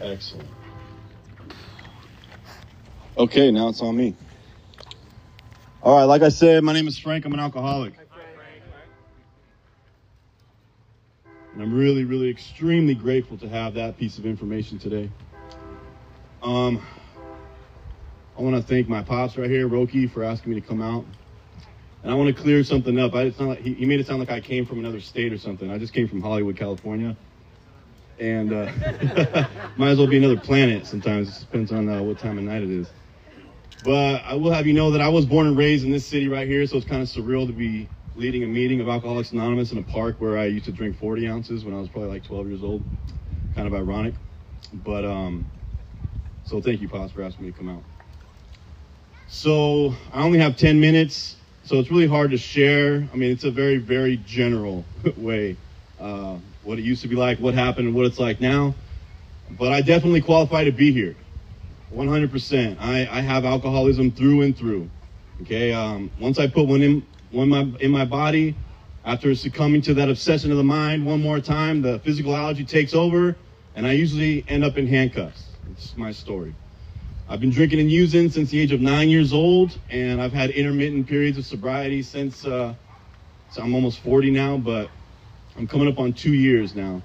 Excellent. 0.00 0.48
Okay, 3.18 3.50
now 3.50 3.68
it's 3.68 3.82
on 3.82 3.96
me. 3.96 4.14
All 5.82 5.96
right, 5.96 6.04
like 6.04 6.22
I 6.22 6.30
said, 6.30 6.64
my 6.64 6.72
name 6.72 6.88
is 6.88 6.98
Frank. 6.98 7.24
I'm 7.26 7.34
an 7.34 7.40
alcoholic. 7.40 7.92
And 11.52 11.62
I'm 11.62 11.76
really, 11.76 12.04
really 12.04 12.30
extremely 12.30 12.94
grateful 12.94 13.36
to 13.38 13.48
have 13.48 13.74
that 13.74 13.98
piece 13.98 14.18
of 14.18 14.24
information 14.24 14.78
today. 14.78 15.10
Um, 16.42 16.80
I 18.38 18.42
want 18.42 18.56
to 18.56 18.62
thank 18.62 18.88
my 18.88 19.02
pops 19.02 19.36
right 19.36 19.50
here, 19.50 19.68
Roki, 19.68 20.10
for 20.10 20.24
asking 20.24 20.54
me 20.54 20.60
to 20.60 20.66
come 20.66 20.80
out. 20.80 21.04
And 22.02 22.10
I 22.10 22.14
want 22.14 22.34
to 22.34 22.42
clear 22.42 22.64
something 22.64 22.98
up. 22.98 23.14
I, 23.14 23.22
it's 23.22 23.38
not 23.38 23.48
like, 23.48 23.58
he, 23.60 23.74
he 23.74 23.84
made 23.84 24.00
it 24.00 24.06
sound 24.06 24.20
like 24.20 24.30
I 24.30 24.40
came 24.40 24.64
from 24.64 24.78
another 24.78 25.00
state 25.00 25.32
or 25.32 25.38
something. 25.38 25.70
I 25.70 25.76
just 25.76 25.92
came 25.92 26.08
from 26.08 26.22
Hollywood, 26.22 26.56
California. 26.56 27.16
And 28.20 28.52
uh, 28.52 28.66
might 29.76 29.90
as 29.90 29.98
well 29.98 30.06
be 30.06 30.18
another 30.18 30.36
planet 30.36 30.86
sometimes. 30.86 31.38
It 31.38 31.40
depends 31.40 31.72
on 31.72 31.88
uh, 31.88 32.02
what 32.02 32.18
time 32.18 32.38
of 32.38 32.44
night 32.44 32.62
it 32.62 32.70
is. 32.70 32.92
But 33.82 34.22
I 34.26 34.34
will 34.34 34.52
have 34.52 34.66
you 34.66 34.74
know 34.74 34.90
that 34.90 35.00
I 35.00 35.08
was 35.08 35.24
born 35.24 35.46
and 35.46 35.56
raised 35.56 35.84
in 35.86 35.90
this 35.90 36.06
city 36.06 36.28
right 36.28 36.46
here, 36.46 36.66
so 36.66 36.76
it's 36.76 36.86
kind 36.86 37.00
of 37.02 37.08
surreal 37.08 37.46
to 37.46 37.52
be 37.54 37.90
leading 38.14 38.44
a 38.44 38.46
meeting 38.46 38.80
of 38.80 38.88
Alcoholics 38.88 39.32
Anonymous 39.32 39.72
in 39.72 39.78
a 39.78 39.82
park 39.82 40.20
where 40.20 40.36
I 40.36 40.46
used 40.46 40.66
to 40.66 40.72
drink 40.72 40.96
40 40.98 41.26
ounces 41.28 41.64
when 41.64 41.74
I 41.74 41.78
was 41.78 41.88
probably 41.88 42.10
like 42.10 42.24
12 42.24 42.48
years 42.48 42.62
old. 42.62 42.84
Kind 43.54 43.66
of 43.66 43.74
ironic. 43.74 44.14
But, 44.72 45.04
um, 45.06 45.48
so 46.42 46.60
thank 46.60 46.82
you, 46.82 46.88
Pops, 46.88 47.12
for 47.12 47.22
asking 47.22 47.46
me 47.46 47.52
to 47.52 47.58
come 47.58 47.70
out. 47.70 47.84
So 49.26 49.94
I 50.12 50.22
only 50.22 50.40
have 50.40 50.56
10 50.58 50.78
minutes, 50.78 51.36
so 51.62 51.78
it's 51.78 51.90
really 51.90 52.06
hard 52.06 52.32
to 52.32 52.38
share. 52.38 53.08
I 53.12 53.16
mean, 53.16 53.32
it's 53.32 53.44
a 53.44 53.50
very, 53.50 53.78
very 53.78 54.18
general 54.18 54.86
way. 55.16 55.58
Uh, 55.98 56.38
what 56.62 56.78
it 56.78 56.82
used 56.82 57.02
to 57.02 57.08
be 57.08 57.16
like, 57.16 57.38
what 57.38 57.54
happened, 57.54 57.88
and 57.88 57.96
what 57.96 58.06
it's 58.06 58.18
like 58.18 58.40
now. 58.40 58.74
But 59.58 59.72
I 59.72 59.80
definitely 59.80 60.20
qualify 60.20 60.64
to 60.64 60.72
be 60.72 60.92
here. 60.92 61.16
100%. 61.94 62.76
I, 62.80 63.00
I 63.10 63.20
have 63.20 63.44
alcoholism 63.44 64.10
through 64.12 64.42
and 64.42 64.56
through. 64.56 64.88
Okay. 65.42 65.72
Um, 65.72 66.10
once 66.20 66.38
I 66.38 66.46
put 66.46 66.66
one 66.66 66.82
in 66.82 67.06
one 67.30 67.48
my, 67.48 67.60
in 67.80 67.90
my 67.90 68.04
body, 68.04 68.54
after 69.04 69.34
succumbing 69.34 69.82
to 69.82 69.94
that 69.94 70.08
obsession 70.08 70.50
of 70.50 70.56
the 70.56 70.64
mind 70.64 71.06
one 71.06 71.22
more 71.22 71.40
time, 71.40 71.80
the 71.80 71.98
physical 72.00 72.36
allergy 72.36 72.64
takes 72.64 72.92
over, 72.92 73.36
and 73.74 73.86
I 73.86 73.92
usually 73.92 74.44
end 74.48 74.64
up 74.64 74.76
in 74.76 74.86
handcuffs. 74.86 75.44
It's 75.70 75.96
my 75.96 76.12
story. 76.12 76.54
I've 77.28 77.40
been 77.40 77.50
drinking 77.50 77.78
and 77.78 77.90
using 77.90 78.28
since 78.28 78.50
the 78.50 78.60
age 78.60 78.72
of 78.72 78.80
nine 78.80 79.08
years 79.08 79.32
old, 79.32 79.78
and 79.88 80.20
I've 80.20 80.32
had 80.32 80.50
intermittent 80.50 81.06
periods 81.06 81.38
of 81.38 81.46
sobriety 81.46 82.02
since. 82.02 82.44
Uh, 82.44 82.74
so 83.50 83.62
I'm 83.62 83.74
almost 83.74 84.00
40 84.00 84.30
now, 84.30 84.56
but 84.56 84.90
I'm 85.60 85.66
coming 85.66 85.88
up 85.88 85.98
on 85.98 86.14
two 86.14 86.32
years 86.32 86.74
now. 86.74 87.02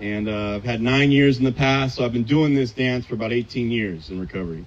And 0.00 0.28
uh, 0.28 0.54
I've 0.54 0.62
had 0.62 0.80
nine 0.80 1.10
years 1.10 1.38
in 1.38 1.44
the 1.44 1.50
past, 1.50 1.96
so 1.96 2.04
I've 2.04 2.12
been 2.12 2.22
doing 2.22 2.54
this 2.54 2.70
dance 2.70 3.04
for 3.04 3.14
about 3.14 3.32
18 3.32 3.72
years 3.72 4.10
in 4.10 4.20
recovery. 4.20 4.64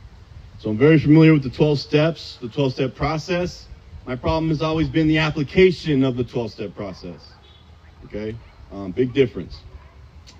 So 0.60 0.70
I'm 0.70 0.78
very 0.78 1.00
familiar 1.00 1.32
with 1.32 1.44
the 1.44 1.50
12 1.50 1.80
steps, 1.80 2.38
the 2.42 2.50
12 2.50 2.74
step 2.74 2.94
process. 2.94 3.68
My 4.06 4.18
problem 4.18 4.50
has 4.50 4.62
always 4.62 4.90
been 4.90 5.08
the 5.08 5.20
application 5.20 6.04
of 6.04 6.18
the 6.18 6.26
12 6.26 6.52
step 6.52 6.76
process. 6.76 7.32
Okay? 8.08 8.36
Um, 8.74 8.92
big 8.92 9.14
difference. 9.14 9.58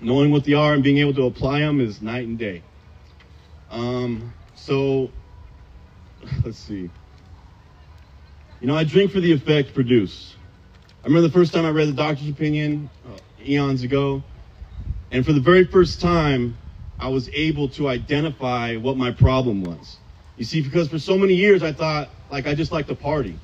Knowing 0.02 0.30
what 0.30 0.44
they 0.44 0.52
are 0.52 0.74
and 0.74 0.82
being 0.82 0.98
able 0.98 1.14
to 1.14 1.24
apply 1.24 1.60
them 1.60 1.80
is 1.80 2.02
night 2.02 2.26
and 2.26 2.38
day. 2.38 2.60
Um, 3.70 4.34
so, 4.54 5.10
let's 6.44 6.58
see. 6.58 6.90
You 8.60 8.66
know, 8.66 8.76
I 8.76 8.84
drink 8.84 9.12
for 9.12 9.20
the 9.20 9.32
effect 9.32 9.72
produced. 9.72 10.36
I 11.02 11.08
remember 11.08 11.26
the 11.26 11.32
first 11.32 11.52
time 11.52 11.64
I 11.64 11.70
read 11.70 11.88
the 11.88 11.94
doctor's 11.94 12.28
opinion 12.28 12.88
uh, 13.04 13.18
eons 13.44 13.82
ago. 13.82 14.22
And 15.10 15.26
for 15.26 15.32
the 15.32 15.40
very 15.40 15.64
first 15.64 16.00
time, 16.00 16.56
I 17.00 17.08
was 17.08 17.28
able 17.30 17.68
to 17.70 17.88
identify 17.88 18.76
what 18.76 18.96
my 18.96 19.10
problem 19.10 19.64
was. 19.64 19.96
You 20.36 20.44
see, 20.44 20.60
because 20.60 20.88
for 20.88 21.00
so 21.00 21.18
many 21.18 21.34
years 21.34 21.64
I 21.64 21.72
thought, 21.72 22.08
like, 22.30 22.46
I 22.46 22.54
just 22.54 22.70
like 22.70 22.86
to 22.86 22.94
party. 22.94 23.36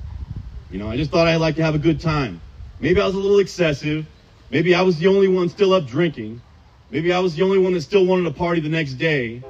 You 0.71 0.79
know, 0.79 0.89
I 0.89 0.95
just 0.95 1.11
thought 1.11 1.27
I'd 1.27 1.35
like 1.35 1.57
to 1.57 1.63
have 1.63 1.75
a 1.75 1.79
good 1.79 1.99
time. 1.99 2.39
Maybe 2.79 3.01
I 3.01 3.05
was 3.05 3.15
a 3.15 3.19
little 3.19 3.39
excessive. 3.39 4.07
Maybe 4.49 4.73
I 4.73 4.81
was 4.81 4.97
the 4.97 5.07
only 5.07 5.27
one 5.27 5.49
still 5.49 5.73
up 5.73 5.85
drinking. 5.85 6.41
Maybe 6.89 7.11
I 7.11 7.19
was 7.19 7.35
the 7.35 7.43
only 7.43 7.57
one 7.57 7.73
that 7.73 7.81
still 7.81 8.05
wanted 8.05 8.23
to 8.23 8.31
party 8.31 8.61
the 8.61 8.69
next 8.69 8.93
day. 8.93 9.43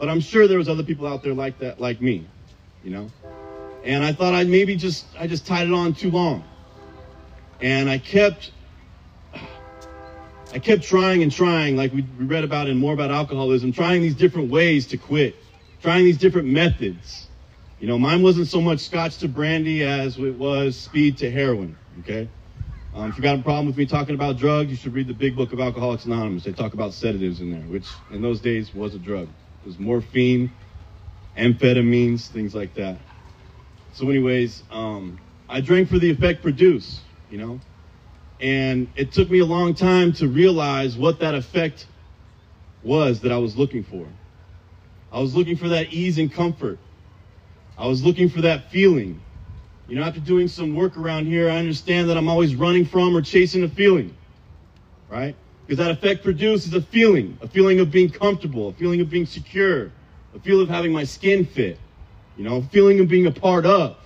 But 0.00 0.08
I'm 0.08 0.20
sure 0.20 0.48
there 0.48 0.58
was 0.58 0.68
other 0.68 0.82
people 0.82 1.06
out 1.06 1.22
there 1.22 1.32
like 1.32 1.60
that, 1.60 1.80
like 1.80 2.00
me, 2.02 2.26
you 2.82 2.90
know? 2.90 3.08
And 3.84 4.02
I 4.02 4.12
thought 4.12 4.34
I'd 4.34 4.48
maybe 4.48 4.74
just, 4.74 5.06
I 5.16 5.28
just 5.28 5.46
tied 5.46 5.68
it 5.68 5.72
on 5.72 5.94
too 5.94 6.10
long. 6.10 6.42
And 7.62 7.88
I 7.88 7.98
kept 7.98 8.50
I 10.52 10.58
kept 10.58 10.82
trying 10.82 11.22
and 11.22 11.32
trying, 11.32 11.76
like 11.76 11.94
we 11.94 12.02
read 12.18 12.44
about 12.44 12.68
in 12.68 12.76
more 12.76 12.92
about 12.92 13.10
alcoholism, 13.10 13.72
trying 13.72 14.02
these 14.02 14.16
different 14.16 14.50
ways 14.50 14.88
to 14.88 14.98
quit, 14.98 15.36
trying 15.80 16.04
these 16.04 16.18
different 16.18 16.48
methods. 16.48 17.28
You 17.78 17.86
know, 17.86 17.98
mine 17.98 18.22
wasn't 18.22 18.48
so 18.48 18.60
much 18.60 18.80
scotch 18.80 19.16
to 19.18 19.28
brandy 19.28 19.82
as 19.82 20.18
it 20.18 20.34
was 20.36 20.78
speed 20.78 21.18
to 21.18 21.30
heroin. 21.30 21.78
Okay. 22.00 22.28
Um, 22.94 23.08
if 23.08 23.16
you 23.16 23.22
got 23.22 23.38
a 23.38 23.42
problem 23.42 23.66
with 23.66 23.78
me 23.78 23.86
talking 23.86 24.14
about 24.14 24.36
drugs, 24.36 24.70
you 24.70 24.76
should 24.76 24.92
read 24.92 25.06
the 25.06 25.14
big 25.14 25.36
book 25.36 25.54
of 25.54 25.60
Alcoholics 25.60 26.04
Anonymous. 26.04 26.44
They 26.44 26.52
talk 26.52 26.74
about 26.74 26.92
sedatives 26.92 27.40
in 27.40 27.50
there, 27.50 27.62
which 27.62 27.88
in 28.10 28.20
those 28.20 28.40
days 28.40 28.74
was 28.74 28.94
a 28.94 28.98
drug. 28.98 29.28
It 29.62 29.66
was 29.66 29.78
morphine, 29.78 30.52
amphetamines, 31.38 32.26
things 32.28 32.54
like 32.54 32.74
that. 32.74 32.98
So, 33.94 34.10
anyways, 34.10 34.64
um, 34.70 35.18
I 35.48 35.62
drank 35.62 35.88
for 35.88 35.98
the 35.98 36.10
effect 36.10 36.42
produced. 36.42 37.00
You 37.32 37.38
know, 37.38 37.60
and 38.40 38.88
it 38.94 39.10
took 39.10 39.30
me 39.30 39.38
a 39.38 39.46
long 39.46 39.72
time 39.72 40.12
to 40.14 40.28
realize 40.28 40.98
what 40.98 41.18
that 41.20 41.34
effect 41.34 41.86
was 42.84 43.20
that 43.20 43.32
I 43.32 43.38
was 43.38 43.56
looking 43.56 43.82
for. 43.82 44.06
I 45.10 45.18
was 45.18 45.34
looking 45.34 45.56
for 45.56 45.70
that 45.70 45.94
ease 45.94 46.18
and 46.18 46.30
comfort. 46.30 46.78
I 47.78 47.86
was 47.86 48.04
looking 48.04 48.28
for 48.28 48.42
that 48.42 48.70
feeling. 48.70 49.18
You 49.88 49.96
know, 49.96 50.02
after 50.02 50.20
doing 50.20 50.46
some 50.46 50.74
work 50.74 50.98
around 50.98 51.24
here, 51.24 51.48
I 51.48 51.56
understand 51.56 52.10
that 52.10 52.18
I'm 52.18 52.28
always 52.28 52.54
running 52.54 52.84
from 52.84 53.16
or 53.16 53.22
chasing 53.22 53.64
a 53.64 53.68
feeling, 53.68 54.14
right? 55.08 55.34
Because 55.66 55.78
that 55.78 55.90
effect 55.90 56.22
produces 56.22 56.74
a 56.74 56.82
feeling, 56.82 57.38
a 57.40 57.48
feeling 57.48 57.80
of 57.80 57.90
being 57.90 58.10
comfortable, 58.10 58.68
a 58.68 58.72
feeling 58.74 59.00
of 59.00 59.08
being 59.08 59.24
secure, 59.24 59.90
a 60.34 60.38
feeling 60.40 60.64
of 60.64 60.68
having 60.68 60.92
my 60.92 61.04
skin 61.04 61.46
fit, 61.46 61.78
you 62.36 62.44
know, 62.44 62.56
a 62.56 62.62
feeling 62.64 63.00
of 63.00 63.08
being 63.08 63.24
a 63.24 63.32
part 63.32 63.64
of, 63.64 63.96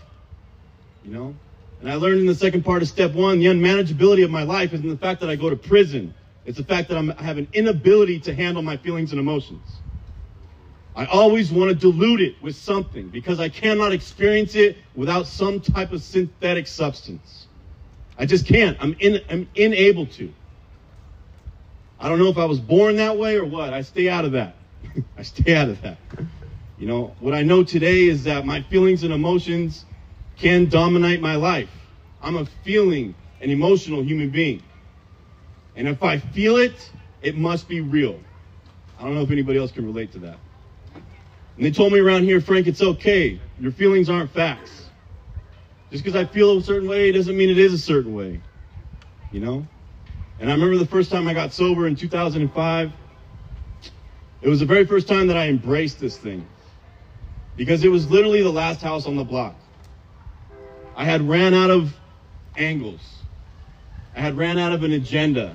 you 1.04 1.12
know? 1.12 1.34
And 1.80 1.90
I 1.90 1.94
learned 1.96 2.20
in 2.20 2.26
the 2.26 2.34
second 2.34 2.64
part 2.64 2.82
of 2.82 2.88
step 2.88 3.12
one, 3.12 3.38
the 3.38 3.46
unmanageability 3.46 4.24
of 4.24 4.30
my 4.30 4.42
life 4.42 4.72
is 4.72 4.80
in 4.80 4.88
the 4.88 4.96
fact 4.96 5.20
that 5.20 5.30
I 5.30 5.36
go 5.36 5.50
to 5.50 5.56
prison. 5.56 6.14
It's 6.44 6.58
the 6.58 6.64
fact 6.64 6.88
that 6.88 6.96
I'm, 6.96 7.10
I 7.10 7.22
have 7.22 7.38
an 7.38 7.48
inability 7.52 8.20
to 8.20 8.34
handle 8.34 8.62
my 8.62 8.76
feelings 8.76 9.10
and 9.10 9.20
emotions. 9.20 9.80
I 10.94 11.04
always 11.06 11.52
want 11.52 11.68
to 11.68 11.74
dilute 11.74 12.22
it 12.22 12.42
with 12.42 12.56
something 12.56 13.10
because 13.10 13.38
I 13.38 13.50
cannot 13.50 13.92
experience 13.92 14.54
it 14.54 14.78
without 14.94 15.26
some 15.26 15.60
type 15.60 15.92
of 15.92 16.02
synthetic 16.02 16.66
substance. 16.66 17.48
I 18.16 18.24
just 18.24 18.46
can't. 18.46 18.78
I'm, 18.80 18.96
in, 18.98 19.20
I'm 19.28 19.50
unable 19.56 20.06
to. 20.06 20.32
I 21.98 22.08
don't 22.08 22.18
know 22.18 22.28
if 22.28 22.38
I 22.38 22.46
was 22.46 22.60
born 22.60 22.96
that 22.96 23.18
way 23.18 23.36
or 23.36 23.44
what. 23.44 23.74
I 23.74 23.82
stay 23.82 24.08
out 24.08 24.24
of 24.24 24.32
that. 24.32 24.56
I 25.18 25.22
stay 25.22 25.54
out 25.54 25.68
of 25.68 25.82
that. 25.82 25.98
You 26.78 26.86
know, 26.86 27.16
what 27.18 27.34
I 27.34 27.42
know 27.42 27.62
today 27.62 28.04
is 28.04 28.24
that 28.24 28.46
my 28.46 28.62
feelings 28.62 29.02
and 29.02 29.12
emotions 29.12 29.84
can 30.38 30.68
dominate 30.68 31.20
my 31.20 31.36
life. 31.36 31.70
I'm 32.22 32.36
a 32.36 32.46
feeling 32.64 33.14
an 33.40 33.50
emotional 33.50 34.02
human 34.02 34.30
being. 34.30 34.62
And 35.74 35.88
if 35.88 36.02
I 36.02 36.18
feel 36.18 36.56
it, 36.56 36.90
it 37.22 37.36
must 37.36 37.68
be 37.68 37.80
real. 37.80 38.18
I 38.98 39.02
don't 39.04 39.14
know 39.14 39.22
if 39.22 39.30
anybody 39.30 39.58
else 39.58 39.72
can 39.72 39.84
relate 39.84 40.12
to 40.12 40.18
that. 40.20 40.38
And 40.94 41.64
they 41.64 41.70
told 41.70 41.92
me 41.92 42.00
around 42.00 42.24
here, 42.24 42.40
Frank, 42.40 42.66
it's 42.66 42.82
okay. 42.82 43.40
Your 43.60 43.72
feelings 43.72 44.08
aren't 44.08 44.30
facts. 44.30 44.88
Just 45.90 46.04
because 46.04 46.16
I 46.20 46.24
feel 46.26 46.58
a 46.58 46.62
certain 46.62 46.88
way 46.88 47.12
doesn't 47.12 47.36
mean 47.36 47.48
it 47.48 47.58
is 47.58 47.72
a 47.72 47.78
certain 47.78 48.14
way. 48.14 48.40
You 49.32 49.40
know? 49.40 49.66
And 50.38 50.50
I 50.50 50.54
remember 50.54 50.76
the 50.76 50.86
first 50.86 51.10
time 51.10 51.28
I 51.28 51.34
got 51.34 51.52
sober 51.52 51.86
in 51.86 51.96
2005. 51.96 52.92
It 54.42 54.48
was 54.48 54.60
the 54.60 54.66
very 54.66 54.84
first 54.84 55.08
time 55.08 55.26
that 55.28 55.36
I 55.36 55.48
embraced 55.48 55.98
this 55.98 56.18
thing. 56.18 56.46
Because 57.56 57.84
it 57.84 57.88
was 57.88 58.10
literally 58.10 58.42
the 58.42 58.52
last 58.52 58.82
house 58.82 59.06
on 59.06 59.16
the 59.16 59.24
block. 59.24 59.54
I 60.96 61.04
had 61.04 61.28
ran 61.28 61.52
out 61.52 61.70
of 61.70 61.94
angles. 62.56 63.02
I 64.16 64.20
had 64.20 64.36
ran 64.38 64.58
out 64.58 64.72
of 64.72 64.82
an 64.82 64.92
agenda. 64.92 65.54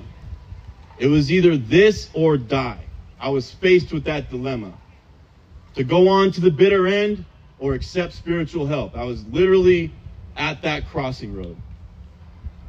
It 0.98 1.08
was 1.08 1.32
either 1.32 1.56
this 1.56 2.08
or 2.14 2.36
die. 2.36 2.78
I 3.18 3.28
was 3.30 3.50
faced 3.50 3.92
with 3.92 4.04
that 4.04 4.30
dilemma. 4.30 4.72
To 5.74 5.82
go 5.82 6.08
on 6.08 6.30
to 6.32 6.40
the 6.40 6.50
bitter 6.50 6.86
end 6.86 7.24
or 7.58 7.74
accept 7.74 8.12
spiritual 8.12 8.66
help. 8.66 8.96
I 8.96 9.02
was 9.02 9.26
literally 9.26 9.92
at 10.36 10.62
that 10.62 10.88
crossing 10.88 11.34
road. 11.34 11.56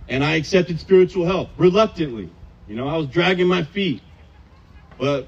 And 0.09 0.23
I 0.23 0.35
accepted 0.35 0.79
spiritual 0.79 1.25
help 1.27 1.49
reluctantly. 1.57 2.29
You 2.67 2.75
know, 2.75 2.87
I 2.87 2.97
was 2.97 3.07
dragging 3.07 3.47
my 3.47 3.63
feet. 3.63 4.01
But 4.97 5.27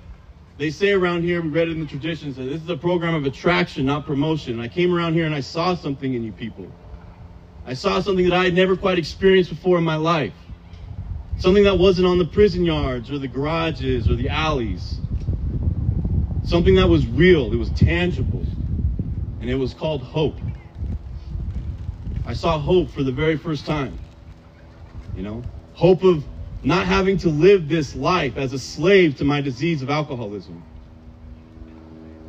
they 0.57 0.71
say 0.71 0.93
around 0.93 1.23
here, 1.23 1.41
we 1.41 1.49
read 1.49 1.67
it 1.67 1.71
in 1.71 1.79
the 1.79 1.85
traditions, 1.85 2.37
that 2.37 2.43
this 2.43 2.61
is 2.61 2.69
a 2.69 2.77
program 2.77 3.13
of 3.13 3.25
attraction, 3.25 3.85
not 3.85 4.05
promotion. 4.05 4.53
And 4.53 4.61
I 4.61 4.67
came 4.67 4.95
around 4.95 5.13
here 5.13 5.25
and 5.25 5.35
I 5.35 5.41
saw 5.41 5.75
something 5.75 6.11
in 6.11 6.23
you 6.23 6.31
people. 6.31 6.71
I 7.65 7.73
saw 7.73 7.99
something 8.01 8.29
that 8.29 8.37
I 8.37 8.45
had 8.45 8.53
never 8.53 8.75
quite 8.77 8.99
experienced 8.99 9.49
before 9.49 9.77
in 9.77 9.83
my 9.83 9.95
life. 9.95 10.33
Something 11.37 11.65
that 11.65 11.77
wasn't 11.79 12.07
on 12.07 12.19
the 12.19 12.25
prison 12.25 12.65
yards 12.65 13.11
or 13.11 13.19
the 13.19 13.27
garages 13.27 14.09
or 14.09 14.15
the 14.15 14.29
alleys. 14.29 14.99
something 16.43 16.75
that 16.75 16.87
was 16.87 17.07
real, 17.07 17.53
it 17.53 17.57
was 17.57 17.71
tangible, 17.71 18.45
and 19.41 19.49
it 19.49 19.55
was 19.55 19.73
called 19.73 20.01
hope. 20.03 20.39
I 22.25 22.33
saw 22.33 22.59
hope 22.59 22.91
for 22.91 23.03
the 23.03 23.11
very 23.11 23.37
first 23.37 23.65
time. 23.65 23.99
You 25.15 25.23
know, 25.23 25.45
hope 25.73 26.03
of 26.03 26.25
not 26.63 26.87
having 26.87 27.17
to 27.19 27.29
live 27.29 27.69
this 27.69 27.95
life 27.95 28.37
as 28.37 28.53
a 28.53 28.59
slave 28.59 29.17
to 29.17 29.25
my 29.25 29.41
disease 29.41 29.81
of 29.81 29.89
alcoholism. 29.89 30.63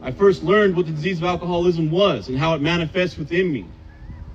I 0.03 0.13
first 0.13 0.43
learned 0.43 0.77
what 0.77 0.87
the 0.87 0.93
disease 0.93 1.19
of 1.19 1.25
alcoholism 1.25 1.91
was 1.91 2.29
and 2.29 2.39
how 2.39 2.55
it 2.55 2.63
manifests 2.63 3.19
within 3.19 3.53
me. 3.53 3.67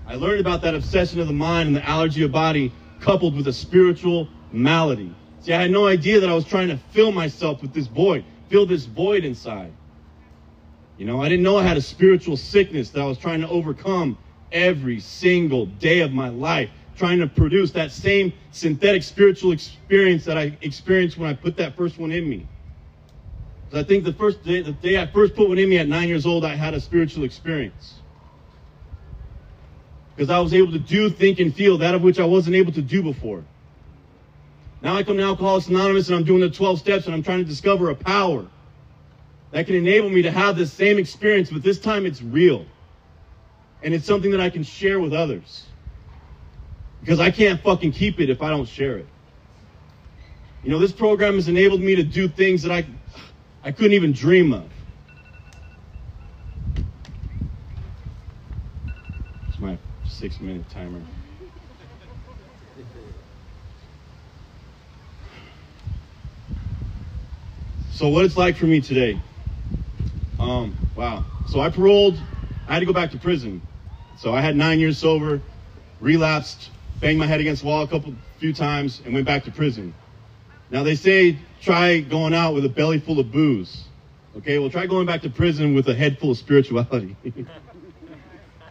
I 0.08 0.16
learned 0.16 0.42
about 0.42 0.62
that 0.64 0.76
obsession 0.76 1.20
of 1.20 1.28
the 1.28 1.34
mind 1.34 1.68
and 1.68 1.76
the 1.76 1.88
allergy 1.88 2.24
of 2.24 2.32
body 2.32 2.74
coupled 3.00 3.36
with 3.36 3.48
a 3.48 3.54
spiritual 3.54 4.28
malady. 4.52 5.16
See, 5.42 5.54
I 5.54 5.62
had 5.62 5.72
no 5.72 5.88
idea 5.88 6.20
that 6.20 6.30
I 6.30 6.34
was 6.34 6.46
trying 6.46 6.68
to 6.70 6.78
fill 6.78 7.12
myself 7.12 7.62
with 7.62 7.74
this 7.74 7.88
void, 7.88 8.26
fill 8.50 8.66
this 8.66 8.86
void 8.86 9.26
inside. 9.26 9.74
You 10.98 11.06
know, 11.06 11.22
I 11.22 11.30
didn't 11.30 11.44
know 11.44 11.58
I 11.58 11.64
had 11.64 11.78
a 11.78 11.82
spiritual 11.82 12.38
sickness 12.38 12.92
that 12.92 13.02
I 13.02 13.06
was 13.06 13.18
trying 13.18 13.42
to 13.42 13.50
overcome 13.50 14.18
every 14.52 15.00
single 15.00 15.66
day 15.66 16.02
of 16.02 16.12
my 16.12 16.30
life, 16.30 16.70
trying 16.96 17.20
to 17.20 17.28
produce 17.28 17.72
that 17.72 17.92
same 17.92 18.34
synthetic 18.52 19.02
spiritual 19.02 19.52
experience 19.52 20.26
that 20.26 20.38
I 20.38 20.58
experienced 20.62 21.18
when 21.18 21.30
I 21.30 21.34
put 21.34 21.58
that 21.58 21.76
first 21.76 21.98
one 21.98 22.12
in 22.12 22.30
me. 22.30 22.48
So 23.72 23.80
I 23.80 23.84
think 23.84 24.04
the 24.04 24.14
first 24.14 24.44
day, 24.44 24.62
the 24.62 24.74
day 24.74 25.02
I 25.02 25.08
first 25.08 25.34
put 25.36 25.48
one 25.48 25.58
in 25.58 25.70
me 25.70 25.78
at 25.78 25.88
nine 25.88 26.10
years 26.10 26.26
old, 26.26 26.44
I 26.44 26.56
had 26.56 26.74
a 26.74 26.80
spiritual 26.80 27.24
experience. 27.24 28.01
Because 30.22 30.36
I 30.36 30.40
was 30.40 30.54
able 30.54 30.72
to 30.74 30.78
do, 30.78 31.10
think, 31.10 31.40
and 31.40 31.52
feel 31.52 31.80
that 31.80 31.96
of 31.96 32.04
which 32.04 32.20
I 32.20 32.26
wasn't 32.26 32.56
able 32.56 32.72
to 32.74 32.82
do 32.84 33.02
before. 33.02 33.44
Now 34.84 34.96
I 34.96 35.02
come 35.02 35.18
to 35.18 35.24
Alcoholics 35.24 35.68
Anonymous 35.68 36.10
and 36.10 36.16
I'm 36.16 36.24
doing 36.24 36.42
the 36.42 36.50
12 36.52 36.78
steps 36.78 37.08
and 37.08 37.16
I'm 37.16 37.24
trying 37.24 37.40
to 37.40 37.44
discover 37.44 37.90
a 37.90 37.96
power 37.96 38.46
that 39.50 39.66
can 39.66 39.74
enable 39.74 40.10
me 40.10 40.22
to 40.22 40.30
have 40.30 40.58
the 40.58 40.68
same 40.68 41.00
experience, 41.00 41.50
but 41.50 41.64
this 41.64 41.80
time 41.80 42.06
it's 42.06 42.22
real. 42.22 42.68
And 43.82 43.96
it's 43.96 44.06
something 44.06 44.30
that 44.30 44.40
I 44.40 44.52
can 44.52 44.62
share 44.62 45.00
with 45.00 45.12
others. 45.12 45.66
Because 47.00 47.20
I 47.20 47.32
can't 47.32 47.60
fucking 47.60 47.92
keep 47.92 48.20
it 48.20 48.30
if 48.30 48.44
I 48.44 48.52
don't 48.52 48.70
share 48.70 49.00
it. 49.00 49.08
You 50.64 50.70
know, 50.70 50.78
this 50.78 50.92
program 50.92 51.34
has 51.34 51.48
enabled 51.48 51.82
me 51.82 51.96
to 51.96 52.04
do 52.04 52.28
things 52.28 52.62
that 52.62 52.72
I 52.72 52.86
I 53.64 53.72
couldn't 53.72 53.94
even 53.94 54.12
dream 54.12 54.54
of. 54.54 54.70
It's 59.50 59.60
my 59.60 59.80
six 60.22 60.40
minute 60.40 60.70
timer. 60.70 61.02
So 67.94 68.08
what 68.10 68.24
it's 68.24 68.38
like 68.38 68.56
for 68.56 68.68
me 68.68 68.82
today. 68.82 69.20
Um, 70.40 70.76
wow. 70.96 71.26
So 71.48 71.60
I 71.60 71.72
paroled. 71.72 72.20
I 72.68 72.74
had 72.74 72.82
to 72.82 72.86
go 72.86 72.94
back 72.94 73.10
to 73.12 73.18
prison. 73.18 73.64
So 74.16 74.32
I 74.32 74.42
had 74.42 74.56
nine 74.56 74.80
years 74.80 75.00
sober, 75.00 75.42
relapsed, 76.00 76.70
banged 77.00 77.18
my 77.18 77.26
head 77.26 77.40
against 77.40 77.64
the 77.64 77.68
wall 77.68 77.82
a 77.82 77.88
couple, 77.88 78.14
few 78.38 78.54
times, 78.54 79.02
and 79.04 79.16
went 79.16 79.26
back 79.26 79.44
to 79.46 79.52
prison. 79.52 79.92
Now 80.70 80.84
they 80.84 80.94
say 80.94 81.36
try 81.64 82.02
going 82.02 82.36
out 82.36 82.54
with 82.54 82.64
a 82.66 82.70
belly 82.70 83.00
full 83.00 83.20
of 83.20 83.32
booze. 83.32 83.86
Okay, 84.38 84.60
well 84.60 84.70
try 84.70 84.86
going 84.86 85.08
back 85.08 85.24
to 85.24 85.32
prison 85.32 85.74
with 85.74 85.90
a 85.90 85.96
head 85.96 86.20
full 86.20 86.30
of 86.30 86.38
spirituality. 86.38 87.16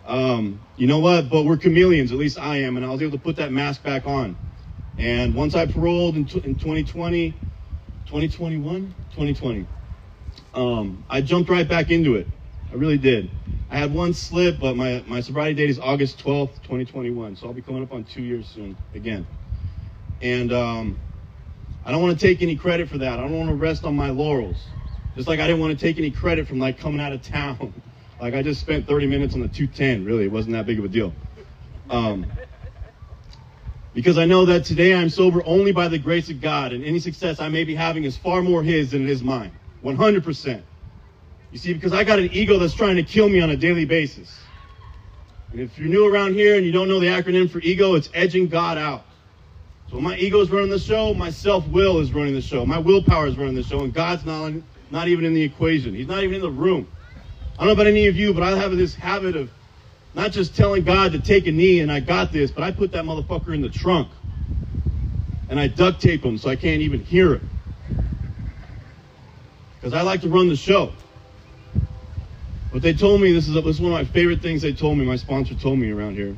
um, 0.06 0.60
you 0.76 0.86
know 0.86 0.98
what? 0.98 1.28
But 1.30 1.44
we're 1.44 1.56
chameleons, 1.56 2.12
at 2.12 2.18
least 2.18 2.38
I 2.38 2.58
am, 2.58 2.76
and 2.76 2.84
I 2.84 2.90
was 2.90 3.02
able 3.02 3.12
to 3.12 3.22
put 3.22 3.36
that 3.36 3.52
mask 3.52 3.82
back 3.82 4.06
on. 4.06 4.36
And 4.98 5.34
once 5.34 5.54
I 5.54 5.66
paroled 5.66 6.16
in, 6.16 6.22
in 6.22 6.56
2020, 6.56 7.30
2021, 8.06 8.94
2020, 9.10 9.66
um, 10.54 11.04
I 11.08 11.20
jumped 11.20 11.48
right 11.48 11.68
back 11.68 11.90
into 11.90 12.16
it. 12.16 12.26
I 12.70 12.74
really 12.74 12.98
did. 12.98 13.30
I 13.70 13.78
had 13.78 13.94
one 13.94 14.12
slip, 14.14 14.58
but 14.60 14.76
my, 14.76 15.02
my 15.06 15.20
sobriety 15.20 15.54
date 15.54 15.70
is 15.70 15.78
August 15.78 16.18
12th, 16.18 16.54
2021. 16.62 17.36
So 17.36 17.46
I'll 17.46 17.52
be 17.52 17.62
coming 17.62 17.82
up 17.82 17.92
on 17.92 18.04
two 18.04 18.22
years 18.22 18.48
soon 18.48 18.76
again. 18.94 19.26
And 20.20 20.52
um, 20.52 20.98
I 21.84 21.92
don't 21.92 22.02
want 22.02 22.18
to 22.18 22.26
take 22.26 22.42
any 22.42 22.56
credit 22.56 22.88
for 22.88 22.98
that. 22.98 23.18
I 23.18 23.22
don't 23.22 23.38
want 23.38 23.48
to 23.48 23.54
rest 23.54 23.84
on 23.84 23.94
my 23.94 24.10
laurels. 24.10 24.56
Just 25.14 25.28
like 25.28 25.40
I 25.40 25.46
didn't 25.46 25.60
want 25.60 25.78
to 25.78 25.84
take 25.84 25.98
any 25.98 26.10
credit 26.10 26.48
from 26.48 26.58
like 26.58 26.78
coming 26.78 27.00
out 27.00 27.12
of 27.12 27.22
town. 27.22 27.72
like 28.20 28.34
I 28.34 28.42
just 28.42 28.60
spent 28.60 28.86
30 28.86 29.06
minutes 29.06 29.34
on 29.34 29.40
the 29.40 29.48
210. 29.48 30.04
Really, 30.04 30.24
it 30.24 30.32
wasn't 30.32 30.54
that 30.54 30.66
big 30.66 30.78
of 30.78 30.84
a 30.84 30.88
deal. 30.88 31.14
Um, 31.88 32.34
because 33.94 34.18
I 34.18 34.26
know 34.26 34.44
that 34.46 34.64
today 34.64 34.94
I'm 34.94 35.08
sober 35.10 35.42
only 35.46 35.72
by 35.72 35.88
the 35.88 35.98
grace 35.98 36.30
of 36.30 36.40
God, 36.40 36.72
and 36.72 36.84
any 36.84 37.00
success 37.00 37.40
I 37.40 37.48
may 37.48 37.64
be 37.64 37.74
having 37.74 38.04
is 38.04 38.16
far 38.16 38.42
more 38.42 38.62
His 38.62 38.92
than 38.92 39.02
it 39.04 39.10
is 39.10 39.22
mine. 39.22 39.58
100%. 39.84 40.64
You 41.50 41.58
see, 41.58 41.74
because 41.74 41.92
I 41.92 42.04
got 42.04 42.18
an 42.18 42.30
ego 42.32 42.58
that's 42.58 42.74
trying 42.74 42.96
to 42.96 43.02
kill 43.02 43.28
me 43.28 43.40
on 43.40 43.50
a 43.50 43.56
daily 43.56 43.84
basis. 43.84 44.50
And 45.50 45.60
if 45.60 45.78
you're 45.78 45.88
new 45.88 46.12
around 46.12 46.34
here 46.34 46.56
and 46.56 46.64
you 46.64 46.72
don't 46.72 46.88
know 46.88 47.00
the 47.00 47.08
acronym 47.08 47.50
for 47.50 47.60
ego, 47.60 47.94
it's 47.94 48.08
edging 48.14 48.48
God 48.48 48.78
out. 48.78 49.06
So 49.88 50.00
my 50.00 50.16
ego 50.16 50.40
is 50.40 50.50
running 50.50 50.70
the 50.70 50.78
show, 50.78 51.14
my 51.14 51.30
self-will 51.30 52.00
is 52.00 52.12
running 52.12 52.34
the 52.34 52.42
show, 52.42 52.64
my 52.64 52.78
willpower 52.78 53.26
is 53.26 53.36
running 53.36 53.56
the 53.56 53.62
show, 53.64 53.82
and 53.82 53.92
God's 53.92 54.24
not, 54.24 54.52
not 54.90 55.08
even 55.08 55.24
in 55.24 55.34
the 55.34 55.42
equation. 55.42 55.94
He's 55.94 56.06
not 56.06 56.22
even 56.22 56.36
in 56.36 56.42
the 56.42 56.50
room. 56.50 56.88
I 57.60 57.64
don't 57.64 57.76
know 57.76 57.82
about 57.82 57.88
any 57.88 58.06
of 58.06 58.16
you, 58.16 58.32
but 58.32 58.42
I 58.42 58.56
have 58.56 58.74
this 58.74 58.94
habit 58.94 59.36
of 59.36 59.50
not 60.14 60.32
just 60.32 60.56
telling 60.56 60.82
God 60.82 61.12
to 61.12 61.18
take 61.18 61.46
a 61.46 61.52
knee 61.52 61.80
and 61.80 61.92
I 61.92 62.00
got 62.00 62.32
this, 62.32 62.50
but 62.50 62.64
I 62.64 62.70
put 62.70 62.92
that 62.92 63.04
motherfucker 63.04 63.54
in 63.54 63.60
the 63.60 63.68
trunk. 63.68 64.08
And 65.50 65.60
I 65.60 65.66
duct 65.66 66.00
tape 66.00 66.24
him 66.24 66.38
so 66.38 66.48
I 66.48 66.56
can't 66.56 66.80
even 66.80 67.04
hear 67.04 67.34
it. 67.34 67.42
Because 69.74 69.92
I 69.92 70.00
like 70.00 70.22
to 70.22 70.30
run 70.30 70.48
the 70.48 70.56
show. 70.56 70.90
But 72.72 72.80
they 72.80 72.94
told 72.94 73.20
me, 73.20 73.30
this 73.30 73.46
is, 73.46 73.52
this 73.52 73.66
is 73.66 73.80
one 73.80 73.92
of 73.92 73.98
my 73.98 74.04
favorite 74.04 74.40
things 74.40 74.62
they 74.62 74.72
told 74.72 74.96
me, 74.96 75.04
my 75.04 75.16
sponsor 75.16 75.54
told 75.54 75.78
me 75.78 75.90
around 75.90 76.14
here. 76.14 76.34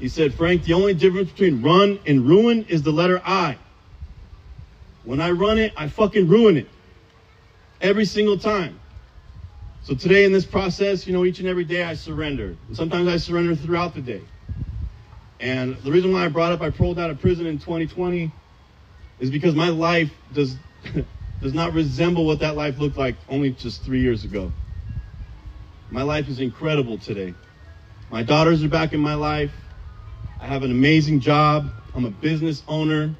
He 0.00 0.08
said, 0.08 0.34
Frank, 0.34 0.64
the 0.64 0.72
only 0.72 0.92
difference 0.92 1.30
between 1.30 1.62
run 1.62 2.00
and 2.04 2.26
ruin 2.26 2.64
is 2.68 2.82
the 2.82 2.90
letter 2.90 3.22
I. 3.24 3.58
When 5.04 5.20
I 5.20 5.30
run 5.30 5.58
it, 5.58 5.72
I 5.76 5.86
fucking 5.86 6.26
ruin 6.26 6.56
it. 6.56 6.68
Every 7.80 8.06
single 8.06 8.36
time. 8.36 8.80
So 9.82 9.94
today 9.94 10.24
in 10.24 10.32
this 10.32 10.44
process, 10.44 11.06
you 11.06 11.12
know, 11.12 11.24
each 11.24 11.38
and 11.38 11.48
every 11.48 11.64
day 11.64 11.82
I 11.82 11.94
surrender. 11.94 12.56
And 12.68 12.76
sometimes 12.76 13.08
I 13.08 13.16
surrender 13.16 13.56
throughout 13.56 13.94
the 13.94 14.02
day. 14.02 14.22
And 15.40 15.76
the 15.78 15.90
reason 15.90 16.12
why 16.12 16.26
I 16.26 16.28
brought 16.28 16.52
up 16.52 16.60
I 16.60 16.70
paroled 16.70 16.98
out 16.98 17.10
of 17.10 17.20
prison 17.20 17.46
in 17.46 17.58
2020 17.58 18.30
is 19.18 19.30
because 19.30 19.54
my 19.54 19.70
life 19.70 20.12
does 20.32 20.56
does 21.40 21.54
not 21.54 21.72
resemble 21.72 22.26
what 22.26 22.40
that 22.40 22.56
life 22.56 22.78
looked 22.78 22.98
like 22.98 23.16
only 23.28 23.50
just 23.50 23.82
three 23.82 24.00
years 24.00 24.24
ago. 24.24 24.52
My 25.90 26.02
life 26.02 26.28
is 26.28 26.40
incredible 26.40 26.98
today. 26.98 27.34
My 28.10 28.22
daughters 28.22 28.62
are 28.62 28.68
back 28.68 28.92
in 28.92 29.00
my 29.00 29.14
life. 29.14 29.54
I 30.38 30.46
have 30.46 30.62
an 30.62 30.70
amazing 30.70 31.20
job. 31.20 31.70
I'm 31.94 32.04
a 32.04 32.10
business 32.10 32.62
owner. 32.68 33.14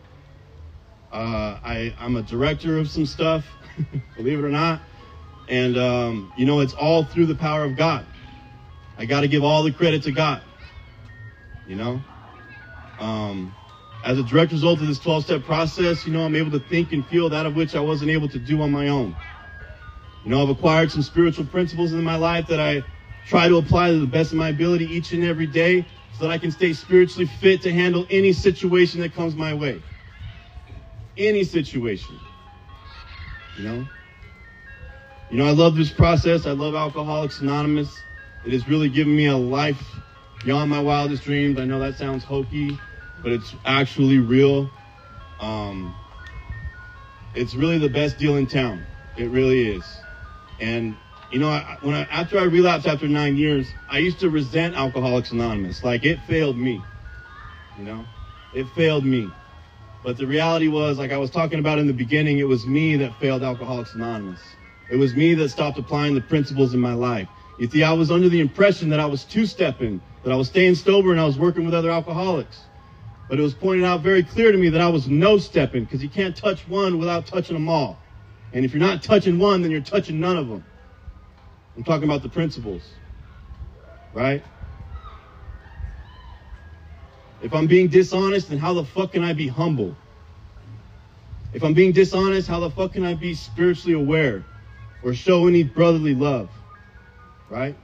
Uh, 1.11 1.59
I, 1.65 1.95
I'm 1.99 2.17
a 2.17 2.23
director 2.23 2.79
of 2.79 2.89
some 2.89 3.05
stuff, 3.07 3.45
believe 4.17 4.39
it 4.39 4.45
or 4.45 4.51
not. 4.51 4.81
And, 5.51 5.77
um, 5.77 6.33
you 6.37 6.47
know, 6.47 6.61
it's 6.61 6.75
all 6.75 7.03
through 7.03 7.27
the 7.27 7.35
power 7.35 7.65
of 7.65 7.77
God. 7.77 8.07
I 8.97 9.05
got 9.05 9.23
to 9.23 9.29
give 9.29 9.43
all 9.43 9.65
the 9.65 9.73
credit 9.73 10.05
to 10.05 10.13
God. 10.13 10.43
You 11.67 11.75
know? 11.75 12.01
Um, 13.01 13.53
as 14.05 14.19
a 14.19 14.23
direct 14.23 14.53
result 14.53 14.81
of 14.81 14.87
this 14.87 15.01
12 15.01 15.25
step 15.25 15.45
process, 15.45 16.07
you 16.07 16.13
know, 16.13 16.23
I'm 16.23 16.37
able 16.37 16.53
to 16.53 16.61
think 16.61 16.93
and 16.93 17.05
feel 17.07 17.29
that 17.31 17.47
of 17.47 17.57
which 17.57 17.75
I 17.75 17.81
wasn't 17.81 18.13
able 18.13 18.29
to 18.29 18.39
do 18.39 18.63
on 18.63 18.71
my 18.71 18.89
own. 18.89 19.17
You 20.25 20.31
know, 20.31 20.43
I've 20.43 20.51
acquired 20.51 20.93
some 20.93 21.03
spiritual 21.03 21.47
principles 21.47 21.93
in 21.93 22.03
my 22.05 22.17
life 22.17 22.47
that 22.47 22.61
I 22.61 22.85
try 23.27 23.49
to 23.49 23.57
apply 23.57 23.91
to 23.91 23.99
the 23.99 24.07
best 24.07 24.31
of 24.31 24.39
my 24.39 24.51
ability 24.51 24.85
each 24.85 25.13
and 25.13 25.25
every 25.25 25.47
day 25.47 25.85
so 26.13 26.25
that 26.25 26.31
I 26.31 26.39
can 26.39 26.53
stay 26.53 26.75
spiritually 26.75 27.27
fit 27.41 27.63
to 27.63 27.73
handle 27.73 28.07
any 28.09 28.33
situation 28.33 29.01
that 29.01 29.15
comes 29.15 29.35
my 29.35 29.53
way. 29.53 29.83
Any 31.17 31.43
situation. 31.43 32.21
You 33.57 33.65
know? 33.65 33.87
You 35.31 35.37
know, 35.37 35.47
I 35.47 35.53
love 35.53 35.77
this 35.77 35.91
process. 35.93 36.45
I 36.45 36.51
love 36.51 36.75
Alcoholics 36.75 37.41
Anonymous. 37.41 38.03
It 38.45 38.53
has 38.53 38.69
really 38.69 38.89
given 38.89 39.15
me 39.15 39.27
a 39.27 39.37
life 39.37 39.81
beyond 40.43 40.71
my 40.71 40.81
wildest 40.81 41.23
dreams. 41.23 41.57
I 41.57 41.65
know 41.67 41.79
that 41.79 41.95
sounds 41.95 42.25
hokey, 42.25 42.81
but 43.23 43.31
it's 43.31 43.55
actually 43.65 44.19
real. 44.19 44.69
Um, 45.39 45.95
it's 47.33 47.55
really 47.55 47.79
the 47.79 47.89
best 47.89 48.19
deal 48.19 48.37
in 48.37 48.49
town. 48.49 48.85
It 49.17 49.31
really 49.31 49.69
is. 49.69 50.01
And 50.59 50.97
you 51.31 51.39
know, 51.39 51.49
I, 51.49 51.79
when 51.81 51.95
I, 51.95 52.03
after 52.11 52.37
I 52.41 52.45
relapsed 52.45 52.89
after 52.89 53.07
nine 53.07 53.37
years, 53.37 53.73
I 53.89 53.99
used 53.99 54.19
to 54.21 54.31
resent 54.31 54.75
Alcoholics 54.75 55.31
Anonymous. 55.31 55.85
Like 55.85 56.05
it 56.05 56.19
failed 56.23 56.57
me. 56.57 56.83
You 57.79 57.85
know, 57.85 58.05
it 58.53 58.67
failed 58.71 59.05
me. 59.05 59.33
But 60.03 60.17
the 60.17 60.27
reality 60.27 60.67
was, 60.67 60.99
like 60.99 61.13
I 61.13 61.19
was 61.19 61.31
talking 61.31 61.61
about 61.61 61.79
in 61.79 61.87
the 61.87 61.93
beginning, 61.93 62.39
it 62.39 62.49
was 62.49 62.67
me 62.67 62.97
that 62.97 63.15
failed 63.21 63.45
Alcoholics 63.45 63.95
Anonymous. 63.95 64.57
It 64.91 64.97
was 64.97 65.15
me 65.15 65.35
that 65.35 65.49
stopped 65.51 65.79
applying 65.79 66.15
the 66.15 66.21
principles 66.21 66.75
in 66.75 66.81
my 66.81 66.95
life. 66.95 67.29
You 67.59 67.69
see, 67.69 67.85
I 67.85 67.93
was 67.93 68.11
under 68.11 68.29
the 68.29 68.41
impression 68.41 68.89
that 68.89 68.99
I 68.99 69.07
was 69.07 69.25
two-stepping, 69.25 70.01
that 70.25 70.33
I 70.33 70.37
was 70.37 70.49
staying 70.49 70.75
sober 70.75 71.13
and 71.13 71.21
I 71.21 71.25
was 71.25 71.39
working 71.39 71.65
with 71.65 71.75
other 71.75 71.91
alcoholics. 71.91 72.63
But 73.29 73.39
it 73.39 73.43
was 73.43 73.55
pointed 73.55 73.85
out 73.85 74.01
very 74.01 74.25
clear 74.25 74.51
to 74.51 74.59
me 74.59 74.69
that 74.71 74.81
I 74.81 74.89
was 74.89 75.07
no-stepping 75.07 75.85
because 75.85 76.03
you 76.03 76.09
can't 76.09 76.37
touch 76.37 76.67
one 76.67 76.99
without 76.99 77.27
touching 77.27 77.55
them 77.55 77.69
all. 77.69 78.01
And 78.53 78.65
if 78.65 78.73
you're 78.73 78.81
not 78.81 79.05
touching 79.05 79.39
one, 79.39 79.63
then 79.63 79.71
you're 79.71 79.81
touching 79.81 80.19
none 80.19 80.37
of 80.37 80.49
them. 80.49 80.65
I'm 81.77 81.85
talking 81.85 82.05
about 82.05 82.25
the 82.25 82.29
principles, 82.29 82.83
right? 84.13 84.43
If 87.43 87.55
I'm 87.55 87.69
being 87.69 87.87
dishonest, 87.87 88.49
then 88.49 88.59
how 88.59 88.75
the 88.75 88.85
fuck 88.85 89.13
can 89.13 89.23
I 89.23 89.35
be 89.35 89.47
humble? 89.47 89.95
If 91.53 91.63
I'm 91.63 91.75
being 91.75 91.93
dishonest, 91.93 92.49
how 92.49 92.59
the 92.59 92.71
fuck 92.71 92.95
can 92.95 93.05
I 93.05 93.15
be 93.15 93.35
spiritually 93.35 93.95
aware 93.95 94.45
or 95.03 95.15
show 95.15 95.47
any 95.47 95.63
brotherly 95.63 96.15
love? 96.15 96.51
Right? 97.49 97.77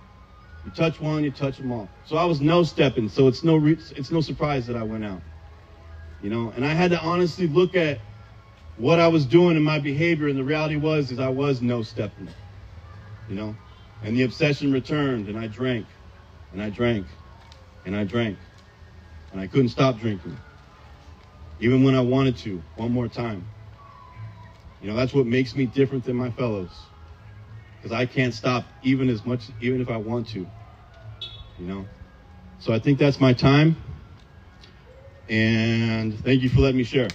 You 0.65 0.73
touch 0.73 1.01
one, 1.01 1.25
you 1.25 1.31
touch 1.31 1.59
them 1.59 1.71
all. 1.73 1.89
So 2.05 2.17
I 2.17 2.25
was 2.25 2.41
no 2.41 2.65
stepping, 2.65 3.09
so 3.09 3.29
it's 3.29 3.45
no 3.45 3.57
re- 3.57 3.79
it's 3.97 4.11
no 4.11 4.21
surprise 4.21 4.67
that 4.67 4.77
I 4.77 4.83
went 4.83 5.05
out. 5.05 5.23
You 6.21 6.31
know, 6.31 6.53
and 6.57 6.65
I 6.65 6.73
had 6.73 6.91
to 6.91 7.01
honestly 7.01 7.47
look 7.47 7.77
at 7.77 8.01
what 8.77 8.99
I 8.99 9.09
was 9.09 9.27
doing 9.27 9.57
and 9.57 9.65
my 9.65 9.79
behavior, 9.79 10.29
and 10.29 10.37
the 10.39 10.45
reality 10.45 10.77
was 10.77 11.11
is 11.13 11.21
I 11.21 11.29
was 11.29 11.63
no 11.63 11.83
stepping. 11.83 12.35
You 13.29 13.37
know, 13.37 13.57
and 14.03 14.17
the 14.17 14.23
obsession 14.25 14.73
returned, 14.73 15.29
and 15.29 15.39
I 15.39 15.47
drank, 15.47 15.87
and 16.53 16.63
I 16.63 16.71
drank, 16.71 17.07
and 17.85 17.95
I 17.95 18.05
drank, 18.05 18.39
and 19.33 19.41
I 19.41 19.47
couldn't 19.47 19.69
stop 19.69 19.99
drinking, 20.01 20.37
even 21.61 21.85
when 21.85 21.95
I 21.95 22.01
wanted 22.01 22.37
to. 22.39 22.63
One 22.75 22.93
more 22.93 23.09
time. 23.09 23.47
You 24.81 24.89
know, 24.89 24.97
that's 24.97 25.15
what 25.15 25.27
makes 25.27 25.55
me 25.55 25.67
different 25.67 26.05
than 26.05 26.17
my 26.17 26.31
fellows. 26.31 26.87
Because 27.87 28.01
I 28.01 28.07
can't 28.07 28.35
stop 28.35 28.65
even 28.83 29.09
as 29.09 29.25
much, 29.25 29.53
even 29.61 29.81
if 29.81 29.89
I 29.89 29.97
want 29.97 30.27
to. 30.31 30.41
You 31.57 31.67
know? 31.69 31.87
So 32.59 32.73
I 32.73 32.81
think 32.81 32.99
that's 32.99 33.21
my 33.21 33.33
time. 33.33 33.77
And 35.29 36.19
thank 36.25 36.43
you 36.43 36.49
for 36.49 36.63
letting 36.63 36.79
me 36.79 36.83
share. 36.83 37.11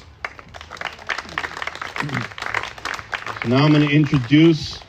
So 3.41 3.49
now 3.49 3.65
I'm 3.65 3.73
going 3.73 3.85
to 3.85 3.93
introduce 3.93 4.81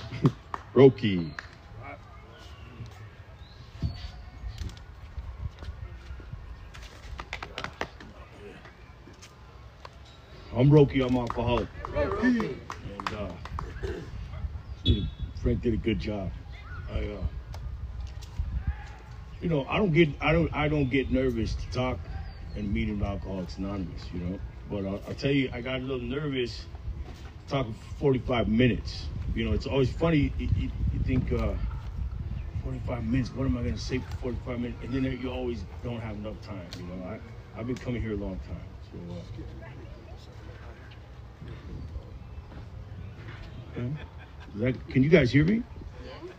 Roki. 0.76 1.34
I'm 10.54 10.70
Roki. 10.70 11.04
I'm 11.04 11.16
alcoholic. 11.16 11.68
Uh, 11.96 12.69
Frank 15.50 15.62
did 15.64 15.74
a 15.74 15.78
good 15.78 15.98
job. 15.98 16.30
I, 16.88 16.98
uh, 16.98 17.24
you 19.40 19.48
know, 19.48 19.66
I 19.66 19.78
don't 19.78 19.92
get, 19.92 20.10
I 20.20 20.32
don't, 20.32 20.48
I 20.54 20.68
don't 20.68 20.88
get 20.88 21.10
nervous 21.10 21.56
to 21.56 21.70
talk 21.70 21.98
and 22.54 22.72
meeting 22.72 23.00
with 23.00 23.08
Alcoholics 23.08 23.56
Anonymous. 23.58 24.12
You 24.12 24.20
know, 24.20 24.40
but 24.68 24.86
I'll, 24.86 25.02
I'll 25.08 25.14
tell 25.14 25.32
you, 25.32 25.50
I 25.52 25.60
got 25.60 25.76
a 25.80 25.84
little 25.84 26.06
nervous 26.06 26.66
talking 27.48 27.74
for 27.74 27.84
45 27.98 28.48
minutes. 28.48 29.08
You 29.34 29.44
know, 29.44 29.52
it's 29.54 29.66
always 29.66 29.92
funny. 29.92 30.32
You, 30.38 30.50
you, 30.54 30.70
you 30.92 31.00
think. 31.00 31.32
Uh, 31.32 31.54
45 32.62 33.04
minutes. 33.04 33.30
What 33.32 33.46
am 33.46 33.56
I 33.56 33.62
going 33.62 33.74
to 33.74 33.80
say 33.80 34.00
for 34.00 34.12
45 34.12 34.60
minutes? 34.60 34.80
And 34.82 34.94
then 34.94 35.04
you 35.04 35.30
always 35.30 35.64
don't 35.82 36.00
have 36.00 36.16
enough 36.16 36.40
time. 36.42 36.70
You 36.76 36.84
know, 36.84 37.04
I, 37.04 37.20
I've 37.58 37.66
been 37.66 37.78
coming 37.78 38.02
here 38.02 38.12
a 38.12 38.16
long 38.16 38.38
time. 38.40 38.76
So, 38.92 38.98
uh, 39.18 39.24
Okay. 43.78 44.19
That, 44.54 44.88
can 44.88 45.02
you 45.02 45.08
guys 45.10 45.30
hear 45.30 45.44
me? 45.44 45.62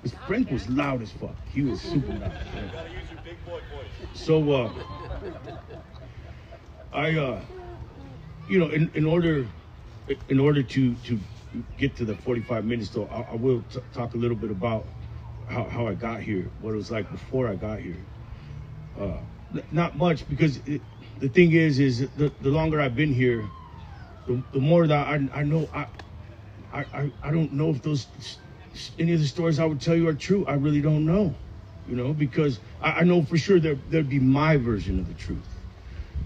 Because 0.02 0.18
Frank 0.28 0.52
was 0.52 0.68
loud 0.70 1.02
as 1.02 1.12
fuck. 1.12 1.36
He 1.54 1.62
was 1.62 1.82
super 1.82 2.14
loud. 2.14 2.34
Yeah. 2.56 2.86
So, 4.14 4.52
uh, 4.52 4.72
I, 6.92 7.16
uh, 7.16 7.42
you 8.50 8.60
know, 8.60 8.68
in, 8.70 8.92
in 8.96 9.06
order, 9.06 9.48
in 10.30 10.40
order 10.40 10.64
to 10.64 10.96
to 10.96 11.20
get 11.78 11.96
to 11.98 12.06
the 12.06 12.16
45 12.16 12.66
minutes, 12.66 12.90
though, 12.90 13.08
I, 13.08 13.34
I 13.34 13.36
will 13.36 13.64
t- 13.72 13.80
talk 13.94 14.14
a 14.14 14.18
little 14.18 14.38
bit 14.38 14.52
about 14.52 14.86
how, 15.48 15.64
how 15.66 15.88
I 15.88 15.94
got 15.94 16.22
here, 16.22 16.50
what 16.62 16.74
it 16.74 16.78
was 16.78 16.92
like 16.92 17.10
before 17.12 17.48
I 17.48 17.56
got 17.56 17.80
here. 17.80 17.98
Uh, 19.00 19.18
n- 19.54 19.64
not 19.72 19.98
much 19.98 20.28
because 20.30 20.58
it, 20.68 20.82
the 21.20 21.30
thing 21.30 21.52
is, 21.52 21.80
is 21.80 22.10
the, 22.12 22.32
the 22.42 22.50
longer 22.50 22.82
I've 22.82 22.96
been 22.96 23.14
here, 23.14 23.50
the, 24.28 24.42
the 24.54 24.60
more 24.60 24.88
that 24.88 25.08
I, 25.08 25.30
I 25.34 25.44
know 25.44 25.70
I, 25.74 25.88
I, 26.74 26.86
I, 26.94 27.12
I 27.24 27.32
don't 27.32 27.54
know 27.54 27.70
if 27.72 27.82
those 27.82 28.08
any 29.00 29.14
of 29.14 29.20
the 29.20 29.28
stories 29.28 29.60
I 29.60 29.66
would 29.66 29.82
tell 29.82 29.96
you 29.96 30.08
are 30.08 30.14
true. 30.14 30.46
I 30.48 30.54
really 30.54 30.82
don't 30.82 31.06
know, 31.06 31.36
you 31.88 31.96
know, 31.96 32.14
because 32.14 32.60
I, 32.82 32.92
I 32.92 33.04
know 33.04 33.24
for 33.24 33.38
sure 33.38 33.60
there 33.60 33.76
there'd 33.76 34.10
be 34.10 34.20
my 34.20 34.58
version 34.58 35.00
of 35.00 35.08
the 35.08 35.14
truth, 35.14 35.50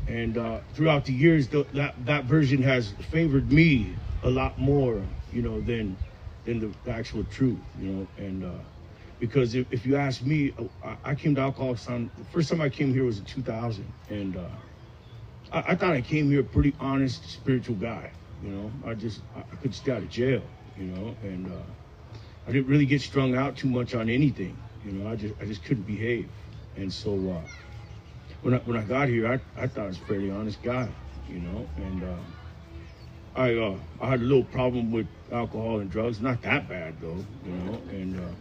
and 0.07 0.37
uh, 0.37 0.59
throughout 0.73 1.05
the 1.05 1.13
years, 1.13 1.49
the, 1.49 1.65
that 1.73 2.05
that 2.05 2.25
version 2.25 2.61
has 2.63 2.91
favored 3.11 3.51
me 3.51 3.97
a 4.23 4.29
lot 4.29 4.59
more, 4.59 5.03
you 5.31 5.41
know, 5.41 5.61
than 5.61 5.97
than 6.45 6.59
the, 6.59 6.91
actual 6.91 7.23
truth, 7.25 7.59
you 7.75 7.91
know, 7.91 8.07
and 8.17 8.43
uh, 8.43 8.63
because 9.19 9.55
if, 9.55 9.71
if 9.71 9.85
you 9.85 9.95
ask 9.95 10.21
me, 10.23 10.53
I, 10.83 10.97
I 11.05 11.15
came 11.15 11.35
to 11.35 11.41
Alcoholics 11.41 11.87
on 11.87 12.11
the 12.17 12.25
first 12.25 12.49
time 12.49 12.61
I 12.61 12.69
came 12.69 12.93
here 12.93 13.05
was 13.05 13.19
in 13.19 13.25
2000, 13.25 13.91
and 14.09 14.37
uh, 14.37 14.47
I, 15.51 15.63
I 15.69 15.75
thought 15.75 15.93
I 15.93 16.01
came 16.01 16.29
here 16.29 16.41
a 16.41 16.43
pretty 16.43 16.75
honest, 16.79 17.29
spiritual 17.31 17.75
guy. 17.77 18.11
You 18.41 18.49
know, 18.49 18.71
I 18.85 18.93
just 18.93 19.21
I, 19.35 19.41
could 19.57 19.73
stay 19.73 19.91
out 19.91 20.03
of 20.03 20.09
jail. 20.09 20.43
You 20.77 20.85
know, 20.85 21.15
and 21.23 21.47
uh, 21.47 22.17
I 22.47 22.51
didn't 22.51 22.67
really 22.67 22.85
get 22.85 23.01
strung 23.01 23.35
out 23.35 23.55
too 23.57 23.67
much 23.69 23.95
on 23.95 24.09
anything. 24.09 24.57
You 24.83 24.91
know, 24.93 25.09
I 25.09 25.15
just 25.15 25.33
I 25.41 25.45
just 25.45 25.63
couldn't 25.63 25.83
behave, 25.87 26.29
and 26.75 26.91
so 26.91 27.11
uh, 27.31 27.41
when 28.41 28.53
I 28.53 28.57
when 28.59 28.77
I 28.77 28.83
got 28.83 29.09
here, 29.09 29.27
I 29.27 29.39
I 29.61 29.67
thought 29.67 29.85
I 29.85 29.87
was 29.87 29.97
a 29.97 30.01
fairly 30.01 30.29
honest 30.29 30.61
guy. 30.61 30.89
You 31.27 31.39
know, 31.39 31.67
and 31.77 32.03
uh, 32.03 32.19
I 33.35 33.53
uh, 33.55 33.77
I 34.01 34.09
had 34.09 34.21
a 34.21 34.23
little 34.23 34.43
problem 34.43 34.91
with 34.91 35.07
alcohol 35.31 35.79
and 35.79 35.89
drugs, 35.89 36.21
not 36.21 36.41
that 36.43 36.67
bad 36.69 36.99
though. 37.01 37.25
You 37.43 37.51
know, 37.53 37.81
and 37.89 38.19
uh, 38.19 38.33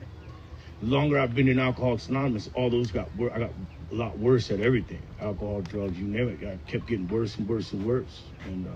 the 0.81 0.87
longer 0.87 1.19
I've 1.19 1.35
been 1.35 1.49
in 1.49 1.59
Alcoholics 1.59 2.09
Anonymous, 2.09 2.49
all 2.55 2.71
those 2.71 2.91
got 2.91 3.15
wor- 3.17 3.33
I 3.35 3.39
got 3.39 3.51
a 3.91 3.95
lot 3.95 4.19
worse 4.19 4.51
at 4.51 4.61
everything. 4.61 5.03
Alcohol, 5.21 5.63
drugs, 5.63 5.99
you 5.99 6.07
name 6.07 6.29
it. 6.29 6.47
I 6.47 6.59
kept 6.71 6.87
getting 6.87 7.09
worse 7.09 7.37
and 7.39 7.49
worse 7.49 7.73
and 7.73 7.85
worse, 7.87 8.23
and 8.45 8.67
uh, 8.67 8.71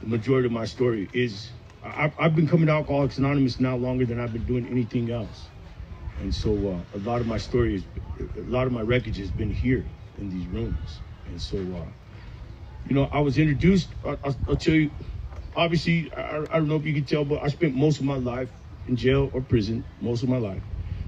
the 0.00 0.06
majority 0.08 0.46
of 0.46 0.52
my 0.52 0.66
story 0.66 1.10
is 1.12 1.52
I, 1.84 2.12
I've 2.18 2.36
been 2.36 2.48
coming 2.48 2.66
to 2.66 2.72
Alcoholics 2.72 3.18
Anonymous 3.18 3.60
now 3.60 3.76
longer 3.76 4.06
than 4.06 4.20
I've 4.20 4.32
been 4.32 4.46
doing 4.46 4.66
anything 4.68 5.10
else. 5.10 5.50
And 6.18 6.34
so 6.34 6.86
uh, 6.92 6.96
a 6.96 7.00
lot 7.00 7.20
of 7.20 7.26
my 7.28 7.38
story 7.38 7.76
is, 7.76 7.86
a 8.36 8.42
lot 8.42 8.66
of 8.66 8.72
my 8.72 8.82
wreckage 8.82 9.18
has 9.18 9.30
been 9.32 9.50
here 9.50 9.90
in 10.18 10.28
these 10.30 10.48
rooms. 10.48 11.02
And 11.26 11.40
so, 11.40 11.58
uh, 11.58 11.92
you 12.84 12.94
know, 12.94 13.08
I 13.12 13.20
was 13.20 13.38
introduced, 13.38 13.94
I, 14.04 14.18
I'll, 14.24 14.36
I'll 14.48 14.56
tell 14.56 14.74
you, 14.74 14.92
obviously, 15.56 16.12
I, 16.14 16.38
I 16.50 16.58
don't 16.58 16.68
know 16.68 16.76
if 16.76 16.86
you 16.86 16.94
can 16.94 17.06
tell, 17.06 17.24
but 17.24 17.42
I 17.42 17.48
spent 17.48 17.74
most 17.74 18.00
of 18.00 18.06
my 18.06 18.16
life 18.16 18.50
in 18.86 18.96
jail 18.96 19.30
or 19.34 19.42
prison, 19.42 19.86
most 20.00 20.22
of 20.22 20.28
my 20.28 20.38
life, 20.38 20.64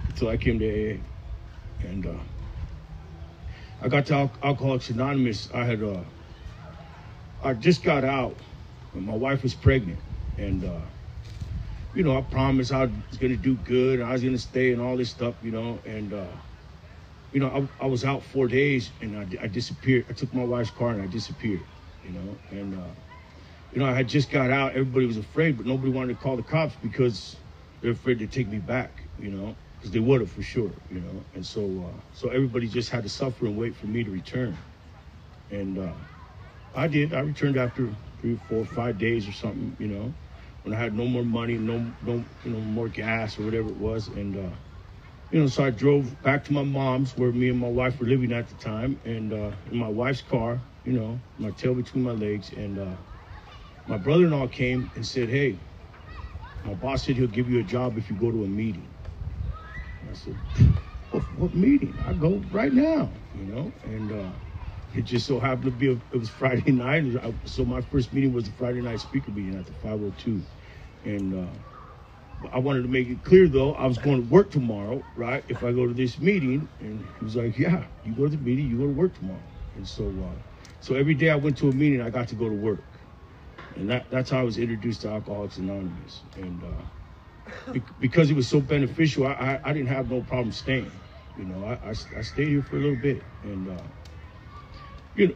until 0.09 0.29
I 0.29 0.37
came 0.39 0.59
to 0.61 0.67
AA. 0.67 0.99
And 1.81 2.07
uh, 2.07 2.25
I 3.81 3.89
got 3.89 4.07
to 4.07 4.15
Al- 4.15 4.37
Alcoholics 4.43 4.91
Anonymous. 4.91 5.51
I 5.55 5.65
had, 5.65 5.83
uh, 5.83 6.05
I 7.43 7.55
just 7.55 7.85
got 7.85 8.05
out 8.05 8.41
when 8.93 9.07
my 9.07 9.15
wife 9.17 9.43
was 9.45 9.55
pregnant, 9.55 10.01
and 10.39 10.65
uh, 10.65 10.83
you 11.93 12.05
know, 12.05 12.17
I 12.19 12.23
promised 12.23 12.73
I 12.73 12.87
was 12.87 13.19
gonna 13.19 13.37
do 13.37 13.57
good, 13.57 14.01
I 14.01 14.13
was 14.13 14.25
gonna 14.25 14.39
stay, 14.39 14.73
and 14.73 14.81
all 14.83 14.97
this 14.97 15.11
stuff, 15.11 15.37
you 15.43 15.53
know, 15.53 15.81
and 15.87 16.13
uh, 16.15 16.37
you 17.33 17.41
know, 17.41 17.71
I, 17.81 17.85
I 17.85 17.87
was 17.89 18.05
out 18.05 18.25
four 18.25 18.49
days, 18.49 18.93
and 19.01 19.17
I, 19.17 19.45
I 19.45 19.49
disappeared. 19.49 20.07
I 20.11 20.15
took 20.15 20.35
my 20.35 20.45
wife's 20.45 20.71
car 20.71 20.91
and 20.91 21.03
I 21.03 21.07
disappeared, 21.07 21.67
you 22.03 22.13
know, 22.13 22.41
and 22.51 22.75
uh, 22.75 22.95
you 23.73 23.81
know, 23.81 23.87
I 23.87 23.95
had 23.95 24.09
just 24.09 24.31
got 24.31 24.51
out. 24.51 24.73
Everybody 24.73 25.07
was 25.07 25.19
afraid, 25.19 25.57
but 25.59 25.67
nobody 25.67 25.93
wanted 25.93 26.15
to 26.19 26.23
call 26.23 26.37
the 26.37 26.43
cops 26.45 26.77
because 26.83 27.37
they're 27.83 27.93
afraid 27.93 28.19
to 28.21 28.27
take 28.29 28.49
me 28.49 28.59
back, 28.61 29.09
you 29.19 29.31
know, 29.31 29.57
because 29.77 29.93
they 29.93 30.01
would 30.01 30.21
have 30.23 30.31
for 30.33 30.43
sure, 30.43 30.73
you 30.91 31.01
know, 31.01 31.25
and 31.35 31.47
so 31.47 31.93
uh, 31.95 32.01
so 32.13 32.31
everybody 32.31 32.69
just 32.69 32.91
had 32.91 33.05
to 33.05 33.11
suffer 33.11 33.47
and 33.47 33.57
wait 33.57 33.77
for 33.77 33.87
me 33.87 34.05
to 34.05 34.11
return, 34.11 34.59
and 35.51 35.79
uh, 35.79 35.95
I 36.75 36.89
did. 36.89 37.15
I 37.15 37.21
returned 37.21 37.57
after 37.57 37.93
three, 38.21 38.37
four, 38.49 38.65
five 38.65 38.99
days 38.99 39.29
or 39.29 39.33
something, 39.33 39.77
you 39.79 39.89
know, 39.89 40.15
when 40.63 40.75
I 40.75 40.79
had 40.79 40.95
no 40.95 41.07
more 41.07 41.25
money, 41.25 41.59
no, 41.59 41.93
no, 42.03 42.25
you 42.45 42.51
know, 42.53 42.61
more 42.61 42.89
gas 42.89 43.39
or 43.39 43.43
whatever 43.43 43.69
it 43.71 43.77
was, 43.77 44.09
and 44.09 44.37
uh, 44.37 44.57
you 45.31 45.41
know, 45.41 45.47
so 45.49 45.65
I 45.65 45.71
drove 45.71 46.21
back 46.23 46.45
to 46.47 46.53
my 46.53 46.65
mom's 46.65 47.17
where 47.17 47.33
me 47.33 47.49
and 47.51 47.59
my 47.59 47.69
wife 47.69 48.01
were 48.01 48.07
living 48.07 48.33
at 48.33 48.49
the 48.49 48.57
time, 48.57 49.01
and 49.05 49.33
uh, 49.33 49.53
in 49.67 49.79
my 49.79 49.89
wife's 49.89 50.23
car, 50.23 50.63
you 50.85 50.93
know, 50.93 51.21
my 51.39 51.51
tail 51.53 51.75
between 51.75 52.05
my 52.05 52.13
legs, 52.13 52.53
and 52.53 52.79
uh, 52.79 52.97
my 53.87 53.99
brother-in-law 53.99 54.49
came 54.49 54.93
and 54.97 55.07
said, 55.07 55.29
"Hey, 55.31 55.61
my 56.65 56.75
boss 56.75 57.05
said 57.05 57.17
he'll 57.17 57.29
give 57.29 57.51
you 57.51 57.61
a 57.61 57.65
job 57.65 57.99
if 57.99 58.11
you 58.11 58.17
go 58.17 58.31
to 58.33 58.45
a 58.45 58.49
meeting." 58.49 58.95
And 60.01 60.11
I 60.11 60.15
said, 60.15 60.41
"What, 61.11 61.25
what 61.33 61.55
meeting? 61.55 62.01
I 62.07 62.15
go 62.15 62.43
right 62.51 62.73
now," 62.73 63.13
you 63.35 63.47
know, 63.47 63.75
and. 63.85 64.13
Uh, 64.13 64.33
it 64.95 65.03
just 65.03 65.27
so 65.27 65.41
happened 65.41 65.65
to 65.67 65.71
be 65.73 65.89
a, 65.89 65.93
it 65.93 66.19
was 66.19 66.31
Friday 66.31 66.73
night. 66.73 67.05
I- 67.23 67.35
So 67.47 67.65
my 67.65 67.81
first 67.83 68.13
meeting 68.13 68.33
was 68.33 68.45
the 68.47 68.53
Friday 68.53 68.83
night 68.83 69.01
speaker 69.01 69.31
meeting 69.33 69.57
at 69.59 69.67
the 69.67 69.75
502, 69.75 70.47
and 71.05 71.35
uh, 71.35 71.59
I 72.53 72.59
wanted 72.59 72.83
to 72.83 72.89
make 72.89 73.09
it 73.09 73.23
clear 73.25 73.49
though 73.49 73.75
I 73.75 73.87
was 73.87 73.99
going 73.99 74.23
to 74.23 74.29
work 74.29 74.51
tomorrow, 74.51 75.05
right? 75.15 75.45
If 75.49 75.63
I 75.65 75.73
go 75.73 75.87
to 75.87 75.95
this 75.95 76.19
meeting, 76.21 76.71
and 76.81 77.03
he 77.19 77.25
was 77.25 77.37
like, 77.37 77.59
"Yeah, 77.59 77.87
you 78.03 78.15
go 78.15 78.25
to 78.25 78.31
the 78.31 78.39
meeting, 78.39 78.67
you 78.67 78.79
go 78.79 78.85
to 78.87 78.91
work 78.91 79.15
tomorrow." 79.15 79.53
And 79.75 79.87
so, 79.89 80.05
uh, 80.23 80.43
so 80.81 80.95
every 80.95 81.15
day 81.15 81.31
I 81.31 81.37
went 81.37 81.59
to 81.59 81.69
a 81.71 81.73
meeting, 81.75 82.01
I 82.01 82.11
got 82.11 82.29
to 82.29 82.35
go 82.37 82.49
to 82.49 82.55
work, 82.55 83.01
and 83.77 83.91
that 83.91 84.11
that's 84.11 84.31
how 84.31 84.41
I 84.41 84.45
was 84.45 84.59
introduced 84.59 85.03
to 85.03 85.11
Alcoholics 85.11 85.59
Anonymous. 85.59 86.25
And 86.37 86.65
uh, 86.65 86.85
be- 87.73 87.85
because 87.99 88.31
it 88.31 88.37
was 88.37 88.49
so 88.49 88.61
beneficial, 88.61 89.27
I, 89.27 89.33
I, 89.33 89.71
I 89.71 89.73
didn't 89.73 89.89
have 89.89 90.11
no 90.11 90.23
problem 90.23 90.53
staying. 90.53 91.03
You 91.35 91.47
know, 91.47 91.65
I, 91.65 91.75
I, 91.89 91.91
I 91.91 92.23
stayed 92.23 92.49
here 92.49 92.63
for 92.63 92.77
a 92.77 92.81
little 92.81 92.97
bit, 92.97 93.27
and 93.43 93.69
uh, 93.69 93.89
you 95.15 95.29
know. 95.29 95.35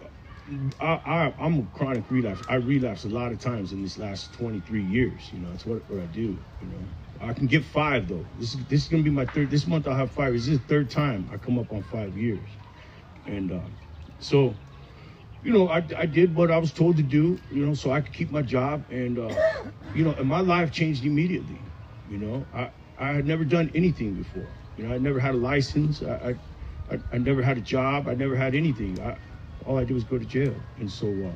I, 0.81 0.87
I, 0.87 1.35
I'm 1.41 1.61
a 1.61 1.67
chronic 1.79 2.11
relapse. 2.11 2.43
I 2.49 2.57
relapse 2.57 3.05
a 3.05 3.09
lot 3.11 3.33
of 3.33 3.41
times 3.41 3.73
in 3.73 3.81
these 3.83 3.99
last 3.99 4.35
23 4.35 4.85
years. 4.85 5.33
You 5.33 5.41
know, 5.41 5.51
that's 5.53 5.67
what, 5.67 5.89
what 5.89 6.01
I 6.01 6.07
do. 6.07 6.45
You 6.61 6.69
know, 6.69 6.89
I 7.21 7.35
can 7.35 7.47
get 7.47 7.65
five 7.65 8.09
though. 8.09 8.29
This 8.37 8.55
is 8.55 8.67
this 8.67 8.83
is 8.85 8.89
gonna 8.89 9.03
be 9.05 9.11
my 9.11 9.27
third. 9.27 9.51
This 9.51 9.67
month 9.67 9.89
I'll 9.89 9.97
have 9.97 10.13
five. 10.13 10.35
This 10.35 10.49
is 10.49 10.61
the 10.61 10.67
third 10.67 10.91
time 10.91 11.31
I 11.33 11.39
come 11.39 11.59
up 11.59 11.73
on 11.73 11.85
five 11.85 12.17
years, 12.17 12.51
and 13.27 13.53
uh, 13.53 13.69
so, 14.21 14.59
you 15.43 15.53
know, 15.53 15.69
I, 15.69 15.79
I 15.99 16.07
did 16.07 16.35
what 16.37 16.51
I 16.51 16.59
was 16.59 16.73
told 16.73 16.97
to 16.99 17.05
do. 17.05 17.43
You 17.51 17.67
know, 17.67 17.75
so 17.75 17.93
I 17.93 18.01
could 18.03 18.15
keep 18.15 18.31
my 18.31 18.43
job, 18.43 18.87
and 18.91 19.19
uh, 19.19 19.35
you 19.93 20.05
know, 20.05 20.15
and 20.15 20.29
my 20.29 20.41
life 20.41 20.73
changed 20.73 21.05
immediately. 21.05 21.73
You 22.07 22.19
know, 22.19 22.49
I 22.55 22.73
I 22.99 23.13
had 23.13 23.27
never 23.27 23.45
done 23.45 23.71
anything 23.75 24.17
before. 24.17 24.57
You 24.77 24.89
know, 24.89 24.95
I 24.95 24.99
never 24.99 25.21
had 25.21 25.35
a 25.35 25.39
license. 25.39 26.03
I, 26.03 26.37
I, 26.91 27.01
I 27.13 27.19
never 27.19 27.43
had 27.43 27.59
a 27.59 27.63
job. 27.63 28.09
I 28.09 28.15
never 28.15 28.37
had 28.37 28.55
anything. 28.55 29.01
I, 29.01 29.19
all 29.67 29.79
I 29.79 29.85
did 29.85 29.95
was 29.95 30.05
go 30.05 30.19
to 30.19 30.27
jail. 30.27 30.55
And 30.79 30.91
so, 30.91 31.09
uh, 31.09 31.33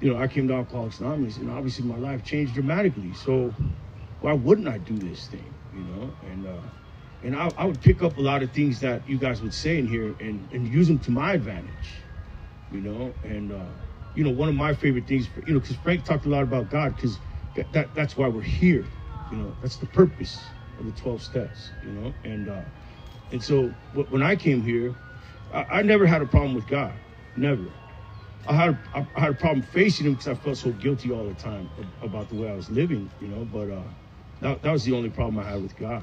you 0.00 0.12
know, 0.12 0.20
I 0.20 0.28
came 0.28 0.48
to 0.48 0.54
Alcoholics 0.54 1.00
Anonymous, 1.00 1.38
and 1.38 1.50
obviously 1.50 1.84
my 1.86 1.96
life 1.98 2.24
changed 2.24 2.54
dramatically. 2.54 3.14
So, 3.14 3.54
why 4.20 4.32
wouldn't 4.34 4.68
I 4.68 4.78
do 4.78 4.98
this 4.98 5.28
thing? 5.28 5.54
You 5.72 5.84
know, 5.84 6.14
and 6.22 6.46
uh, 6.46 6.62
and 7.22 7.36
I, 7.36 7.52
I 7.58 7.66
would 7.66 7.80
pick 7.82 8.02
up 8.02 8.18
a 8.18 8.20
lot 8.20 8.42
of 8.42 8.52
things 8.52 8.80
that 8.80 9.08
you 9.08 9.18
guys 9.18 9.42
would 9.42 9.54
say 9.54 9.78
in 9.78 9.86
here 9.86 10.16
and, 10.20 10.50
and 10.52 10.66
use 10.66 10.88
them 10.88 10.98
to 11.00 11.10
my 11.12 11.34
advantage. 11.34 12.04
You 12.70 12.80
know, 12.82 13.14
and 13.24 13.52
uh, 13.52 13.66
you 14.14 14.24
know, 14.24 14.30
one 14.30 14.48
of 14.48 14.54
my 14.56 14.74
favorite 14.74 15.06
things, 15.06 15.28
you 15.46 15.54
know, 15.54 15.60
because 15.60 15.76
Frank 15.76 16.04
talked 16.04 16.26
a 16.26 16.30
lot 16.30 16.42
about 16.42 16.70
God, 16.70 16.96
because 16.96 17.20
that, 17.54 17.72
that 17.72 17.94
that's 17.94 18.16
why 18.16 18.28
we're 18.28 18.42
here. 18.42 18.86
You 19.30 19.38
know, 19.38 19.56
that's 19.62 19.76
the 19.78 19.86
purpose 19.86 20.54
of 20.78 20.86
the 20.86 20.92
12 20.92 21.22
steps. 21.22 21.72
You 21.82 21.92
know, 21.92 22.14
and 22.24 22.48
uh, 22.48 22.62
and 23.32 23.42
so 23.42 23.68
wh- 23.94 24.10
when 24.12 24.22
I 24.22 24.36
came 24.36 24.62
here, 24.62 24.94
I, 25.54 25.66
I 25.78 25.82
never 25.82 26.06
had 26.06 26.22
a 26.22 26.26
problem 26.26 26.54
with 26.54 26.66
God. 26.66 26.94
Never. 27.36 27.64
I 28.46 28.54
had 28.54 28.78
I, 28.94 29.06
I 29.14 29.20
had 29.20 29.30
a 29.30 29.34
problem 29.34 29.62
facing 29.62 30.06
him 30.06 30.14
because 30.14 30.28
I 30.28 30.34
felt 30.34 30.56
so 30.58 30.72
guilty 30.72 31.10
all 31.12 31.26
the 31.26 31.34
time 31.34 31.70
about 32.02 32.28
the 32.28 32.34
way 32.34 32.50
I 32.50 32.54
was 32.54 32.70
living, 32.70 33.10
you 33.20 33.28
know. 33.28 33.44
But 33.44 33.70
uh, 33.70 33.82
that, 34.40 34.62
that 34.62 34.72
was 34.72 34.84
the 34.84 34.92
only 34.92 35.10
problem 35.10 35.38
I 35.38 35.48
had 35.48 35.62
with 35.62 35.76
God. 35.76 36.02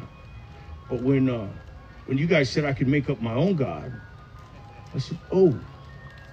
But 0.89 1.01
when 1.01 1.29
uh, 1.29 1.49
when 2.05 2.17
you 2.17 2.27
guys 2.27 2.49
said 2.49 2.65
I 2.65 2.73
could 2.73 2.87
make 2.87 3.09
up 3.09 3.21
my 3.21 3.33
own 3.33 3.55
God, 3.55 3.91
I 4.95 4.99
said, 4.99 5.19
"Oh, 5.31 5.53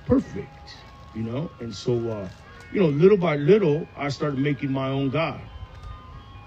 perfect," 0.06 0.76
you 1.14 1.24
know. 1.24 1.50
And 1.60 1.74
so, 1.74 2.08
uh, 2.10 2.28
you 2.72 2.80
know, 2.80 2.88
little 2.88 3.18
by 3.18 3.36
little, 3.36 3.88
I 3.96 4.08
started 4.08 4.38
making 4.38 4.72
my 4.72 4.88
own 4.88 5.10
God, 5.10 5.40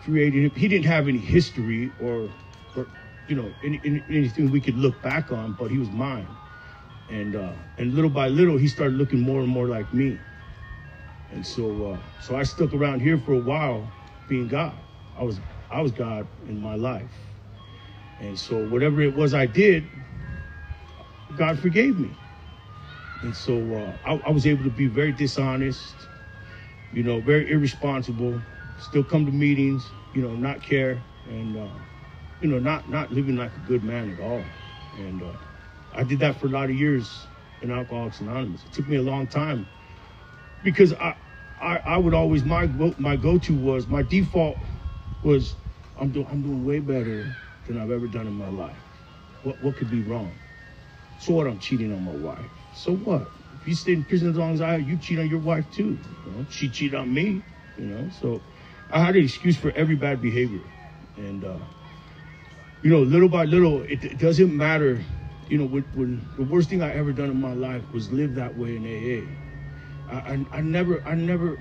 creating 0.01 0.43
him. 0.43 0.51
He 0.55 0.67
didn't 0.67 0.85
have 0.85 1.07
any 1.07 1.19
history 1.19 1.93
or, 1.99 2.29
or 2.75 2.87
you 3.27 3.35
know, 3.35 3.53
any, 3.63 3.79
any, 3.83 4.03
anything 4.09 4.51
we 4.51 4.61
could 4.61 4.77
look 4.77 5.01
back 5.01 5.31
on, 5.31 5.53
but 5.53 5.69
he 5.69 5.77
was 5.77 5.89
mine 5.91 6.27
and 7.09 7.35
uh, 7.35 7.53
and 7.77 7.93
little 7.95 8.09
by 8.09 8.29
little 8.29 8.57
he 8.57 8.67
started 8.67 8.97
looking 8.97 9.19
more 9.19 9.41
and 9.41 9.49
more 9.49 9.67
like 9.67 9.93
me. 9.93 10.19
And 11.31 11.45
so 11.45 11.93
uh, 11.93 11.97
so 12.19 12.35
I 12.35 12.43
stuck 12.43 12.73
around 12.73 13.01
here 13.01 13.17
for 13.17 13.33
a 13.33 13.39
while 13.39 13.91
being 14.27 14.47
God. 14.47 14.77
I 15.17 15.23
was 15.23 15.39
I 15.71 15.81
was 15.81 15.91
God 15.91 16.27
in 16.47 16.61
my 16.61 16.75
life. 16.75 17.11
And 18.19 18.37
so 18.39 18.57
whatever 18.59 19.01
it 19.01 19.15
was 19.15 19.33
I 19.33 19.45
did 19.47 19.89
God 21.35 21.59
forgave 21.59 21.99
me. 21.99 22.15
And 23.21 23.35
so 23.35 23.53
uh, 24.05 24.09
I, 24.09 24.13
I 24.27 24.31
was 24.31 24.47
able 24.47 24.63
to 24.63 24.69
be 24.71 24.87
very 24.87 25.11
dishonest 25.13 26.07
you 26.91 27.03
know 27.03 27.21
very 27.21 27.51
irresponsible 27.51 28.41
still 28.79 29.03
come 29.03 29.25
to 29.25 29.31
meetings 29.31 29.91
you 30.13 30.21
know 30.21 30.35
not 30.35 30.61
care 30.61 31.03
and 31.25 31.57
uh, 31.57 31.69
you 32.41 32.47
know 32.49 32.59
not 32.59 32.89
not 32.89 33.11
living 33.11 33.35
like 33.35 33.55
a 33.55 33.59
good 33.59 33.83
man 33.83 34.11
at 34.11 34.19
all. 34.19 34.45
And 34.97 35.21
uh, 35.23 35.33
I 35.93 36.03
did 36.03 36.19
that 36.19 36.39
for 36.39 36.47
a 36.47 36.49
lot 36.49 36.65
of 36.65 36.75
years 36.75 37.25
in 37.61 37.71
Alcoholics 37.71 38.21
Anonymous. 38.21 38.63
It 38.63 38.73
took 38.73 38.87
me 38.87 38.97
a 38.97 39.01
long 39.01 39.27
time 39.27 39.67
because 40.63 40.93
I, 40.93 41.15
I, 41.59 41.77
I 41.77 41.97
would 41.97 42.13
always 42.13 42.43
my 42.43 42.67
go, 42.67 42.93
my 42.97 43.15
go-to 43.15 43.53
was 43.53 43.87
my 43.87 44.03
default 44.03 44.57
was 45.23 45.55
I'm 45.99 46.11
doing 46.11 46.27
I'm 46.31 46.41
doing 46.41 46.65
way 46.65 46.79
better 46.79 47.25
than 47.67 47.79
I've 47.79 47.91
ever 47.91 48.07
done 48.07 48.27
in 48.27 48.37
my 48.37 48.49
life. 48.49 48.77
What 49.43 49.61
what 49.61 49.75
could 49.75 49.89
be 49.89 50.01
wrong? 50.01 50.31
So 51.19 51.33
what? 51.33 51.47
I'm 51.47 51.59
cheating 51.59 51.93
on 51.93 52.03
my 52.03 52.11
wife. 52.11 52.49
So 52.73 52.93
what? 52.93 53.27
If 53.61 53.67
you 53.67 53.75
stay 53.75 53.93
in 53.93 54.05
prison 54.05 54.29
as 54.29 54.37
long 54.37 54.53
as 54.53 54.61
I 54.61 54.77
you 54.77 54.97
cheat 54.97 55.19
on 55.19 55.27
your 55.27 55.39
wife 55.39 55.65
too. 55.73 55.97
You 56.25 56.31
know? 56.31 56.45
She 56.49 56.69
cheated 56.69 56.95
on 56.95 57.13
me. 57.13 57.43
You 57.77 57.85
know. 57.85 58.09
So 58.21 58.41
I 58.91 59.03
had 59.03 59.15
an 59.15 59.23
excuse 59.23 59.57
for 59.57 59.71
every 59.71 59.95
bad 59.95 60.21
behavior, 60.21 60.61
and 61.17 61.43
uh, 61.43 61.57
you 62.81 62.89
know, 62.89 62.99
little 62.99 63.29
by 63.29 63.45
little, 63.45 63.83
it, 63.83 64.03
it 64.03 64.17
doesn't 64.19 64.55
matter 64.55 65.03
you 65.49 65.57
know, 65.57 65.65
when, 65.65 65.83
when, 65.95 66.29
the 66.37 66.43
worst 66.43 66.69
thing 66.69 66.81
I 66.81 66.93
ever 66.93 67.11
done 67.11 67.29
in 67.29 67.41
my 67.41 67.53
life 67.53 67.81
was 67.91 68.11
live 68.11 68.35
that 68.35 68.55
way 68.55 68.75
in 68.75 68.85
AA. 68.85 69.27
I, 70.13 70.33
I, 70.33 70.45
I, 70.59 70.61
never, 70.61 71.01
I 71.05 71.15
never, 71.15 71.57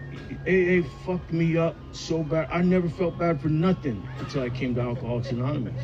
AA 0.47 0.87
fucked 1.07 1.33
me 1.33 1.57
up 1.57 1.75
so 1.93 2.23
bad. 2.23 2.49
I 2.51 2.61
never 2.61 2.89
felt 2.89 3.19
bad 3.19 3.41
for 3.41 3.49
nothing 3.49 4.07
until 4.19 4.43
I 4.43 4.51
came 4.51 4.75
to 4.75 4.83
Alcoholics 4.83 5.31
Anonymous. 5.31 5.83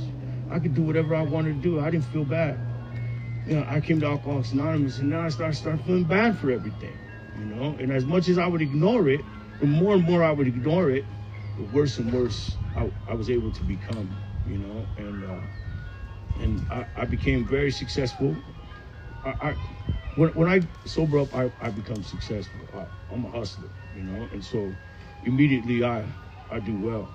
I 0.51 0.59
could 0.59 0.75
do 0.75 0.83
whatever 0.83 1.15
I 1.15 1.23
wanted 1.23 1.55
to 1.55 1.63
do. 1.63 1.81
I 1.81 1.91
didn't 1.91 2.05
feel 2.05 2.25
bad. 2.25 2.59
You 3.47 3.57
know, 3.57 3.67
I 3.69 3.81
came 3.81 4.01
to 4.01 4.07
Alcoholics 4.07 4.53
Anonymous 4.53 4.99
and 4.99 5.09
now 5.09 5.23
I 5.23 5.31
started, 5.31 5.57
started 5.57 5.85
feeling 5.85 6.05
bad 6.05 6.39
for 6.39 6.51
everything, 6.51 6.97
you 7.39 7.47
know? 7.47 7.75
And 7.79 7.91
as 7.91 8.05
much 8.05 8.29
as 8.29 8.37
I 8.37 8.47
would 8.47 8.63
ignore 8.63 9.09
it, 9.09 9.25
the 9.61 9.67
more 9.67 9.95
and 9.95 10.05
more 10.05 10.23
I 10.23 10.31
would 10.31 10.47
ignore 10.47 10.91
it, 10.91 11.07
the 11.57 11.65
worse 11.77 11.97
and 11.97 12.13
worse 12.13 12.57
I, 12.77 12.91
I 13.09 13.15
was 13.15 13.31
able 13.31 13.51
to 13.51 13.63
become, 13.63 14.15
you 14.47 14.59
know? 14.59 14.87
And, 14.99 15.25
uh, 15.25 15.41
and 16.41 16.61
I, 16.71 16.87
I, 16.97 17.05
became 17.05 17.45
very 17.47 17.71
successful. 17.71 18.35
I, 19.25 19.31
I, 19.31 19.57
when, 20.17 20.31
when 20.31 20.49
I 20.49 20.61
sober 20.87 21.19
up, 21.21 21.35
I, 21.35 21.51
I 21.61 21.71
become 21.71 22.03
successful. 22.03 22.61
I, 22.75 22.87
am 23.15 23.25
a 23.25 23.31
hustler, 23.31 23.69
you 23.97 24.03
know, 24.03 24.29
and 24.33 24.45
so 24.45 24.73
immediately 25.25 25.85
I 25.85 26.05
I 26.51 26.61
do 26.61 26.77
well. 26.79 27.09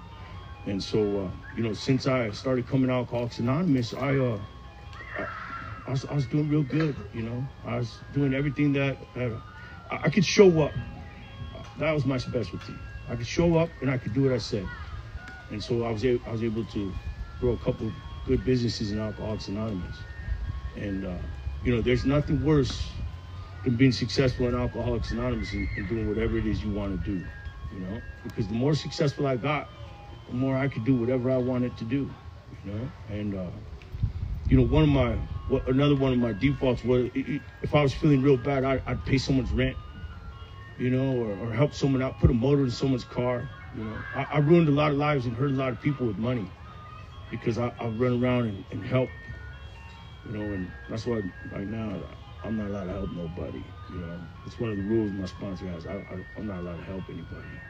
And 0.66 0.84
so 0.84 1.00
uh, 1.00 1.32
you 1.56 1.64
know, 1.64 1.74
since 1.74 2.08
I 2.08 2.32
started 2.32 2.68
coming 2.68 2.90
out 2.90 3.00
Alcoholics 3.00 3.40
Anonymous, 3.40 3.94
I 3.94 4.16
uh 4.18 4.40
I, 5.18 5.28
I, 5.88 5.92
was, 5.92 6.06
I 6.06 6.14
was 6.14 6.26
doing 6.28 6.50
real 6.50 6.64
good, 6.64 6.96
you 7.14 7.24
know. 7.24 7.46
I 7.66 7.78
was 7.78 8.00
doing 8.14 8.34
everything 8.34 8.74
that, 8.74 8.98
that 9.16 9.32
I, 9.92 9.96
I 10.04 10.10
could 10.10 10.26
show 10.26 10.62
up. 10.62 10.72
That 11.80 11.92
was 11.92 12.06
my 12.06 12.18
specialty. 12.18 12.76
I 13.10 13.16
could 13.16 13.28
show 13.28 13.58
up 13.58 13.70
and 13.82 13.90
I 13.90 13.98
could 13.98 14.14
do 14.14 14.24
what 14.24 14.34
I 14.34 14.38
said. 14.38 14.68
And 15.52 15.64
so 15.64 15.84
I 15.84 15.92
was 15.92 16.06
able, 16.06 16.22
I 16.28 16.32
was 16.32 16.44
able 16.44 16.64
to 16.66 16.94
grow 17.40 17.54
a 17.54 17.58
couple 17.58 17.92
good 18.30 18.46
businesses 18.46 18.92
in 18.92 19.00
Alcoholics 19.00 19.48
Anonymous. 19.48 19.98
And, 20.76 21.04
uh, 21.04 21.18
you 21.64 21.76
know, 21.76 21.82
there's 21.82 22.06
nothing 22.06 22.46
worse 22.46 22.88
than 23.66 23.76
being 23.76 23.92
successful 23.92 24.48
in 24.48 24.54
Alcoholics 24.54 25.10
Anonymous 25.10 25.52
and, 25.54 25.68
and, 25.76 25.90
doing 25.90 26.08
whatever 26.08 26.38
it 26.38 26.46
is 26.46 26.64
you 26.64 26.72
want 26.72 27.04
to 27.04 27.12
do, 27.12 27.26
you 27.74 27.80
know? 27.80 28.00
Because 28.24 28.48
the 28.48 28.54
more 28.54 28.76
successful 28.76 29.26
I 29.26 29.36
got, 29.36 29.68
the 30.28 30.36
more 30.36 30.56
I 30.56 30.68
could 30.68 30.86
do 30.86 30.96
whatever 30.96 31.32
I 31.32 31.38
wanted 31.38 31.76
to 31.78 31.86
do, 31.86 32.08
you 32.64 32.72
know? 32.72 32.92
And, 33.10 33.34
uh, 33.34 33.48
you 34.48 34.58
know, 34.58 34.64
one 34.64 34.84
of 34.84 34.90
my, 34.90 35.18
well, 35.50 35.64
another 35.66 35.96
one 35.96 36.14
of 36.14 36.20
my 36.20 36.34
defaults 36.34 36.84
was 36.84 37.10
if 37.16 37.74
I 37.74 37.82
was 37.82 37.96
feeling 37.96 38.22
real 38.22 38.38
bad, 38.38 38.64
I, 38.64 38.80
would 38.88 39.06
pay 39.06 39.18
someone's 39.18 39.52
rent, 39.52 39.76
you 40.78 40.92
know, 40.92 41.18
or, 41.18 41.48
or, 41.48 41.52
help 41.52 41.74
someone 41.74 42.04
out, 42.04 42.20
put 42.20 42.30
a 42.30 42.34
motor 42.34 42.62
in 42.62 42.70
someone's 42.70 43.06
car. 43.06 43.50
You 43.76 43.86
know, 43.86 43.98
I, 44.14 44.28
I 44.34 44.38
ruined 44.38 44.68
a 44.68 44.72
lot 44.72 44.92
of 44.92 44.98
lives 44.98 45.26
and 45.26 45.36
hurt 45.36 45.50
a 45.50 45.54
lot 45.54 45.70
of 45.70 45.82
people 45.82 46.06
with 46.06 46.20
money 46.20 46.48
because 47.30 47.58
I, 47.58 47.72
I 47.80 47.88
run 47.88 48.24
around 48.24 48.46
and, 48.48 48.66
and, 48.72 48.86
help, 48.86 49.10
you 50.26 50.38
know, 50.38 50.54
and 50.54 50.72
that's 50.90 51.06
why 51.06 51.22
right 51.52 51.68
now 51.68 51.94
I'm 52.44 52.58
not 52.58 52.68
allowed 52.68 52.86
to 52.86 52.94
help 52.94 53.12
nobody. 53.12 53.64
You 53.90 54.00
know, 54.00 54.20
it's 54.46 54.60
one 54.60 54.72
of 54.72 54.78
the 54.78 54.84
rules 54.84 55.12
my 55.12 55.26
sponsor 55.26 55.68
has. 55.68 55.86
I, 55.86 55.94
I, 55.94 56.40
am 56.40 56.48
not 56.48 56.60
allowed 56.60 56.78
to 56.78 56.84
help 56.84 57.04
anybody. 57.10 57.62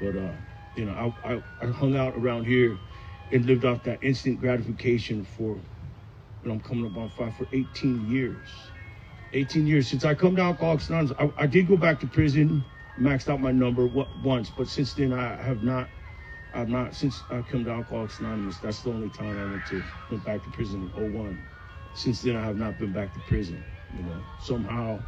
But 0.00 0.16
uh, 0.16 0.32
you 0.76 0.84
know, 0.86 1.14
I, 1.24 1.34
I, 1.34 1.42
I 1.62 1.66
hung 1.70 1.96
out 1.96 2.14
around 2.16 2.44
here 2.44 2.78
and 3.32 3.46
lived 3.46 3.64
off 3.64 3.82
that 3.84 4.02
instant 4.02 4.40
gratification 4.40 5.24
for, 5.24 5.56
you 5.56 6.48
know, 6.48 6.52
I'm 6.52 6.60
coming 6.60 6.86
up 6.86 6.96
on 6.96 7.08
five 7.10 7.34
for 7.34 7.46
18 7.52 8.06
years. 8.08 8.70
18 9.32 9.66
years 9.66 9.88
since 9.88 10.04
I 10.04 10.14
come 10.14 10.36
to 10.36 10.42
Alcoholics 10.42 10.88
Anonymous. 10.88 11.16
I, 11.18 11.42
I 11.42 11.46
did 11.46 11.66
go 11.66 11.76
back 11.76 11.98
to 12.00 12.06
prison, 12.06 12.64
maxed 13.00 13.28
out 13.28 13.40
my 13.40 13.50
number 13.50 13.86
once, 13.86 14.50
but 14.50 14.68
since 14.68 14.94
then 14.94 15.12
I 15.12 15.36
have 15.42 15.62
not 15.64 15.88
I've 16.54 16.68
not 16.68 16.94
since 16.94 17.24
I 17.30 17.42
come 17.42 17.64
to 17.64 17.70
Alcoholics 17.72 18.20
Anonymous. 18.20 18.58
That's 18.58 18.82
the 18.82 18.90
only 18.90 19.10
time 19.10 19.38
I 19.40 19.44
went 19.44 19.66
to 19.66 19.84
went 20.10 20.24
back 20.24 20.42
to 20.44 20.50
prison 20.50 20.90
in 20.96 21.12
01. 21.12 21.44
Since 21.94 22.22
then, 22.22 22.36
I 22.36 22.42
have 22.44 22.56
not 22.56 22.78
been 22.78 22.92
back 22.92 23.12
to 23.14 23.20
prison. 23.20 23.64
You 23.92 24.04
know, 24.04 24.24
somehow, 24.38 25.00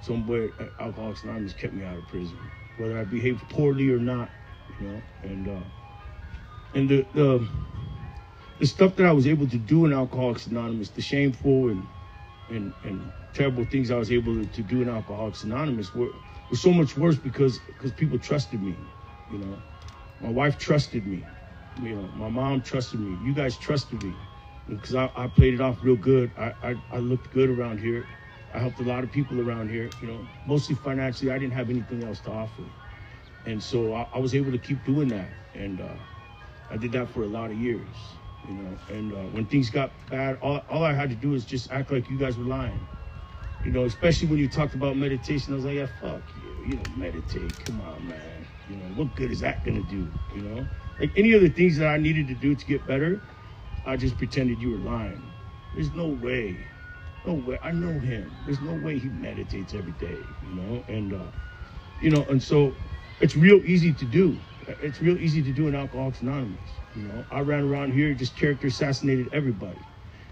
somewhere, 0.00 0.50
Alcoholics 0.80 1.24
Anonymous 1.24 1.52
kept 1.54 1.74
me 1.74 1.84
out 1.84 1.98
of 1.98 2.06
prison, 2.08 2.50
whether 2.76 2.98
I 2.98 3.04
behaved 3.04 3.48
poorly 3.48 3.90
or 3.90 3.98
not. 3.98 4.30
You 4.78 4.88
know, 4.88 5.02
and 5.22 5.48
uh, 5.48 5.64
and 6.74 6.88
the 6.88 7.06
the 7.14 7.48
the 8.58 8.66
stuff 8.66 8.96
that 8.96 9.06
I 9.06 9.12
was 9.12 9.26
able 9.26 9.48
to 9.48 9.58
do 9.58 9.84
in 9.86 9.92
Alcoholics 9.92 10.46
Anonymous, 10.46 10.90
the 10.90 11.02
shameful 11.02 11.68
and 11.68 11.88
and 12.48 12.74
and 12.84 13.12
terrible 13.34 13.64
things 13.64 13.90
I 13.90 13.96
was 13.96 14.10
able 14.10 14.44
to, 14.44 14.62
do 14.62 14.82
in 14.82 14.88
Alcoholics 14.88 15.44
Anonymous 15.44 15.94
were 15.94 16.10
were 16.50 16.56
so 16.56 16.72
much 16.72 16.96
worse 16.96 17.16
because 17.16 17.58
because 17.58 17.92
people 17.92 18.18
trusted 18.18 18.62
me 18.62 18.76
You 19.30 19.38
know, 19.38 19.62
my 20.20 20.30
wife 20.30 20.58
trusted 20.58 21.06
me. 21.06 21.26
You 21.80 21.96
know, 21.96 22.10
my 22.14 22.28
mom 22.28 22.62
trusted 22.62 23.00
me. 23.00 23.14
You 23.14 23.34
guys 23.34 23.56
trusted 23.58 24.02
me 24.02 24.16
because 24.68 24.94
I, 24.94 25.10
I 25.16 25.28
played 25.28 25.54
it 25.54 25.60
off 25.60 25.78
real 25.82 25.96
good. 25.96 26.32
I, 26.38 26.54
I, 26.62 26.76
I 26.90 26.98
looked 26.98 27.30
good 27.30 27.50
around 27.50 27.78
here. 27.80 28.08
I 28.52 28.58
helped 28.58 28.80
a 28.80 28.84
lot 28.84 29.04
of 29.04 29.10
people 29.10 29.40
around 29.40 29.68
here. 29.70 29.90
You 30.00 30.08
know, 30.08 30.28
mostly 30.44 30.74
financially. 30.74 31.30
I 31.30 31.38
didn't 31.38 31.54
have 31.54 31.70
anything 31.70 32.02
else 32.04 32.20
to 32.22 32.30
offer, 32.30 32.64
and 33.46 33.62
so 33.62 33.94
I, 33.94 34.08
I 34.14 34.18
was 34.18 34.34
able 34.34 34.52
to 34.52 34.58
keep 34.58 34.84
doing 34.84 35.08
that. 35.10 35.30
And 35.54 35.80
uh, 35.80 35.96
I 36.70 36.76
did 36.76 36.92
that 36.92 37.08
for 37.10 37.22
a 37.24 37.28
lot 37.28 37.50
of 37.50 37.56
years. 37.58 38.18
You 38.42 38.54
know, 38.54 38.78
and 38.88 39.12
uh, 39.12 39.16
when 39.28 39.46
things 39.46 39.70
got 39.70 39.92
bad, 40.08 40.38
all, 40.42 40.62
all 40.68 40.84
I 40.84 40.92
had 40.94 41.10
to 41.10 41.16
do 41.16 41.30
was 41.30 41.44
just 41.44 41.70
act 41.72 41.90
like 41.92 42.08
you 42.08 42.18
guys 42.18 42.38
were 42.38 42.44
lying. 42.44 42.88
You 43.64 43.72
know, 43.72 43.84
especially 43.84 44.28
when 44.28 44.38
you 44.38 44.48
talked 44.48 44.74
about 44.74 44.96
meditation, 44.96 45.52
I 45.52 45.56
was 45.56 45.64
like, 45.64 45.74
yeah, 45.76 45.86
fuck 45.86 46.22
you. 46.34 46.56
You 46.64 46.76
know, 46.76 46.82
meditate. 46.96 47.58
Come 47.64 47.80
on, 47.80 48.06
man. 48.08 48.37
You 48.68 48.76
know, 48.76 48.86
what 48.86 49.14
good 49.16 49.32
is 49.32 49.40
that 49.40 49.64
gonna 49.64 49.82
do? 49.82 50.12
You 50.30 50.42
know, 50.42 50.68
like 51.00 51.12
any 51.16 51.32
of 51.32 51.42
the 51.42 51.50
things 51.50 51.78
that 51.78 51.88
I 51.88 51.98
needed 51.98 52.28
to 52.28 52.34
do 52.36 52.54
to 52.54 52.66
get 52.66 52.86
better, 52.86 53.22
I 53.84 53.96
just 53.96 54.18
pretended 54.18 54.62
you 54.62 54.72
were 54.72 54.78
lying. 54.78 55.34
There's 55.74 55.92
no 55.94 56.08
way, 56.08 56.68
no 57.26 57.34
way. 57.34 57.58
I 57.62 57.72
know 57.72 58.00
him. 58.00 58.38
There's 58.44 58.60
no 58.60 58.74
way 58.74 58.98
he 58.98 59.10
meditates 59.10 59.74
every 59.74 59.92
day. 59.92 60.36
You 60.42 60.54
know, 60.54 60.84
and 60.88 61.14
uh, 61.14 61.32
you 61.98 62.10
know, 62.10 62.24
and 62.26 62.42
so 62.42 62.76
it's 63.20 63.36
real 63.36 63.60
easy 63.64 63.94
to 63.94 64.06
do. 64.06 64.42
It's 64.66 65.00
real 65.00 65.18
easy 65.18 65.42
to 65.44 65.52
do 65.52 65.68
in 65.68 65.74
Alcoholics 65.74 66.20
Anonymous. 66.22 66.80
You 66.94 67.02
know, 67.02 67.26
I 67.30 67.40
ran 67.40 67.64
around 67.64 67.92
here 67.92 68.14
just 68.14 68.36
character 68.36 68.68
assassinated 68.68 69.28
everybody, 69.32 69.86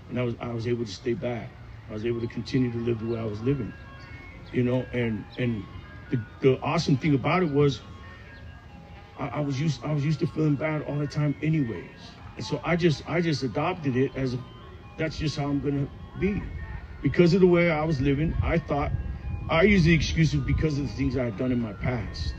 and 0.08 0.18
I 0.18 0.24
was 0.24 0.36
I 0.40 0.52
was 0.52 0.66
able 0.68 0.84
to 0.86 0.92
stay 0.92 1.14
back. 1.14 1.54
I 1.88 1.94
was 1.94 2.06
able 2.06 2.20
to 2.20 2.28
continue 2.28 2.72
to 2.72 2.78
live 2.78 2.98
the 3.00 3.06
way 3.06 3.20
I 3.20 3.24
was 3.24 3.42
living. 3.42 3.74
You 4.52 4.64
know, 4.64 4.88
and 4.92 5.26
and 5.38 5.68
the, 6.10 6.22
the 6.40 6.60
awesome 6.62 6.96
thing 6.98 7.14
about 7.14 7.42
it 7.42 7.50
was 7.50 7.82
I, 9.18 9.28
I, 9.28 9.40
was 9.40 9.60
used 9.60 9.84
I 9.84 9.92
was 9.92 10.04
used 10.04 10.20
to 10.20 10.26
feeling 10.26 10.56
bad 10.56 10.82
all 10.82 10.96
the 10.96 11.06
time 11.06 11.34
anyways. 11.42 12.10
And 12.36 12.44
so 12.44 12.60
I 12.64 12.76
just 12.76 13.08
I 13.08 13.20
just 13.20 13.42
adopted 13.42 13.96
it 13.96 14.14
as 14.14 14.36
that's 14.96 15.18
just 15.18 15.36
how 15.36 15.44
I'm 15.44 15.60
gonna 15.60 15.88
be. 16.18 16.42
Because 17.02 17.34
of 17.34 17.40
the 17.40 17.46
way 17.46 17.70
I 17.70 17.84
was 17.84 18.00
living, 18.00 18.34
I 18.42 18.58
thought 18.58 18.92
I 19.48 19.62
used 19.62 19.84
the 19.84 19.94
excuses 19.94 20.40
because 20.40 20.78
of 20.78 20.88
the 20.88 20.92
things 20.92 21.16
I 21.16 21.24
had 21.24 21.38
done 21.38 21.52
in 21.52 21.60
my 21.60 21.72
past. 21.74 22.34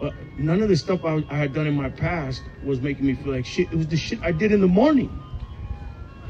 But 0.00 0.14
none 0.38 0.62
of 0.62 0.68
the 0.68 0.76
stuff 0.76 1.04
I, 1.04 1.24
I 1.28 1.36
had 1.36 1.52
done 1.52 1.66
in 1.66 1.74
my 1.74 1.90
past 1.90 2.42
was 2.64 2.80
making 2.80 3.06
me 3.06 3.14
feel 3.14 3.32
like 3.32 3.46
shit. 3.46 3.72
It 3.72 3.76
was 3.76 3.88
the 3.88 3.96
shit 3.96 4.22
I 4.22 4.32
did 4.32 4.52
in 4.52 4.60
the 4.60 4.68
morning. 4.68 5.10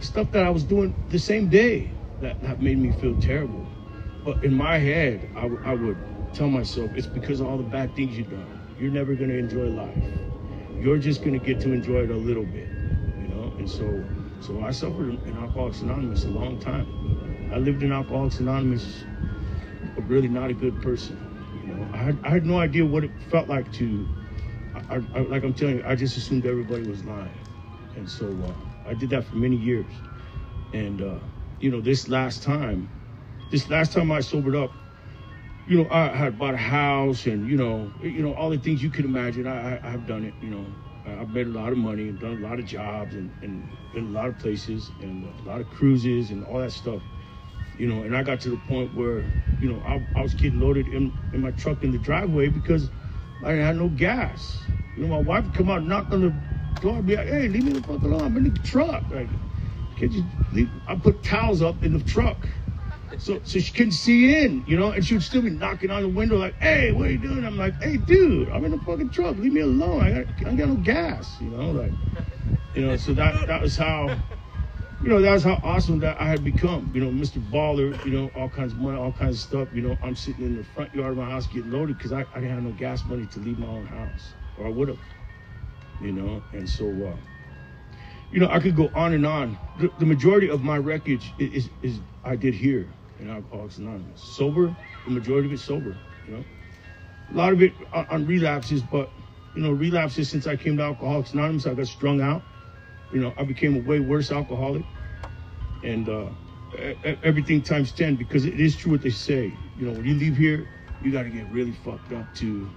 Stuff 0.00 0.30
that 0.32 0.44
I 0.44 0.50
was 0.50 0.64
doing 0.64 0.94
the 1.08 1.18
same 1.18 1.48
day 1.48 1.90
that, 2.20 2.40
that 2.42 2.60
made 2.60 2.78
me 2.78 2.90
feel 2.92 3.18
terrible. 3.20 3.64
But 4.24 4.44
in 4.44 4.52
my 4.52 4.78
head, 4.78 5.30
I, 5.36 5.48
I 5.64 5.74
would 5.74 5.96
tell 6.34 6.48
myself 6.48 6.90
it's 6.94 7.06
because 7.06 7.40
of 7.40 7.46
all 7.46 7.56
the 7.56 7.62
bad 7.62 7.94
things 7.96 8.18
you've 8.18 8.30
done 8.30 8.53
you're 8.76 8.90
never 8.92 9.14
going 9.16 9.30
to 9.30 9.38
enjoy 9.38 9.68
life. 9.68 10.04
You're 10.78 10.98
just 10.98 11.22
going 11.22 11.34
to 11.34 11.40
get 11.40 11.60
to 11.62 11.72
enjoy 11.72 12.04
it 12.04 12.10
a 12.10 12.16
little 12.16 12.46
bit, 12.46 12.72
you 13.16 13.28
know. 13.28 13.54
And 13.58 13.70
so, 13.70 14.10
so 14.40 14.62
I 14.62 14.72
suffered 14.72 15.10
in 15.24 15.36
Alcoholics 15.36 15.82
Anonymous 15.82 16.26
a 16.26 16.30
long 16.30 16.58
time. 16.58 16.92
I 17.50 17.58
lived 17.58 17.82
in 17.82 17.92
Alcoholics 17.92 18.40
Anonymous, 18.40 19.06
but 19.94 20.08
really 20.08 20.28
not 20.28 20.50
a 20.50 20.54
good 20.54 20.80
person. 20.80 21.24
You 21.52 21.66
know, 21.66 21.88
I 21.92 21.98
had, 21.98 22.20
I 22.24 22.30
had 22.30 22.46
no 22.46 22.58
idea 22.58 22.86
what 22.86 23.04
it 23.04 23.12
felt 23.20 23.48
like 23.48 23.70
to, 23.72 24.10
I, 24.74 25.02
I, 25.14 25.20
like 25.22 25.44
I'm 25.44 25.54
telling 25.54 25.78
you, 25.78 25.84
I 25.86 25.96
just 25.96 26.16
assumed 26.16 26.46
everybody 26.46 26.84
was 26.84 27.04
lying, 27.04 27.46
and 27.94 28.10
so 28.10 28.44
uh, 28.44 28.88
I 28.90 28.94
did 28.94 29.10
that 29.10 29.24
for 29.26 29.36
many 29.36 29.56
years. 29.56 30.02
And 30.72 31.02
uh, 31.02 31.20
you 31.58 31.70
know, 31.70 31.80
this 31.80 32.08
last 32.08 32.42
time, 32.42 32.92
this 33.50 33.70
last 33.70 33.92
time 33.92 34.12
I 34.12 34.20
sobered 34.20 34.56
up, 34.56 34.74
you 35.66 35.78
know, 35.82 35.88
I 35.90 36.08
had 36.08 36.38
bought 36.38 36.54
a 36.54 36.58
house 36.58 37.26
and, 37.26 37.48
you 37.48 37.56
know, 37.56 37.90
you 38.02 38.22
know, 38.22 38.34
all 38.34 38.50
the 38.50 38.58
things 38.58 38.82
you 38.82 38.90
could 38.90 39.04
imagine. 39.04 39.46
I, 39.46 39.76
I, 39.76 39.90
have 39.90 40.06
done 40.06 40.24
it, 40.24 40.34
you 40.42 40.50
know. 40.50 40.64
I've 41.06 41.30
made 41.30 41.46
a 41.46 41.50
lot 41.50 41.70
of 41.72 41.78
money 41.78 42.08
and 42.08 42.18
done 42.18 42.42
a 42.42 42.46
lot 42.46 42.58
of 42.58 42.66
jobs 42.66 43.14
and, 43.14 43.30
and 43.42 43.66
been 43.92 44.06
a 44.06 44.10
lot 44.10 44.28
of 44.28 44.38
places 44.38 44.90
and 45.00 45.26
a 45.44 45.48
lot 45.48 45.60
of 45.60 45.68
cruises 45.70 46.30
and 46.30 46.44
all 46.46 46.58
that 46.60 46.72
stuff, 46.72 47.02
you 47.78 47.86
know. 47.86 48.02
And 48.02 48.16
I 48.16 48.22
got 48.22 48.40
to 48.40 48.50
the 48.50 48.56
point 48.68 48.94
where, 48.94 49.22
you 49.60 49.72
know, 49.72 49.82
I, 49.86 50.02
I 50.18 50.22
was 50.22 50.34
getting 50.34 50.60
loaded 50.60 50.88
in, 50.88 51.12
in 51.32 51.40
my 51.40 51.50
truck 51.52 51.82
in 51.82 51.92
the 51.92 51.98
driveway 51.98 52.48
because 52.48 52.90
I 53.42 53.50
didn't 53.50 53.66
have 53.66 53.76
no 53.76 53.88
gas. 53.88 54.62
You 54.96 55.06
know, 55.06 55.08
my 55.08 55.18
wife 55.18 55.44
would 55.44 55.54
come 55.54 55.70
out 55.70 55.78
and 55.78 55.88
knock 55.88 56.12
on 56.12 56.20
the 56.22 56.34
door 56.80 57.02
be 57.02 57.16
like, 57.16 57.28
hey, 57.28 57.48
leave 57.48 57.64
me 57.64 57.72
the 57.72 57.82
fuck 57.82 58.02
alone. 58.02 58.22
I'm 58.22 58.36
in 58.36 58.44
the 58.44 58.58
truck. 58.60 59.04
Like, 59.10 59.28
can't 59.96 60.12
you 60.12 60.24
leave? 60.52 60.70
I 60.86 60.96
put 60.96 61.22
towels 61.22 61.62
up 61.62 61.82
in 61.84 61.92
the 61.92 62.04
truck 62.04 62.48
so 63.18 63.40
so 63.44 63.58
she 63.60 63.72
couldn't 63.72 63.92
see 63.92 64.44
in, 64.44 64.64
you 64.66 64.76
know, 64.78 64.92
and 64.92 65.04
she 65.04 65.14
would 65.14 65.22
still 65.24 65.42
be 65.42 65.50
knocking 65.50 65.90
on 65.90 66.02
the 66.02 66.08
window 66.08 66.36
like, 66.38 66.56
"Hey, 66.60 66.92
what 66.92 67.08
are 67.08 67.12
you 67.12 67.18
doing?" 67.18 67.44
I'm 67.44 67.56
like, 67.58 67.82
"Hey, 67.82 67.98
dude, 67.98 68.50
I'm 68.50 68.64
in 68.64 68.72
the 68.72 68.80
fucking 68.80 69.10
truck. 69.10 69.36
Leave 69.38 69.52
me 69.52 69.60
alone. 69.62 70.02
I 70.02 70.12
got 70.12 70.26
I 70.46 70.56
got 70.56 70.68
no 70.68 70.76
gas, 70.76 71.40
you 71.40 71.50
know, 71.50 71.70
like, 71.72 71.96
you 72.74 72.82
know." 72.86 72.96
So 72.96 73.14
that 73.14 73.46
that 73.46 73.62
was 73.62 73.76
how, 73.76 74.22
you 75.00 75.10
know, 75.10 75.20
that 75.22 75.32
was 75.32 75.44
how 75.44 75.60
awesome 75.62 76.00
that 76.00 76.20
I 76.20 76.26
had 76.28 76.44
become. 76.44 76.92
You 76.94 77.02
know, 77.02 77.10
Mr. 77.12 77.38
Baller, 77.40 78.02
you 78.04 78.12
know, 78.12 78.28
all 78.34 78.50
kinds 78.50 78.72
of 78.74 78.80
money, 78.80 78.98
all 78.98 79.12
kinds 79.12 79.36
of 79.36 79.42
stuff. 79.42 79.68
You 79.72 79.82
know, 79.82 79.98
I'm 80.02 80.16
sitting 80.16 80.44
in 80.44 80.56
the 80.56 80.64
front 80.64 80.94
yard 80.94 81.12
of 81.12 81.18
my 81.18 81.30
house 81.30 81.46
getting 81.48 81.70
loaded 81.72 81.98
because 81.98 82.12
I, 82.12 82.22
I 82.34 82.40
didn't 82.40 82.54
have 82.54 82.64
no 82.64 82.72
gas 82.72 83.06
money 83.06 83.26
to 83.28 83.40
leave 83.40 83.58
my 83.58 83.68
own 83.68 83.86
house, 83.86 84.36
or 84.56 84.66
I 84.66 84.70
would 84.70 84.88
have, 84.88 85.00
you 85.98 86.12
know, 86.12 86.44
and 86.52 86.68
so. 86.68 87.06
uh 87.06 87.16
you 88.30 88.40
know, 88.40 88.48
I 88.50 88.60
could 88.60 88.76
go 88.76 88.90
on 88.94 89.14
and 89.14 89.26
on. 89.26 89.60
The, 89.76 89.92
the 89.98 90.06
majority 90.06 90.50
of 90.50 90.62
my 90.62 90.78
wreckage 90.78 91.34
is, 91.38 91.66
is, 91.66 91.70
is 91.82 92.00
I 92.24 92.36
did 92.36 92.54
here 92.54 92.96
in 93.24 93.30
Alcoholics 93.30 93.78
Anonymous. 93.78 94.20
Sober, 94.20 94.74
the 95.04 95.10
majority 95.10 95.48
of 95.48 95.52
it 95.54 95.60
sober, 95.60 95.94
you 96.28 96.34
know. 96.34 96.44
A 97.32 97.36
lot 97.36 97.52
of 97.52 97.62
it 97.62 97.72
on, 97.92 98.26
relapses, 98.26 98.82
but 98.82 99.10
you 99.54 99.62
know, 99.62 99.72
relapses 99.72 100.28
since 100.28 100.46
I 100.46 100.56
came 100.56 100.76
to 100.76 100.82
Alcoholics 100.82 101.32
Anonymous, 101.32 101.66
I 101.66 101.74
got 101.74 101.86
strung 101.86 102.20
out. 102.20 102.42
You 103.12 103.20
know, 103.20 103.32
I 103.38 103.44
became 103.44 103.76
a 103.76 103.80
way 103.80 104.00
worse 104.00 104.30
alcoholic, 104.30 104.84
and 105.82 106.08
uh, 106.08 106.26
everything 107.22 107.62
times 107.62 107.92
ten 107.92 108.16
because 108.16 108.44
it 108.44 108.60
is 108.60 108.76
true 108.76 108.92
what 108.92 109.02
they 109.02 109.10
say. 109.10 109.56
You 109.78 109.86
know, 109.86 109.92
when 109.92 110.04
you 110.04 110.14
leave 110.14 110.36
here, 110.36 110.66
you 111.02 111.12
got 111.12 111.22
to 111.22 111.30
get 111.30 111.46
really 111.46 111.72
fucked 111.72 112.12
up 112.12 112.32
to 112.36 112.68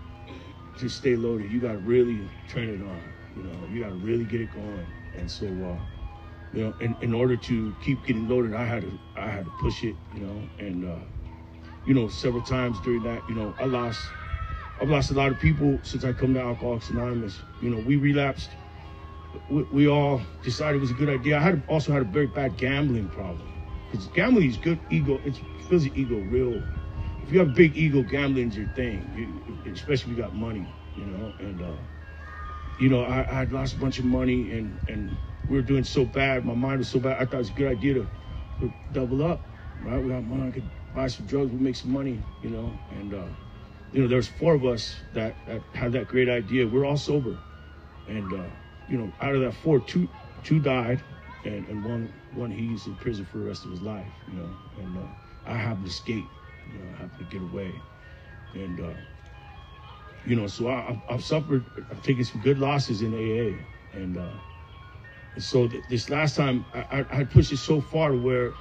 to 0.78 0.90
stay 0.90 1.16
loaded. 1.16 1.52
You 1.52 1.60
got 1.60 1.74
to 1.74 1.80
really 1.80 2.30
turn 2.48 2.70
it 2.70 2.82
on. 2.82 3.02
You 3.36 3.44
know, 3.44 3.68
you 3.72 3.82
got 3.82 3.90
to 3.90 3.96
really 3.96 4.26
get 4.26 4.42
it 4.42 4.52
going. 4.52 4.88
And 5.18 5.30
so, 5.30 5.48
uh, 5.48 5.97
you 6.54 6.64
know, 6.64 6.74
in, 6.80 6.96
in 7.02 7.14
order 7.14 7.38
to 7.38 7.76
keep 7.84 8.04
getting 8.06 8.28
loaded, 8.28 8.54
I 8.54 8.66
had 8.66 8.84
to 8.84 9.00
I 9.16 9.30
had 9.30 9.46
to 9.46 9.52
push 9.62 9.84
it, 9.84 9.96
you 10.14 10.22
know, 10.22 10.50
and 10.60 10.86
uh, 10.86 11.00
you 11.86 11.94
know, 11.94 12.08
several 12.08 12.44
times 12.44 12.80
during 12.82 13.04
that, 13.04 13.28
you 13.30 13.36
know, 13.36 13.54
I 13.60 13.66
lost 13.66 14.10
I've 14.82 14.90
lost 14.90 15.12
a 15.12 15.14
lot 15.16 15.32
of 15.32 15.40
people 15.40 15.80
since 15.84 16.04
I 16.04 16.14
come 16.14 16.34
to 16.36 16.42
Alcoholics 16.42 16.90
Anonymous. 16.90 17.40
You 17.62 17.72
know, 17.72 17.80
we 17.80 17.96
relapsed. 17.96 18.52
We, 19.50 19.64
we 19.64 19.88
all 19.88 20.22
decided 20.44 20.78
it 20.78 20.82
was 20.82 20.92
a 20.92 20.96
good 20.96 21.10
idea. 21.10 21.38
I 21.38 21.42
had 21.42 21.64
also 21.68 21.92
had 21.92 22.02
a 22.02 22.06
very 22.06 22.28
bad 22.28 22.58
gambling 22.58 23.10
problem 23.10 23.48
because 23.90 24.08
gambling 24.08 24.50
is 24.50 24.58
good 24.58 24.80
ego. 24.90 25.20
It 25.26 25.40
fills 25.68 25.86
your 25.86 25.96
ego 25.96 26.18
real. 26.30 26.62
If 27.24 27.32
you 27.32 27.40
have 27.40 27.50
a 27.50 27.54
big 27.54 27.76
ego, 27.76 28.04
gambling's 28.04 28.58
your 28.58 28.68
thing. 28.76 29.10
You, 29.66 29.72
especially 29.74 30.12
if 30.14 30.18
you 30.18 30.24
got 30.24 30.36
money, 30.36 30.68
you 30.96 31.06
know. 31.06 31.34
And 31.40 31.62
uh, 31.62 31.78
you 32.80 32.90
know, 32.90 33.04
I, 33.04 33.22
I 33.22 33.44
lost 33.46 33.76
a 33.76 33.80
bunch 33.80 34.00
of 34.00 34.06
money 34.06 34.52
and 34.52 34.80
and 34.88 35.18
we 35.50 35.56
were 35.56 35.62
doing 35.62 35.84
so 35.84 36.06
bad. 36.06 36.46
My 36.46 36.54
mind 36.54 36.80
was 36.80 36.90
so 36.90 37.00
bad. 37.00 37.18
I 37.22 37.26
thought 37.26 37.36
it 37.36 37.38
was 37.38 37.50
a 37.50 37.54
good 37.54 37.72
idea 37.72 37.94
to, 37.96 38.08
to 38.60 38.74
double 38.92 39.24
up, 39.24 39.42
right? 39.84 40.02
We 40.02 40.10
got 40.10 40.24
money, 40.24 40.48
I 40.48 40.52
could 40.52 40.70
buy 40.94 41.08
some 41.08 41.26
drugs, 41.26 41.52
we 41.52 41.60
make 41.60 41.76
some 41.76 41.92
money, 41.92 42.22
you 42.42 42.50
know. 42.50 42.72
And 42.92 43.14
uh, 43.14 43.28
you 43.92 44.02
know, 44.02 44.08
there's 44.08 44.28
four 44.28 44.54
of 44.54 44.66
us 44.66 44.96
that, 45.14 45.36
that 45.48 45.62
had 45.74 45.92
that 45.94 46.08
great 46.08 46.30
idea. 46.30 46.68
We're 46.68 46.86
all 46.86 46.98
sober, 46.98 47.38
and 48.08 48.34
uh, 48.34 48.50
you 48.88 48.98
know, 48.98 49.12
out 49.22 49.36
of 49.36 49.42
that 49.42 49.54
four, 49.54 49.80
two 49.80 50.10
two 50.44 50.60
died, 50.60 51.02
and, 51.46 51.68
and 51.68 51.84
one 51.84 52.12
one 52.34 52.52
he's 52.52 52.88
in 52.88 52.96
prison 52.96 53.26
for 53.26 53.38
the 53.38 53.46
rest 53.46 53.66
of 53.66 53.72
his 53.72 53.82
life, 53.82 54.08
you 54.28 54.40
know. 54.40 54.50
And 54.80 54.98
uh, 54.98 55.02
I 55.46 55.56
happened 55.56 55.86
to 55.86 55.92
escape, 55.92 56.26
you 56.74 56.80
know, 56.80 56.86
I 56.96 57.02
happened 57.02 57.30
to 57.30 57.40
get 57.40 57.42
away, 57.42 57.74
and 58.54 58.80
uh, 58.80 58.94
you 60.26 60.36
know, 60.36 60.48
so 60.48 60.68
I, 60.68 61.00
I've 61.10 61.24
suffered. 61.24 61.64
I've 61.90 62.04
taken 62.04 62.26
some 62.26 62.42
good 62.42 62.60
losses 62.60 63.02
in 63.02 63.14
AA, 63.14 63.98
and 63.98 64.18
uh, 64.18 64.28
so 65.38 65.68
th- 65.68 65.86
this 65.88 66.10
last 66.10 66.36
time, 66.36 66.66
I, 66.74 66.80
I, 66.92 67.06
I, 67.20 67.24
pushed 67.26 67.52
it 67.52 67.58
so 67.58 67.82
far 67.82 68.16
where, 68.16 68.56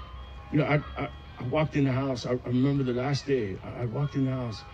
you 0.50 0.58
know, 0.58 0.64
I, 0.64 0.82
I, 0.98 1.10
I 1.38 1.44
walked 1.44 1.76
in 1.76 1.84
the 1.84 1.92
house. 1.92 2.26
I, 2.26 2.32
remember 2.44 2.84
the 2.84 2.92
last 2.92 3.26
day. 3.26 3.58
I, 3.64 3.86
walked 3.86 4.14
in 4.14 4.24
the 4.26 4.32
house, 4.32 4.64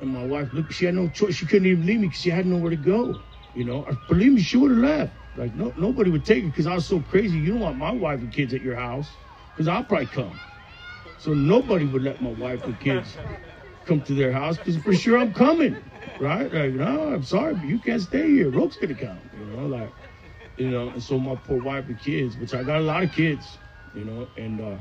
and 0.00 0.10
my 0.12 0.24
wife 0.24 0.52
looked. 0.52 0.72
She 0.72 0.84
had 0.84 0.94
no 0.94 1.08
choice. 1.08 1.34
She 1.36 1.46
couldn't 1.46 1.66
even 1.66 1.86
leave 1.86 2.00
me 2.00 2.08
because 2.08 2.20
she 2.20 2.30
had 2.30 2.46
nowhere 2.46 2.70
to 2.70 2.76
go. 2.76 3.22
You 3.54 3.64
know, 3.64 3.86
believe 4.08 4.32
me, 4.32 4.42
she 4.42 4.56
would 4.56 4.70
have 4.70 4.80
left. 4.80 5.14
Like 5.36 5.54
no, 5.54 5.72
nobody 5.76 6.10
would 6.10 6.24
take 6.24 6.44
her 6.44 6.50
because 6.50 6.66
I 6.66 6.74
was 6.74 6.86
so 6.86 7.00
crazy. 7.00 7.38
You 7.38 7.52
don't 7.52 7.60
want 7.60 7.78
my 7.78 7.92
wife 7.92 8.20
and 8.20 8.32
kids 8.32 8.54
at 8.54 8.60
your 8.62 8.76
house 8.76 9.18
because 9.54 9.68
I'll 9.68 9.84
probably 9.84 10.06
come. 10.06 10.40
So 11.16 11.34
nobody 11.34 11.86
would 11.86 12.02
let 12.02 12.20
my 12.20 12.30
wife 12.30 12.64
and 12.66 12.78
kids 12.80 13.16
come 13.84 14.02
to 14.02 14.14
their 14.14 14.32
house 14.32 14.58
because 14.58 14.76
for 14.78 14.94
sure 14.94 15.18
I'm 15.18 15.32
coming, 15.34 15.82
right? 16.18 16.52
Like 16.52 16.72
no, 16.72 17.12
I'm 17.14 17.22
sorry, 17.22 17.54
but 17.54 17.66
you 17.68 17.78
can't 17.78 18.02
stay 18.02 18.28
here. 18.30 18.50
Rope's 18.50 18.76
gonna 18.76 18.94
come. 18.94 19.30
You 19.32 19.46
know, 19.46 19.66
like 19.66 19.94
you 20.58 20.70
know, 20.70 20.90
and 20.90 21.02
so 21.02 21.18
my 21.18 21.36
poor 21.36 21.58
wife 21.58 21.88
and 21.88 21.98
kids, 21.98 22.36
which 22.36 22.54
I 22.54 22.64
got 22.64 22.78
a 22.80 22.84
lot 22.84 23.04
of 23.04 23.12
kids, 23.12 23.58
you 23.94 24.04
know, 24.04 24.28
and 24.36 24.60
uh, 24.60 24.78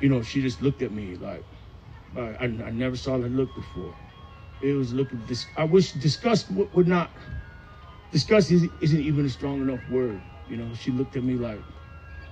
you 0.00 0.08
know, 0.08 0.22
she 0.22 0.42
just 0.42 0.62
looked 0.62 0.82
at 0.82 0.92
me 0.92 1.16
like 1.16 1.44
I, 2.16 2.44
I, 2.44 2.70
never 2.70 2.96
saw 2.96 3.18
that 3.18 3.32
look 3.32 3.54
before, 3.54 3.94
it 4.60 4.72
was 4.74 4.94
looking. 4.94 5.20
Dis- 5.26 5.52
I 5.56 5.64
wish 5.64 5.92
disgust 5.92 6.50
would, 6.50 6.88
not. 6.88 7.12
Disgust 8.12 8.50
isn't, 8.52 8.72
isn't 8.80 9.00
even 9.00 9.26
a 9.26 9.30
strong 9.30 9.60
enough 9.62 9.86
word. 9.88 10.24
You 10.46 10.56
know, 10.56 10.74
she 10.74 10.92
looked 10.92 11.16
at 11.16 11.24
me 11.24 11.36
like, 11.36 11.64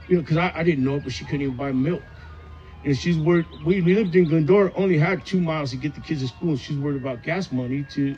you 0.08 0.16
know, 0.16 0.22
because 0.22 0.36
I, 0.38 0.52
I 0.54 0.62
didn't 0.64 0.84
know 0.84 0.96
it, 0.96 1.04
but 1.04 1.12
she 1.12 1.24
couldn't 1.24 1.42
even 1.42 1.56
buy 1.56 1.72
milk. 1.72 2.04
And 2.84 2.96
she's 2.96 3.18
worried. 3.18 3.46
We 3.64 3.80
lived 3.82 4.14
in 4.16 4.26
Glendora, 4.26 4.72
only 4.76 4.98
had 4.98 5.24
two 5.26 5.40
miles 5.40 5.70
to 5.72 5.76
get 5.76 5.94
the 5.94 6.00
kids 6.00 6.22
to 6.22 6.28
school. 6.28 6.50
And 6.50 6.60
she's 6.60 6.78
worried 6.78 6.96
about 6.96 7.22
gas 7.22 7.52
money 7.52 7.82
to 7.84 8.16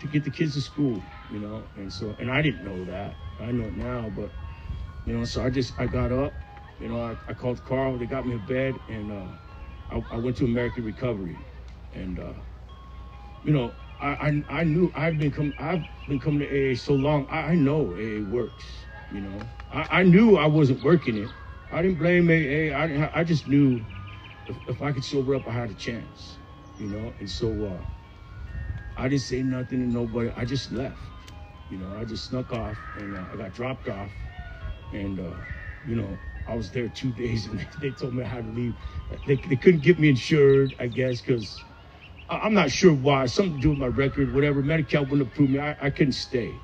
to 0.00 0.06
get 0.08 0.24
the 0.24 0.30
kids 0.30 0.54
to 0.54 0.60
school. 0.62 1.02
You 1.30 1.40
know, 1.40 1.68
and 1.76 1.92
so 1.92 2.16
and 2.18 2.30
I 2.30 2.42
didn't 2.42 2.64
know 2.64 2.84
that. 2.86 3.16
I 3.42 3.52
know 3.52 3.66
it 3.68 3.76
now, 3.76 4.10
but 4.10 4.32
you 5.06 5.16
know, 5.18 5.24
so 5.24 5.44
I 5.44 5.50
just 5.50 5.80
I 5.80 5.88
got 5.88 6.12
up. 6.12 6.34
You 6.78 6.88
know, 6.88 7.02
I, 7.02 7.18
I 7.28 7.34
called 7.34 7.64
Carl. 7.64 7.98
They 7.98 8.06
got 8.06 8.26
me 8.26 8.34
in 8.34 8.46
bed, 8.46 8.80
and 8.88 9.12
uh, 9.12 9.28
I, 9.90 10.04
I 10.12 10.18
went 10.18 10.38
to 10.38 10.46
American 10.46 10.84
Recovery, 10.84 11.46
and 11.92 12.20
uh, 12.20 12.34
you 13.42 13.52
know, 13.52 13.76
I, 14.00 14.08
I 14.08 14.60
I 14.60 14.64
knew 14.64 14.92
I've 14.94 15.18
been 15.18 15.32
come 15.32 15.54
I've 15.58 15.84
been 16.08 16.20
coming 16.20 16.40
to 16.40 16.72
AA 16.72 16.76
so 16.76 16.94
long. 16.94 17.26
I, 17.30 17.52
I 17.52 17.56
know 17.56 17.96
AA 17.96 18.22
works. 18.24 18.88
You 19.10 19.22
know, 19.22 19.50
I, 19.72 20.00
I 20.00 20.04
knew 20.04 20.36
I 20.36 20.46
wasn't 20.46 20.82
working 20.82 21.16
it. 21.18 21.32
I 21.70 21.82
didn't 21.82 21.98
blame 21.98 22.30
AA. 22.30 22.76
I 22.76 23.10
I 23.20 23.24
just 23.24 23.48
knew 23.48 23.86
if, 24.48 24.58
if 24.68 24.82
I 24.82 24.92
could 24.92 25.04
sober 25.04 25.34
up, 25.36 25.48
I 25.48 25.52
had 25.52 25.70
a 25.70 25.74
chance. 25.76 26.40
You 26.76 26.88
know, 26.88 27.14
and 27.20 27.30
so 27.30 27.66
uh, 27.66 27.84
I 28.96 29.08
didn't 29.08 29.22
say 29.22 29.42
nothing 29.44 29.80
to 29.80 29.86
nobody. 29.88 30.32
I 30.36 30.46
just 30.46 30.72
left. 30.72 31.11
You 31.72 31.78
know, 31.78 31.98
I 31.98 32.04
just 32.04 32.26
snuck 32.26 32.52
off, 32.52 32.76
and 32.98 33.16
uh, 33.16 33.24
I 33.32 33.36
got 33.36 33.54
dropped 33.54 33.88
off, 33.88 34.12
and 34.92 35.18
uh, 35.18 35.30
you 35.86 35.96
know, 35.96 36.18
I 36.46 36.54
was 36.54 36.70
there 36.70 36.90
two 36.90 37.10
days, 37.22 37.46
and 37.46 37.66
they, 37.80 37.92
told 37.92 38.12
me 38.12 38.22
had 38.24 38.44
to 38.44 38.50
leave. 38.52 38.76
They, 39.24 39.36
they 39.36 39.56
couldn't 39.56 39.80
get 39.80 39.98
me 39.98 40.10
insured, 40.10 40.76
I 40.78 40.88
guess, 40.88 41.22
because 41.22 41.64
I'm 42.28 42.52
not 42.52 42.70
sure 42.70 42.92
why. 42.92 43.24
Something 43.24 43.54
to 43.54 43.60
do 43.60 43.70
with 43.70 43.78
my 43.78 43.86
record, 43.86 44.34
whatever. 44.34 44.60
Medi-Cal 44.62 45.06
wouldn't 45.06 45.22
approve 45.32 45.48
me. 45.48 45.60
I, 45.60 45.74
I 45.80 45.88
couldn't 45.88 46.12
stay, 46.12 46.60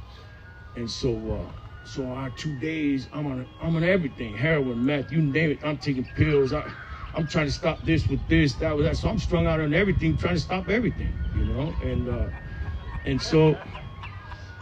and 0.76 0.90
so 0.90 1.32
uh, 1.32 1.52
so 1.84 2.12
I 2.12 2.30
two 2.36 2.54
days. 2.56 3.08
I'm 3.14 3.26
on 3.28 3.48
I'm 3.62 3.76
on 3.76 3.84
everything, 3.84 4.36
heroin, 4.36 4.84
meth, 4.84 5.10
you 5.10 5.22
name 5.22 5.52
it. 5.52 5.60
I'm 5.64 5.78
taking 5.78 6.04
pills. 6.04 6.52
I, 6.52 6.70
I'm 7.14 7.26
trying 7.26 7.46
to 7.46 7.52
stop 7.52 7.82
this 7.82 8.08
with 8.08 8.28
this, 8.28 8.56
that 8.56 8.76
with 8.76 8.84
that. 8.84 8.98
So 8.98 9.08
I'm 9.08 9.18
strung 9.18 9.46
out 9.46 9.58
on 9.58 9.72
everything, 9.72 10.18
trying 10.18 10.34
to 10.34 10.40
stop 10.40 10.68
everything, 10.68 11.18
you 11.34 11.46
know. 11.46 11.74
And 11.82 12.10
uh, 12.10 12.28
and 13.06 13.22
so, 13.22 13.58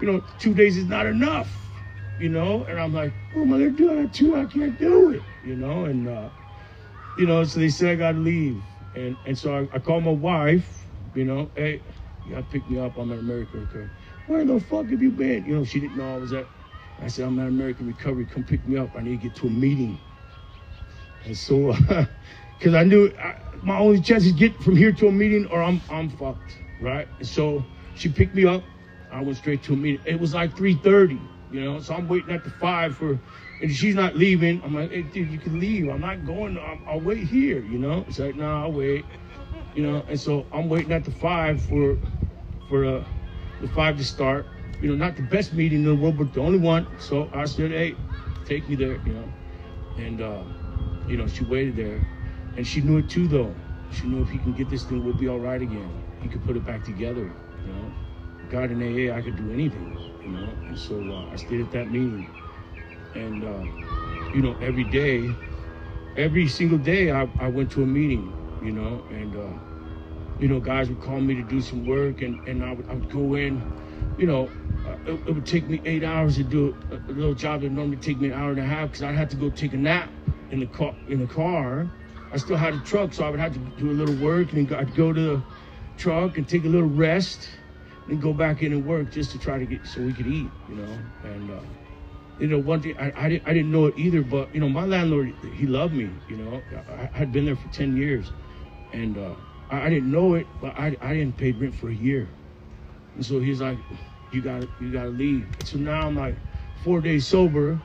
you 0.00 0.06
know, 0.06 0.22
two 0.38 0.54
days 0.54 0.76
is 0.76 0.86
not 0.86 1.06
enough, 1.06 1.82
you 2.18 2.28
know. 2.28 2.64
And 2.64 2.78
I'm 2.80 2.92
like, 2.92 3.14
what 3.32 3.42
am 3.42 3.54
I 3.54 3.58
gonna 3.58 3.70
do 3.70 3.98
on 3.98 4.10
two? 4.10 4.36
I 4.36 4.46
can't 4.46 4.78
do 4.78 5.10
it, 5.10 5.24
you 5.42 5.56
know. 5.56 5.84
And 5.86 6.08
uh, 6.08 6.30
you 7.16 7.26
know, 7.26 7.44
so 7.44 7.60
they 7.60 7.68
said 7.68 7.90
I 7.92 7.96
gotta 7.96 8.18
leave, 8.18 8.64
and 8.94 9.16
and 9.24 9.38
so 9.38 9.56
I, 9.56 9.76
I 9.76 9.78
called 9.78 10.04
my 10.04 10.10
wife, 10.12 10.86
you 11.14 11.24
know, 11.24 11.50
hey, 11.56 11.82
you 12.24 12.32
gotta 12.32 12.44
pick 12.44 12.68
me 12.68 12.78
up. 12.78 12.96
I'm 12.98 13.12
at 13.12 13.18
American 13.18 13.60
Recovery. 13.60 13.90
Where 14.26 14.44
the 14.44 14.60
fuck 14.60 14.90
have 14.90 15.02
you 15.02 15.10
been? 15.12 15.44
You 15.44 15.56
know, 15.56 15.64
she 15.64 15.80
didn't 15.80 15.96
know 15.96 16.14
I 16.14 16.18
was 16.18 16.32
at. 16.32 16.48
I 17.00 17.08
said 17.08 17.26
I'm 17.26 17.38
at 17.38 17.48
American 17.48 17.86
Recovery. 17.86 18.26
Come 18.26 18.44
pick 18.44 18.66
me 18.66 18.76
up. 18.76 18.96
I 18.96 19.02
need 19.02 19.10
to 19.12 19.16
get 19.18 19.34
to 19.36 19.46
a 19.48 19.50
meeting. 19.50 20.00
And 21.24 21.36
so, 21.36 21.74
because 22.58 22.74
I 22.74 22.84
knew 22.84 23.12
I, 23.20 23.36
my 23.62 23.78
only 23.78 24.00
chance 24.00 24.24
is 24.26 24.32
get 24.32 24.62
from 24.62 24.76
here 24.76 24.92
to 24.92 25.08
a 25.08 25.12
meeting 25.12 25.46
or 25.46 25.62
I'm 25.62 25.82
I'm 25.90 26.08
fucked, 26.08 26.58
right? 26.80 27.08
And 27.18 27.28
so 27.28 27.64
she 27.94 28.08
picked 28.08 28.34
me 28.34 28.44
up. 28.46 28.64
I 29.12 29.20
went 29.20 29.36
straight 29.38 29.62
to 29.64 29.72
a 29.72 29.76
meeting. 29.76 30.00
It 30.06 30.18
was 30.18 30.34
like 30.34 30.56
3:30, 30.56 31.18
you 31.50 31.60
know. 31.60 31.80
So 31.80 31.94
I'm 31.94 32.08
waiting 32.08 32.30
at 32.32 32.44
the 32.44 32.50
five 32.50 32.96
for, 32.96 33.18
and 33.62 33.72
she's 33.72 33.94
not 33.94 34.16
leaving. 34.16 34.62
I'm 34.64 34.74
like, 34.74 34.90
hey, 34.90 35.02
dude, 35.02 35.30
you 35.30 35.38
can 35.38 35.60
leave. 35.60 35.88
I'm 35.88 36.00
not 36.00 36.24
going. 36.26 36.58
I'll, 36.58 36.78
I'll 36.88 37.00
wait 37.00 37.24
here, 37.24 37.60
you 37.60 37.78
know. 37.78 38.04
It's 38.08 38.18
like, 38.18 38.36
no, 38.36 38.44
nah, 38.44 38.62
I'll 38.64 38.72
wait, 38.72 39.04
you 39.74 39.82
know. 39.82 40.04
And 40.08 40.18
so 40.18 40.46
I'm 40.52 40.68
waiting 40.68 40.92
at 40.92 41.04
the 41.04 41.10
five 41.12 41.62
for, 41.62 41.96
for 42.68 42.84
uh, 42.84 43.04
the 43.60 43.68
five 43.68 43.96
to 43.98 44.04
start. 44.04 44.46
You 44.80 44.90
know, 44.90 44.96
not 44.96 45.16
the 45.16 45.22
best 45.22 45.54
meeting 45.54 45.78
in 45.78 45.84
the 45.84 45.94
world, 45.94 46.18
but 46.18 46.34
the 46.34 46.40
only 46.40 46.58
one. 46.58 46.86
So 47.00 47.30
I 47.32 47.46
said, 47.46 47.70
hey, 47.70 47.96
take 48.44 48.68
me 48.68 48.74
there, 48.74 49.00
you 49.06 49.14
know. 49.14 49.32
And 49.96 50.20
uh, 50.20 50.42
you 51.08 51.16
know, 51.16 51.26
she 51.26 51.44
waited 51.44 51.76
there, 51.76 52.00
and 52.56 52.66
she 52.66 52.80
knew 52.80 52.98
it 52.98 53.08
too, 53.08 53.26
though. 53.28 53.54
She 53.92 54.06
knew 54.06 54.20
if 54.20 54.28
he 54.28 54.38
can 54.38 54.52
get 54.52 54.68
this 54.68 54.84
thing, 54.84 55.04
we'll 55.04 55.14
be 55.14 55.28
all 55.28 55.38
right 55.40 55.62
again. 55.62 55.90
He 56.20 56.28
could 56.28 56.44
put 56.44 56.56
it 56.56 56.66
back 56.66 56.84
together, 56.84 57.32
you 57.64 57.72
know. 57.72 57.92
God 58.50 58.70
in 58.70 58.82
AA, 58.82 59.14
I 59.16 59.22
could 59.22 59.36
do 59.36 59.52
anything, 59.52 59.96
you 60.24 60.30
know. 60.30 60.48
And 60.68 60.78
so 60.78 60.96
uh, 61.12 61.32
I 61.32 61.36
stayed 61.36 61.60
at 61.60 61.70
that 61.72 61.90
meeting, 61.90 62.26
and 63.14 63.44
uh, 63.44 63.64
you 64.34 64.42
know, 64.42 64.56
every 64.60 64.84
day, 64.84 65.34
every 66.16 66.48
single 66.48 66.78
day, 66.78 67.10
I, 67.10 67.28
I 67.38 67.48
went 67.48 67.70
to 67.72 67.82
a 67.82 67.86
meeting, 67.86 68.32
you 68.62 68.72
know, 68.72 69.04
and 69.10 69.36
uh, 69.36 70.38
you 70.38 70.48
know, 70.48 70.60
guys 70.60 70.88
would 70.88 71.00
call 71.00 71.20
me 71.20 71.34
to 71.34 71.42
do 71.42 71.60
some 71.60 71.86
work, 71.86 72.22
and 72.22 72.46
and 72.48 72.64
I 72.64 72.72
would, 72.72 72.88
I 72.88 72.94
would 72.94 73.10
go 73.10 73.34
in, 73.34 73.62
you 74.18 74.26
know. 74.26 74.50
It, 75.04 75.20
it, 75.26 75.34
would 75.34 75.46
take 75.46 75.68
me 75.68 75.80
eight 75.84 76.04
hours 76.04 76.36
to 76.36 76.44
do 76.44 76.76
a, 76.90 76.94
a 76.94 77.12
little 77.12 77.34
job 77.34 77.62
that 77.62 77.72
normally 77.72 77.96
take 77.96 78.20
me 78.20 78.28
an 78.28 78.34
hour 78.34 78.50
and 78.50 78.60
a 78.60 78.64
half 78.64 78.90
because 78.90 79.02
I'd 79.02 79.16
have 79.16 79.28
to 79.30 79.36
go 79.36 79.50
take 79.50 79.72
a 79.72 79.76
nap 79.76 80.10
in 80.50 80.60
the 80.60 80.66
car. 80.66 80.94
In 81.08 81.20
the 81.20 81.26
car, 81.26 81.90
I 82.32 82.36
still 82.36 82.56
had 82.56 82.74
a 82.74 82.78
truck, 82.80 83.12
so 83.12 83.24
I 83.24 83.30
would 83.30 83.40
have 83.40 83.52
to 83.54 83.58
do 83.58 83.90
a 83.90 83.94
little 83.94 84.14
work, 84.16 84.52
and 84.52 84.72
I'd 84.72 84.94
go 84.94 85.12
to 85.12 85.20
the 85.20 85.42
truck 85.96 86.38
and 86.38 86.48
take 86.48 86.64
a 86.64 86.68
little 86.68 86.88
rest, 86.88 87.48
and 88.08 88.20
go 88.20 88.32
back 88.32 88.62
in 88.62 88.72
and 88.72 88.84
work 88.84 89.10
just 89.10 89.30
to 89.32 89.38
try 89.38 89.58
to 89.58 89.66
get 89.66 89.86
so 89.86 90.00
we 90.02 90.12
could 90.12 90.26
eat, 90.26 90.50
you 90.68 90.76
know. 90.76 90.98
And 91.24 91.50
uh, 91.50 91.60
you 92.38 92.48
know, 92.48 92.58
one 92.58 92.82
thing 92.82 92.96
I, 92.98 93.12
I 93.16 93.28
didn't 93.28 93.48
I 93.48 93.52
didn't 93.52 93.70
know 93.70 93.86
it 93.86 93.94
either, 93.96 94.22
but 94.22 94.54
you 94.54 94.60
know, 94.60 94.68
my 94.68 94.84
landlord 94.84 95.34
he 95.54 95.66
loved 95.66 95.94
me, 95.94 96.10
you 96.28 96.36
know. 96.36 96.62
I, 96.88 97.16
had 97.16 97.32
been 97.32 97.44
there 97.44 97.56
for 97.56 97.68
ten 97.68 97.96
years, 97.96 98.32
and 98.92 99.18
uh, 99.18 99.34
I, 99.70 99.86
I 99.86 99.90
didn't 99.90 100.10
know 100.10 100.34
it, 100.34 100.46
but 100.60 100.78
I 100.78 100.96
I 101.00 101.14
didn't 101.14 101.36
pay 101.36 101.52
rent 101.52 101.74
for 101.74 101.88
a 101.88 101.94
year, 101.94 102.28
and 103.14 103.24
so 103.24 103.40
he's 103.40 103.60
like, 103.60 103.78
you 104.32 104.42
got 104.42 104.68
you 104.80 104.92
got 104.92 105.04
to 105.04 105.10
leave. 105.10 105.46
So 105.64 105.78
now 105.78 106.06
I'm 106.06 106.16
like 106.16 106.36
four 106.84 107.00
days 107.00 107.26
sober 107.26 107.80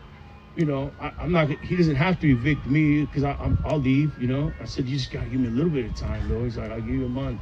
you 0.55 0.65
know, 0.65 0.91
I, 0.99 1.13
am 1.19 1.31
not. 1.31 1.49
He 1.49 1.75
doesn't 1.77 1.95
have 1.95 2.19
to 2.19 2.31
evict 2.31 2.67
me 2.67 3.05
because. 3.05 3.23
I'll 3.23 3.79
leave. 3.79 4.11
You 4.19 4.27
know. 4.27 4.53
I 4.59 4.65
said 4.65 4.85
you 4.85 4.97
just 4.97 5.11
gotta 5.11 5.27
give 5.27 5.39
me 5.39 5.47
a 5.47 5.51
little 5.51 5.69
bit 5.69 5.85
of 5.85 5.95
time, 5.95 6.27
though. 6.27 6.43
He's 6.43 6.57
like, 6.57 6.71
I'll 6.71 6.81
give 6.81 6.93
you 6.93 7.05
a 7.05 7.09
month. 7.09 7.39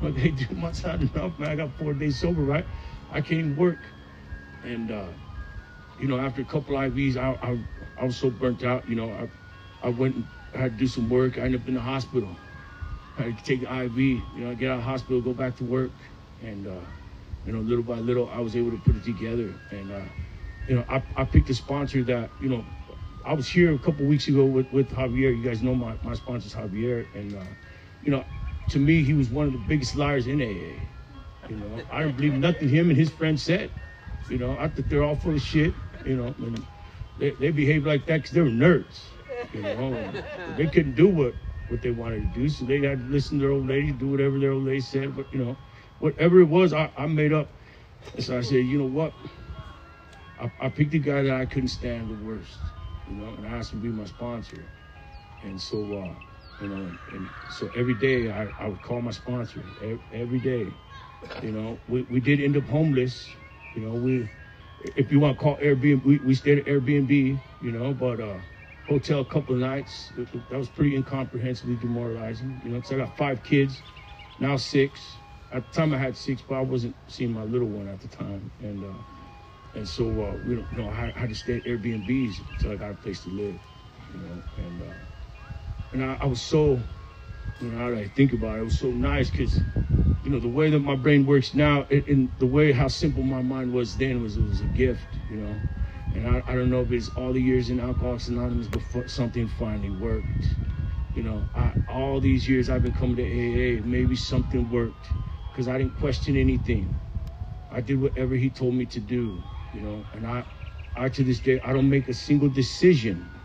I'm 0.00 0.12
do 0.14 0.20
hey, 0.20 0.32
two 0.32 0.54
months 0.54 0.84
not 0.84 1.00
enough, 1.00 1.38
man. 1.38 1.50
I 1.50 1.56
got 1.56 1.72
four 1.78 1.94
days 1.94 2.18
sober, 2.18 2.42
right? 2.42 2.66
I 3.10 3.20
can't 3.20 3.56
work. 3.56 3.78
And 4.64 4.90
uh, 4.90 5.08
you 5.98 6.08
know, 6.08 6.18
after 6.18 6.42
a 6.42 6.44
couple 6.44 6.76
IVs, 6.76 7.16
I, 7.16 7.38
I 7.42 7.58
I 8.00 8.04
was 8.04 8.16
so 8.16 8.30
burnt 8.30 8.64
out. 8.64 8.88
You 8.88 8.96
know, 8.96 9.12
I 9.12 9.28
I 9.86 9.90
went 9.90 10.16
and 10.16 10.26
had 10.54 10.72
to 10.72 10.78
do 10.78 10.86
some 10.86 11.08
work. 11.08 11.38
I 11.38 11.42
ended 11.42 11.62
up 11.62 11.68
in 11.68 11.74
the 11.74 11.80
hospital. 11.80 12.36
I 13.18 13.22
had 13.24 13.38
to 13.38 13.44
take 13.44 13.62
the 13.62 13.82
IV. 13.84 13.98
You 13.98 14.22
know, 14.36 14.54
get 14.54 14.70
out 14.70 14.78
of 14.78 14.84
hospital, 14.84 15.20
go 15.20 15.34
back 15.34 15.56
to 15.56 15.64
work, 15.64 15.92
and 16.42 16.66
uh, 16.66 16.80
you 17.46 17.52
know, 17.52 17.60
little 17.60 17.84
by 17.84 17.98
little, 18.00 18.28
I 18.30 18.40
was 18.40 18.56
able 18.56 18.72
to 18.72 18.78
put 18.78 18.96
it 18.96 19.04
together. 19.04 19.54
And 19.70 19.92
uh, 19.92 20.00
you 20.68 20.76
know, 20.76 20.84
I, 20.88 21.02
I 21.16 21.24
picked 21.24 21.48
a 21.50 21.54
sponsor 21.54 22.02
that, 22.04 22.30
you 22.40 22.48
know, 22.48 22.64
I 23.24 23.34
was 23.34 23.48
here 23.48 23.74
a 23.74 23.78
couple 23.78 24.04
weeks 24.06 24.28
ago 24.28 24.44
with, 24.44 24.70
with 24.72 24.90
Javier. 24.90 25.36
You 25.36 25.42
guys 25.42 25.62
know 25.62 25.74
my, 25.74 25.96
my 26.02 26.14
sponsor's 26.14 26.54
Javier. 26.54 27.06
And, 27.14 27.36
uh, 27.36 27.44
you 28.02 28.10
know, 28.10 28.24
to 28.68 28.78
me, 28.78 29.02
he 29.02 29.14
was 29.14 29.30
one 29.30 29.46
of 29.46 29.52
the 29.52 29.58
biggest 29.58 29.96
liars 29.96 30.26
in 30.26 30.40
AA. 30.40 30.80
You 31.48 31.56
know, 31.56 31.82
I 31.92 32.02
don't 32.02 32.16
believe 32.16 32.34
nothing 32.34 32.68
him 32.68 32.88
and 32.90 32.98
his 32.98 33.10
friends 33.10 33.42
said. 33.42 33.70
You 34.28 34.38
know, 34.38 34.56
I 34.58 34.68
think 34.68 34.88
they're 34.88 35.04
all 35.04 35.16
full 35.16 35.34
of 35.34 35.40
shit. 35.40 35.74
You 36.04 36.16
know, 36.16 36.26
and 36.38 36.66
they, 37.18 37.30
they 37.30 37.50
behaved 37.50 37.86
like 37.86 38.06
that 38.06 38.18
because 38.18 38.32
they 38.32 38.40
were 38.40 38.48
nerds. 38.48 39.00
You 39.52 39.62
know, 39.62 40.12
they 40.56 40.66
couldn't 40.66 40.94
do 40.94 41.08
what, 41.08 41.34
what 41.68 41.82
they 41.82 41.90
wanted 41.90 42.32
to 42.32 42.40
do. 42.40 42.48
So 42.48 42.64
they 42.64 42.80
had 42.80 42.98
to 42.98 43.04
listen 43.06 43.38
to 43.38 43.44
their 43.44 43.52
old 43.52 43.66
lady, 43.66 43.92
do 43.92 44.08
whatever 44.08 44.38
their 44.38 44.52
old 44.52 44.64
lady 44.64 44.80
said. 44.80 45.16
But, 45.16 45.32
you 45.32 45.44
know, 45.44 45.56
whatever 46.00 46.40
it 46.40 46.48
was, 46.48 46.72
I, 46.72 46.90
I 46.96 47.06
made 47.06 47.32
up. 47.32 47.48
And 48.14 48.24
so 48.24 48.38
I 48.38 48.40
said, 48.40 48.66
you 48.66 48.78
know 48.78 48.86
what? 48.86 49.12
I, 50.40 50.50
I 50.60 50.68
picked 50.68 50.94
a 50.94 50.98
guy 50.98 51.22
that 51.22 51.34
I 51.34 51.46
couldn't 51.46 51.68
stand 51.68 52.10
the 52.10 52.26
worst, 52.26 52.58
you 53.08 53.14
know, 53.14 53.28
and 53.28 53.46
I 53.46 53.50
asked 53.50 53.72
him 53.72 53.80
to 53.80 53.88
be 53.90 53.92
my 53.92 54.04
sponsor. 54.04 54.62
And 55.42 55.60
so, 55.60 55.78
uh, 55.98 56.25
you 56.58 56.68
know, 56.68 56.96
and 57.08 57.30
so 57.48 57.70
every 57.74 57.94
day 57.94 58.30
I, 58.30 58.52
I 58.58 58.68
would 58.68 58.80
call 58.80 59.00
my 59.02 59.10
sponsor 59.10 59.64
every, 59.80 60.00
every 60.12 60.40
day. 60.40 60.78
You 61.40 61.52
know, 61.52 61.82
we, 61.86 62.02
we 62.02 62.20
did 62.20 62.40
end 62.40 62.56
up 62.56 62.66
homeless. 62.68 63.36
You 63.72 63.82
know, 63.82 63.94
we, 63.94 64.30
if 64.78 65.12
you 65.12 65.20
want 65.20 65.38
to 65.38 65.42
call 65.42 65.58
Airbnb, 65.58 66.02
we, 66.04 66.18
we 66.18 66.34
stayed 66.34 66.58
at 66.58 66.66
Airbnb, 66.66 67.42
you 67.60 67.72
know, 67.72 67.94
but 67.94 68.20
uh, 68.20 68.40
hotel 68.86 69.20
a 69.20 69.24
couple 69.24 69.54
of 69.54 69.60
nights. 69.60 70.12
That 70.16 70.56
was 70.56 70.68
pretty 70.70 70.96
incomprehensibly 70.96 71.76
demoralizing. 71.76 72.60
You 72.62 72.70
know, 72.70 72.76
because 72.76 72.92
I 72.92 72.96
got 72.96 73.16
five 73.16 73.42
kids, 73.42 73.84
now 74.38 74.56
six. 74.56 75.22
At 75.50 75.70
the 75.70 75.72
time 75.72 75.94
I 75.94 75.98
had 75.98 76.16
six, 76.16 76.42
but 76.42 76.56
I 76.56 76.60
wasn't 76.62 76.96
seeing 77.08 77.32
my 77.32 77.44
little 77.44 77.68
one 77.68 77.88
at 77.88 78.00
the 78.00 78.08
time. 78.08 78.52
And, 78.58 78.84
uh, 78.84 79.02
and 79.74 79.88
so 79.88 80.04
uh, 80.22 80.36
we 80.36 80.54
don't 80.56 80.72
know 80.72 80.90
how, 80.90 81.10
how 81.14 81.26
to 81.26 81.34
stay 81.34 81.56
at 81.58 81.64
Airbnbs 81.64 82.48
until 82.50 82.72
I 82.72 82.76
got 82.76 82.90
a 82.90 82.94
place 82.94 83.22
to 83.24 83.30
live, 83.30 83.60
you 84.08 84.18
know. 84.18 84.44
And 84.56 84.82
uh, 84.82 85.04
and 86.02 86.12
I, 86.12 86.18
I, 86.20 86.26
was 86.26 86.42
so, 86.42 86.82
you 87.58 87.70
know, 87.70 87.90
now 87.90 87.98
I 87.98 88.08
think 88.08 88.32
about 88.34 88.56
it, 88.56 88.60
it 88.60 88.64
was 88.64 88.76
so 88.76 88.90
nice 88.90 89.30
because, 89.30 89.62
you 90.22 90.30
know, 90.30 90.40
the 90.40 90.48
way 90.48 90.70
that 90.70 90.80
my 90.80 90.96
brain 90.96 91.26
works 91.26 91.54
now, 91.54 91.84
and 91.90 92.32
the 92.38 92.46
way 92.46 92.72
how 92.72 92.88
simple 92.88 93.22
my 93.22 93.42
mind 93.42 93.72
was 93.72 93.96
then 93.96 94.22
was 94.22 94.36
it 94.36 94.42
was 94.42 94.60
a 94.60 94.66
gift, 94.66 95.18
you 95.28 95.38
know. 95.38 95.64
And 96.14 96.28
I, 96.28 96.44
I 96.46 96.54
don't 96.54 96.70
know 96.70 96.82
if 96.82 96.92
it's 96.92 97.10
all 97.10 97.32
the 97.32 97.42
years 97.42 97.70
in 97.70 97.80
Alcoholics 97.80 98.28
Anonymous, 98.28 98.68
but 98.68 99.10
something 99.10 99.48
finally 99.48 99.90
worked. 99.90 100.58
You 101.14 101.22
know, 101.22 101.48
I, 101.54 101.74
all 101.88 102.20
these 102.20 102.48
years 102.48 102.70
I've 102.70 102.82
been 102.82 102.92
coming 102.94 103.16
to 103.16 103.24
AA, 103.24 103.82
maybe 103.84 104.16
something 104.16 104.68
worked 104.70 105.14
because 105.52 105.68
I 105.68 105.78
didn't 105.78 105.96
question 105.96 106.36
anything. 106.36 106.98
I 107.70 107.80
did 107.82 108.00
whatever 108.00 108.36
he 108.36 108.50
told 108.50 108.74
me 108.74 108.86
to 108.86 109.00
do, 109.00 109.44
you 109.72 109.82
know, 109.82 110.06
and 110.12 110.26
I, 110.26 110.46
I 110.96 111.08
to 111.10 111.24
this 111.24 111.40
day, 111.40 111.60
I 111.64 111.72
don't 111.72 111.90
make 111.90 112.08
a 112.08 112.14
single 112.14 112.50
decision 112.50 113.35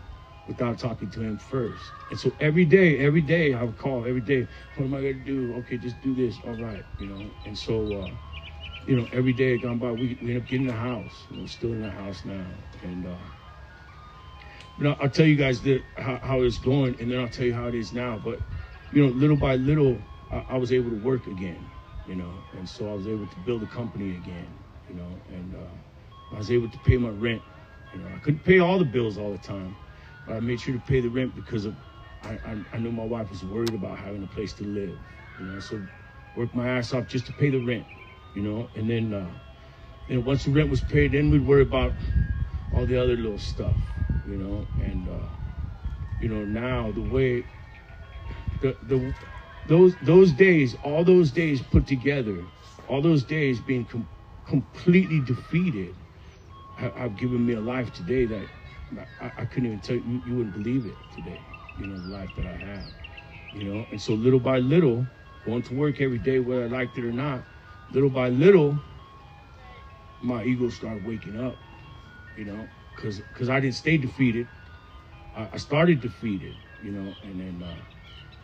without 0.52 0.78
talking 0.78 1.10
to 1.10 1.22
him 1.22 1.38
first. 1.38 1.94
And 2.10 2.20
so 2.20 2.32
every 2.40 2.66
day, 2.66 2.98
every 2.98 3.22
day 3.22 3.54
I 3.54 3.64
would 3.64 3.78
call 3.78 4.06
every 4.06 4.20
day, 4.20 4.48
what 4.74 4.84
am 4.84 4.94
I 4.94 4.98
gonna 4.98 5.14
do? 5.14 5.54
Okay, 5.58 5.78
just 5.78 6.00
do 6.02 6.14
this. 6.14 6.40
All 6.44 6.54
right, 6.54 6.86
you 6.98 7.08
know. 7.08 7.32
And 7.44 7.58
so, 7.58 7.94
uh, 7.96 8.10
you 8.86 8.96
know, 8.96 9.08
every 9.12 9.32
day 9.34 9.58
gone 9.58 9.78
by, 9.78 9.92
we, 9.92 10.18
we 10.22 10.30
end 10.32 10.42
up 10.42 10.48
getting 10.48 10.68
a 10.68 10.72
house. 10.72 11.26
Know, 11.30 11.46
still 11.46 11.72
in 11.72 11.82
the 11.82 11.90
house 11.90 12.24
now. 12.24 12.46
And 12.82 13.06
uh, 13.06 13.18
you 14.78 14.84
know, 14.84 14.96
I'll 15.00 15.10
tell 15.10 15.26
you 15.26 15.36
guys 15.36 15.62
that 15.62 15.84
how, 15.98 16.20
how 16.22 16.42
it's 16.42 16.58
going, 16.58 16.96
and 17.00 17.10
then 17.10 17.20
I'll 17.20 17.28
tell 17.28 17.46
you 17.46 17.54
how 17.54 17.68
it 17.68 17.74
is 17.74 17.92
now. 17.92 18.18
But 18.18 18.42
you 18.90 19.04
know, 19.06 19.12
little 19.12 19.36
by 19.36 19.56
little, 19.56 20.04
I, 20.30 20.44
I 20.50 20.58
was 20.58 20.72
able 20.72 20.90
to 20.90 20.96
work 20.96 21.28
again. 21.28 21.72
You 22.06 22.16
know, 22.16 22.44
and 22.52 22.68
so 22.68 22.90
I 22.90 22.94
was 22.94 23.08
able 23.08 23.26
to 23.28 23.38
build 23.40 23.62
a 23.62 23.68
company 23.68 24.16
again. 24.16 24.58
You 24.88 24.96
know, 24.96 25.22
and 25.28 25.54
uh, 25.56 26.34
I 26.34 26.38
was 26.38 26.52
able 26.52 26.70
to 26.70 26.78
pay 26.80 26.98
my 26.98 27.10
rent. 27.10 27.42
You 27.92 28.00
know, 28.00 28.12
I 28.14 28.18
couldn't 28.20 28.44
pay 28.44 28.60
all 28.60 28.78
the 28.78 28.86
bills 28.86 29.18
all 29.18 29.32
the 29.32 29.38
time, 29.38 29.76
I 30.28 30.40
made 30.40 30.60
sure 30.60 30.74
to 30.74 30.80
pay 30.80 31.00
the 31.00 31.08
rent 31.08 31.34
because 31.34 31.66
of 31.66 31.76
I, 32.22 32.38
I, 32.44 32.56
I 32.74 32.78
knew 32.78 32.92
my 32.92 33.04
wife 33.04 33.30
was 33.30 33.44
worried 33.44 33.74
about 33.74 33.98
having 33.98 34.22
a 34.22 34.26
place 34.28 34.54
to 34.54 34.64
live. 34.64 34.98
You 35.38 35.46
know, 35.46 35.60
so 35.60 35.82
worked 36.34 36.54
my 36.54 36.68
ass 36.68 36.94
off 36.94 37.06
just 37.06 37.26
to 37.26 37.32
pay 37.32 37.50
the 37.50 37.60
rent. 37.60 37.86
You 38.34 38.42
know, 38.42 38.70
and 38.74 38.88
then 38.88 39.12
uh, 39.12 39.30
and 40.08 40.24
once 40.24 40.44
the 40.44 40.50
rent 40.52 40.70
was 40.70 40.80
paid, 40.82 41.12
then 41.12 41.30
we'd 41.30 41.46
worry 41.46 41.62
about 41.62 41.94
all 42.72 42.86
the 42.86 42.96
other 42.96 43.16
little 43.16 43.38
stuff. 43.38 43.76
You 44.24 44.38
know, 44.38 44.66
and 44.78 45.08
uh, 45.08 45.28
you 46.18 46.28
know 46.28 46.44
now 46.44 46.92
the 46.92 47.02
way 47.02 47.44
the 48.60 48.76
the 48.82 49.14
those 49.66 49.96
those 49.98 50.32
days, 50.32 50.76
all 50.82 51.04
those 51.04 51.32
days 51.32 51.62
put 51.62 51.86
together, 51.86 52.46
all 52.88 53.02
those 53.02 53.24
days 53.24 53.60
being 53.60 53.84
com- 53.86 54.08
completely 54.46 55.20
defeated, 55.20 55.96
have 56.76 57.16
given 57.16 57.44
me 57.44 57.54
a 57.54 57.60
life 57.60 57.92
today 57.92 58.26
that 58.26 58.48
I, 59.20 59.32
I 59.38 59.44
couldn't 59.46 59.66
even 59.66 59.80
tell 59.80 59.96
you, 59.96 60.22
you 60.24 60.36
wouldn't 60.36 60.54
believe 60.54 60.86
it 60.86 60.98
today. 61.12 61.40
You 61.76 61.86
know, 61.86 62.00
the 62.00 62.08
life 62.12 62.34
that 62.36 62.46
I 62.46 62.56
have. 62.56 62.84
You 63.52 63.64
know, 63.64 63.86
and 63.90 64.00
so 64.00 64.14
little 64.14 64.40
by 64.40 64.58
little, 64.60 65.06
going 65.44 65.62
to 65.64 65.74
work 65.74 66.00
every 66.00 66.18
day, 66.18 66.40
whether 66.40 66.64
I 66.64 66.68
liked 66.68 66.98
it 66.98 67.04
or 67.04 67.12
not, 67.12 67.44
little 67.90 68.10
by 68.10 68.30
little, 68.30 68.78
my 70.22 70.44
ego 70.44 70.70
started 70.70 71.04
waking 71.04 71.40
up. 71.40 71.58
You 72.36 72.46
know, 72.46 72.70
because 72.96 73.20
because 73.20 73.50
I 73.50 73.60
didn't 73.60 73.76
stay 73.76 73.98
defeated. 73.98 74.48
I, 75.36 75.48
I 75.54 75.56
started 75.58 76.00
defeated. 76.00 76.56
You 76.82 76.92
know, 76.92 77.16
and 77.22 77.40
then. 77.40 77.62
Uh, 77.68 77.76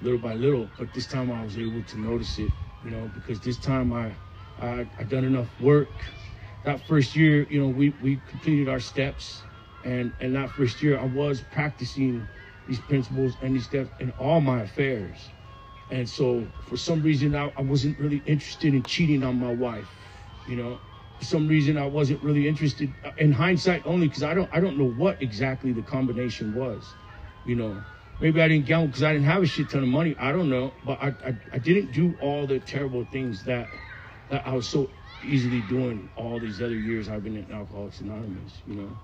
little 0.03 0.19
by 0.19 0.35
little. 0.35 0.71
But 0.79 0.95
this 0.95 1.07
time 1.07 1.33
I 1.33 1.45
was 1.45 1.59
able 1.59 1.83
to 1.85 1.99
notice 1.99 2.39
it, 2.39 2.53
you 2.83 2.91
know, 2.91 3.09
because 3.15 3.41
this 3.41 3.59
time 3.59 3.93
I, 3.93 4.17
I, 4.61 4.87
I 4.99 5.05
done 5.05 5.25
enough 5.25 5.61
work. 5.61 5.91
That 6.65 6.81
first 6.87 7.17
year, 7.17 7.47
you 7.51 7.61
know, 7.61 7.69
we, 7.69 7.91
we 7.91 8.19
completed 8.19 8.69
our 8.69 8.81
steps. 8.81 9.48
And, 9.89 10.15
and 10.21 10.37
that 10.37 10.51
first 10.53 10.83
year 10.83 10.99
I 11.01 11.05
was 11.07 11.43
practicing 11.43 12.29
these 12.67 12.81
principles 12.81 13.39
and 13.43 13.57
these 13.57 13.67
steps 13.67 13.91
in 14.01 14.11
all 14.13 14.41
my 14.43 14.63
affairs. 14.63 15.35
And 15.91 16.09
so 16.09 16.53
for 16.69 16.77
some 16.77 17.03
reason, 17.03 17.35
I, 17.35 17.53
I 17.57 17.63
wasn't 17.63 17.99
really 17.99 18.19
interested 18.19 18.75
in 18.75 18.85
cheating 18.85 19.25
on 19.25 19.41
my 19.41 19.51
wife, 19.51 19.91
you 20.47 20.57
know. 20.57 20.81
For 21.19 21.27
some 21.27 21.49
reason, 21.49 21.79
I 21.79 21.87
wasn't 21.87 22.23
really 22.23 22.49
interested 22.49 22.95
uh, 23.05 23.13
in 23.19 23.33
hindsight 23.33 23.83
only 23.87 24.09
because 24.09 24.25
I 24.25 24.35
don't 24.35 24.51
I 24.53 24.61
don't 24.61 24.79
know 24.79 24.87
what 24.87 25.23
exactly 25.23 25.73
the 25.73 25.83
combination 25.83 26.53
was, 26.55 26.97
you 27.45 27.57
know. 27.57 27.87
Maybe 28.21 28.43
I 28.43 28.49
didn't 28.49 28.67
gamble 28.67 28.89
because 28.89 29.05
I 29.05 29.13
didn't 29.15 29.27
have 29.27 29.43
a 29.43 29.47
shit 29.47 29.71
ton 29.71 29.83
of 29.85 29.91
money. 29.91 30.17
I 30.19 30.33
don't 30.33 30.51
know, 30.51 30.75
but 30.85 30.99
I, 31.03 31.09
I, 31.27 31.35
I 31.55 31.59
didn't 31.59 31.93
do 31.93 32.17
all 32.21 32.47
the 32.47 32.61
terrible 32.61 33.05
things 33.05 33.45
that 33.45 33.73
that 34.31 34.47
I 34.47 34.55
was 34.55 34.69
so 34.69 34.91
easily 35.23 35.63
doing 35.63 36.11
all 36.17 36.41
these 36.41 36.63
other 36.63 36.77
years 36.77 37.09
I've 37.09 37.25
been 37.25 37.37
in 37.37 37.53
Alcoholics 37.53 38.01
Anonymous, 38.01 38.63
you 38.67 38.77
know, 38.77 38.99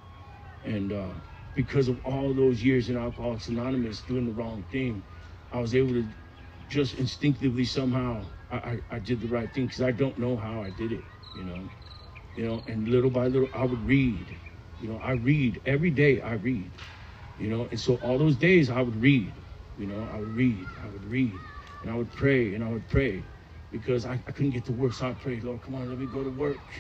and 0.65 0.93
uh, 0.93 1.15
because 1.55 1.89
of 1.89 2.01
all 2.05 2.35
those 2.35 2.63
years 2.65 2.91
in 2.91 2.97
Alcoholics 2.97 3.49
Anonymous 3.49 4.03
doing 4.03 4.27
the 4.27 4.33
wrong 4.33 4.65
thing, 4.65 5.05
I 5.53 5.61
was 5.61 5.75
able 5.75 5.95
to 5.95 6.09
just 6.69 6.95
instinctively 6.95 7.65
somehow 7.65 8.27
I, 8.51 8.57
I, 8.57 8.81
I 8.93 8.99
did 9.01 9.21
the 9.21 9.29
right 9.29 9.53
thing 9.53 9.67
because 9.67 9.83
I 9.83 9.93
don't 9.93 10.19
know 10.19 10.37
how 10.37 10.63
I 10.63 10.71
did 10.71 10.93
it, 10.93 11.07
you 11.33 11.45
know, 11.45 11.71
you 12.35 12.45
know, 12.45 12.65
and 12.67 12.89
little 12.89 13.11
by 13.11 13.29
little 13.29 13.49
I 13.55 13.65
would 13.65 13.87
read, 13.87 14.39
you 14.79 14.89
know, 14.89 14.99
I 14.99 15.13
read 15.13 15.61
every 15.67 15.91
day. 15.91 16.21
I 16.21 16.35
read 16.35 16.79
you 17.37 17.49
know. 17.51 17.69
And 17.71 17.81
so 17.81 17.97
all 17.97 18.19
those 18.19 18.37
days 18.37 18.71
I 18.71 18.83
would 18.83 18.97
read, 18.97 19.45
you 19.77 19.87
know, 19.87 20.09
I 20.13 20.19
would 20.19 20.37
read, 20.37 20.75
I 20.83 20.89
would 20.89 21.05
read, 21.05 21.49
and 21.83 21.91
I 21.91 21.95
would 21.97 22.13
pray, 22.13 22.55
and 22.55 22.65
I 22.65 22.69
would 22.71 22.89
pray 22.89 23.31
because 23.71 24.07
I, 24.07 24.15
I 24.27 24.33
couldn't 24.33 24.53
get 24.53 24.65
to 24.67 24.73
work. 24.73 24.95
So 24.95 25.09
I 25.09 25.15
prayed, 25.15 25.45
Lord, 25.45 25.63
come 25.63 25.75
on, 25.75 25.89
let 25.89 25.99
me 25.99 26.07
go 26.07 26.25
to 26.25 26.31
work. 26.31 26.73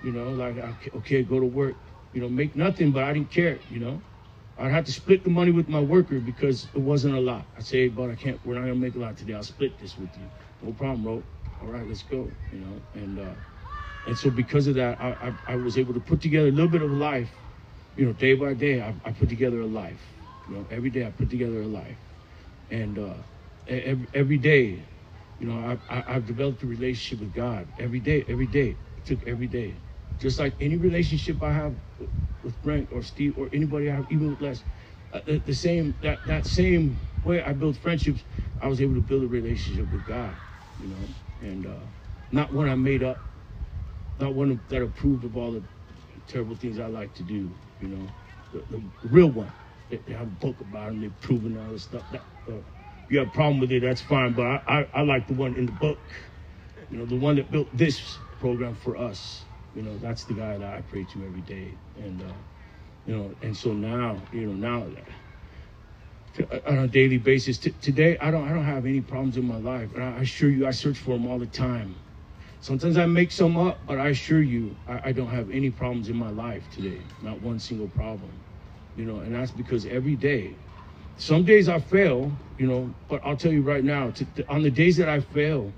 You 0.00 0.12
know, 0.12 0.32
like, 0.32 0.90
okay, 0.94 1.22
go 1.24 1.40
to 1.40 1.46
work. 1.46 1.91
You 2.12 2.20
know, 2.20 2.28
make 2.28 2.56
nothing, 2.56 2.90
but 2.92 3.04
I 3.04 3.12
didn't 3.12 3.30
care, 3.30 3.58
you 3.70 3.80
know. 3.80 4.00
I'd 4.58 4.70
have 4.70 4.84
to 4.84 4.92
split 4.92 5.24
the 5.24 5.30
money 5.30 5.50
with 5.50 5.68
my 5.68 5.80
worker 5.80 6.20
because 6.20 6.66
it 6.74 6.80
wasn't 6.80 7.14
a 7.14 7.20
lot. 7.20 7.44
I'd 7.56 7.64
say, 7.64 7.88
but 7.88 8.10
I 8.10 8.14
can't, 8.14 8.38
we're 8.44 8.54
not 8.54 8.60
gonna 8.60 8.74
make 8.74 8.94
a 8.94 8.98
lot 8.98 9.16
today. 9.16 9.34
I'll 9.34 9.42
split 9.42 9.78
this 9.80 9.96
with 9.96 10.10
you. 10.16 10.24
No 10.62 10.72
problem, 10.72 11.02
bro. 11.02 11.22
All 11.62 11.68
right, 11.68 11.86
let's 11.88 12.02
go, 12.02 12.30
you 12.52 12.58
know. 12.58 12.80
And 12.94 13.18
uh, 13.18 13.34
and 14.06 14.18
so 14.18 14.30
because 14.30 14.66
of 14.66 14.74
that, 14.74 15.00
I, 15.00 15.32
I, 15.48 15.52
I 15.52 15.56
was 15.56 15.78
able 15.78 15.94
to 15.94 16.00
put 16.00 16.20
together 16.20 16.48
a 16.48 16.50
little 16.50 16.68
bit 16.68 16.82
of 16.82 16.90
life 16.90 17.30
you 17.96 18.06
know, 18.06 18.12
day 18.12 18.34
by 18.34 18.54
day, 18.54 18.80
I, 18.80 18.94
I, 19.04 19.12
put 19.12 19.28
together 19.28 19.60
a 19.60 19.66
life. 19.66 20.00
You 20.48 20.56
know, 20.56 20.66
every 20.70 20.90
day 20.90 21.06
I 21.06 21.10
put 21.10 21.30
together 21.30 21.62
a 21.62 21.66
life, 21.66 21.96
and 22.70 22.98
uh, 22.98 23.14
every, 23.68 24.06
every 24.14 24.38
day, 24.38 24.82
you 25.40 25.46
know, 25.46 25.78
I, 25.88 26.00
I, 26.00 26.12
have 26.12 26.26
developed 26.26 26.62
a 26.62 26.66
relationship 26.66 27.20
with 27.20 27.34
God. 27.34 27.66
Every 27.78 28.00
day, 28.00 28.24
every 28.28 28.46
day, 28.46 28.70
it 28.70 29.06
took 29.06 29.26
every 29.26 29.46
day. 29.46 29.74
Just 30.18 30.38
like 30.38 30.54
any 30.60 30.76
relationship 30.76 31.42
I 31.42 31.52
have 31.52 31.74
with 32.42 32.60
Brent 32.62 32.88
or 32.92 33.02
Steve 33.02 33.34
or 33.38 33.48
anybody 33.52 33.90
I 33.90 33.96
have, 33.96 34.10
even 34.10 34.30
with 34.30 34.40
Les, 34.40 34.62
uh, 35.12 35.20
the, 35.24 35.38
the, 35.38 35.54
same 35.54 35.94
that 36.02 36.18
that 36.26 36.46
same 36.46 36.98
way 37.24 37.42
I 37.42 37.52
built 37.52 37.76
friendships, 37.76 38.22
I 38.60 38.68
was 38.68 38.80
able 38.80 38.94
to 38.94 39.00
build 39.00 39.24
a 39.24 39.26
relationship 39.26 39.90
with 39.92 40.06
God. 40.06 40.30
You 40.80 40.88
know, 40.88 40.96
and 41.42 41.66
uh, 41.66 41.80
not 42.30 42.52
one 42.52 42.68
I 42.68 42.74
made 42.74 43.02
up, 43.02 43.18
not 44.20 44.34
one 44.34 44.60
that 44.68 44.82
approved 44.82 45.24
of 45.24 45.36
all 45.36 45.52
the 45.52 45.62
terrible 46.28 46.54
things 46.54 46.78
I 46.78 46.86
like 46.86 47.14
to 47.14 47.22
do 47.22 47.50
you 47.82 47.88
know, 47.88 48.08
the, 48.52 48.62
the 48.70 48.82
real 49.08 49.30
one. 49.30 49.52
They, 49.90 49.96
they, 49.96 50.12
have 50.12 50.22
a 50.22 50.30
book 50.30 50.60
about 50.60 50.90
him. 50.90 51.00
They're 51.00 51.10
proving 51.20 51.58
all 51.58 51.72
this 51.72 51.82
stuff. 51.82 52.02
That, 52.12 52.22
uh, 52.48 52.52
you 53.08 53.18
have 53.18 53.28
a 53.28 53.30
problem 53.32 53.60
with 53.60 53.72
it, 53.72 53.82
that's 53.82 54.00
fine. 54.00 54.32
But 54.32 54.46
I, 54.46 54.62
I, 54.66 54.88
I, 54.94 55.02
like 55.02 55.26
the 55.26 55.34
one 55.34 55.54
in 55.56 55.66
the 55.66 55.72
book. 55.72 55.98
You 56.90 56.98
know, 56.98 57.04
the 57.04 57.16
one 57.16 57.36
that 57.36 57.50
built 57.50 57.68
this 57.76 58.18
program 58.38 58.74
for 58.74 58.96
us. 58.96 59.44
You 59.74 59.82
know, 59.82 59.96
that's 59.98 60.24
the 60.24 60.34
guy 60.34 60.58
that 60.58 60.74
I 60.74 60.80
pray 60.82 61.04
to 61.04 61.24
every 61.24 61.40
day. 61.42 61.72
And, 61.98 62.20
uh, 62.22 62.32
you 63.06 63.16
know, 63.16 63.34
and 63.42 63.56
so 63.56 63.72
now, 63.72 64.20
you 64.32 64.46
know, 64.46 64.52
now 64.52 64.86
on 66.66 66.78
a 66.78 66.88
daily 66.88 67.18
basis. 67.18 67.58
T- 67.58 67.74
today, 67.80 68.16
I 68.18 68.30
don't, 68.30 68.48
I 68.48 68.52
don't 68.52 68.64
have 68.64 68.86
any 68.86 69.00
problems 69.00 69.36
in 69.36 69.46
my 69.46 69.58
life. 69.58 69.94
And 69.94 70.02
I 70.02 70.20
assure 70.20 70.50
you, 70.50 70.66
I 70.66 70.70
search 70.70 70.98
for 70.98 71.10
them 71.10 71.26
all 71.26 71.38
the 71.38 71.46
time. 71.46 71.94
Sometimes 72.60 72.96
I 72.96 73.06
make 73.06 73.32
some 73.32 73.56
up, 73.56 73.78
but 73.86 73.98
I 73.98 74.08
assure 74.08 74.40
you, 74.40 74.74
I, 74.88 75.08
I, 75.08 75.12
don't 75.12 75.26
have 75.28 75.50
any 75.50 75.68
problems 75.68 76.08
in 76.08 76.16
my 76.16 76.30
life 76.30 76.62
today. 76.72 77.00
Not 77.20 77.42
one 77.42 77.58
single 77.58 77.88
problem. 77.88 78.30
You 78.96 79.04
know, 79.04 79.18
and 79.18 79.34
that's 79.34 79.50
because 79.50 79.84
every 79.86 80.14
day, 80.14 80.54
some 81.18 81.44
days 81.44 81.68
I 81.68 81.80
fail, 81.80 82.30
you 82.58 82.66
know, 82.66 82.94
but 83.08 83.20
I'll 83.24 83.36
tell 83.36 83.52
you 83.52 83.62
right 83.62 83.82
now, 83.82 84.10
to, 84.10 84.24
to, 84.24 84.48
on 84.48 84.62
the 84.62 84.70
days 84.70 84.96
that 84.98 85.08
I 85.08 85.20
fail, 85.20 85.72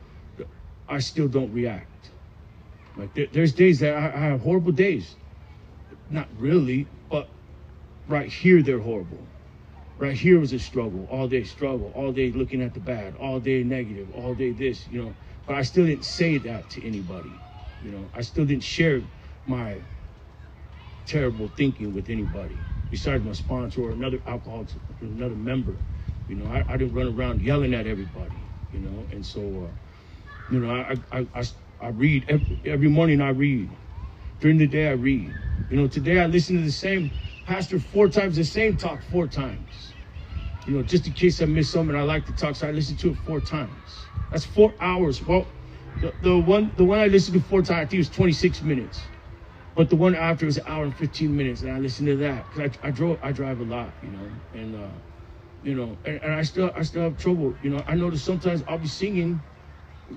I 0.89 0.99
still 0.99 1.29
don't 1.29 1.53
react. 1.53 2.11
Like 2.97 3.15
there, 3.15 3.29
there's 3.33 3.55
days 3.55 3.81
that 3.81 3.95
I, 3.97 4.07
I 4.07 4.21
have 4.31 4.43
horrible 4.43 4.73
days. 4.73 5.17
Not 6.09 6.29
really, 6.37 6.91
but 7.11 7.31
right 8.07 8.33
here 8.33 8.63
they're 8.63 8.81
horrible. 8.81 9.29
Right 9.99 10.17
here 10.17 10.41
was 10.41 10.53
a 10.53 10.59
struggle, 10.61 11.07
all 11.11 11.29
day 11.29 11.45
struggle, 11.45 11.93
all 11.95 12.13
day 12.13 12.33
looking 12.33 12.63
at 12.63 12.75
the 12.75 12.81
bad, 12.81 13.17
all 13.17 13.41
day 13.41 13.63
negative, 13.65 14.11
all 14.11 14.35
day 14.35 14.53
this, 14.53 14.89
you 14.89 15.03
know 15.03 15.17
but 15.47 15.57
I 15.57 15.63
still 15.63 15.87
didn't 15.87 16.05
say 16.07 16.39
that 16.39 16.71
to 16.71 16.87
anybody. 16.87 17.43
You 17.81 17.93
know, 17.93 18.11
I 18.15 18.23
still 18.23 18.47
didn't 18.47 18.65
share 18.65 19.03
my 19.47 19.83
terrible 21.07 21.49
thinking 21.49 21.93
with 21.95 22.11
anybody 22.11 22.67
besides 22.91 23.25
my 23.25 23.33
sponsor 23.33 23.83
or 23.83 23.93
another 23.93 24.21
alcoholic, 24.27 24.71
another 25.01 25.37
member. 25.37 25.77
You 26.29 26.37
know, 26.37 26.47
I, 26.49 26.65
I 26.69 26.77
didn't 26.77 26.95
run 26.95 27.09
around 27.09 27.43
yelling 27.43 27.75
at 27.75 27.87
everybody. 27.87 28.51
You 28.71 28.81
know, 28.81 29.09
and 29.13 29.25
so, 29.25 29.41
uh, 29.67 29.73
you 30.49 30.61
know, 30.61 30.71
I, 30.75 30.97
I, 31.13 31.29
I, 31.35 31.45
I 31.85 31.89
read 31.91 32.27
every, 32.29 32.59
every 32.65 32.89
morning. 32.89 33.21
I 33.21 33.31
read 33.31 33.79
during 34.41 34.59
the 34.59 34.67
day. 34.69 34.89
I 34.89 34.93
read. 34.93 35.37
You 35.69 35.77
know, 35.79 35.89
today 35.89 36.21
I 36.21 36.27
listen 36.27 36.57
to 36.57 36.63
the 36.63 36.73
same 36.73 37.13
pastor 37.45 37.79
four 37.81 38.09
times, 38.09 38.37
the 38.37 38.45
same 38.45 38.77
talk 38.77 39.03
four 39.03 39.29
times. 39.29 39.97
You 40.65 40.75
know, 40.75 40.83
just 40.83 41.07
in 41.07 41.15
case 41.15 41.43
I 41.43 41.47
miss 41.47 41.71
something, 41.71 41.97
I 41.97 42.03
like 42.03 42.27
to 42.27 42.33
talk, 42.35 42.57
so 42.57 42.69
I 42.69 42.73
listen 42.73 42.97
to 42.99 43.11
it 43.11 43.19
four 43.19 43.41
times. 43.41 44.11
That's 44.31 44.47
four 44.47 44.75
hours. 44.81 45.23
Well, 45.23 45.53
the, 46.01 46.15
the 46.23 46.39
one 46.39 46.73
the 46.77 46.85
one 46.85 47.01
I 47.01 47.09
listened 47.09 47.41
to 47.41 47.47
four 47.49 47.63
times, 47.63 47.71
I 47.79 47.81
think 47.87 47.95
it 47.95 47.99
was 47.99 48.11
26 48.11 48.63
minutes. 48.63 49.11
But 49.77 49.91
the 49.91 49.97
one 49.97 50.15
after 50.17 50.47
was 50.47 50.59
an 50.59 50.65
hour 50.67 50.85
and 50.85 50.97
15 50.97 51.37
minutes, 51.37 51.63
and 51.63 51.73
I 51.73 51.79
listened 51.81 52.09
to 52.09 52.17
that 52.19 52.51
because 52.51 52.79
I, 52.83 52.89
I 52.89 52.91
drove 52.93 53.19
I 53.23 53.33
drive 53.33 53.61
a 53.61 53.65
lot, 53.65 53.97
you 54.03 54.11
know, 54.11 54.43
and 54.53 54.77
uh, 54.77 54.91
you 55.63 55.75
know, 55.75 55.99
and, 56.05 56.21
and 56.23 56.35
I 56.35 56.43
still 56.43 56.73
I 56.77 56.83
still 56.83 57.03
have 57.03 57.19
trouble. 57.19 57.57
You 57.63 57.71
know, 57.71 57.85
I 57.87 57.95
notice 57.97 58.25
sometimes 58.25 58.63
I'll 58.69 58.79
be 58.79 58.89
singing, 58.89 59.45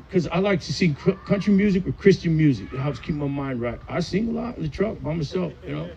because 0.08 0.28
I 0.28 0.40
like 0.40 0.62
to 0.62 0.74
sing 0.74 0.96
country 1.26 1.54
music 1.54 1.88
or 1.88 1.92
Christian 1.94 2.38
music. 2.38 2.74
It 2.74 2.80
helps 2.80 3.00
keep 3.00 3.16
my 3.16 3.28
mind 3.28 3.62
right. 3.62 3.80
I 3.88 4.00
sing 4.02 4.30
a 4.30 4.32
lot 4.32 4.58
in 4.58 4.64
the 4.64 4.70
truck 4.70 5.02
by 5.02 5.14
myself, 5.14 5.54
you 5.66 5.76
know. 5.76 5.92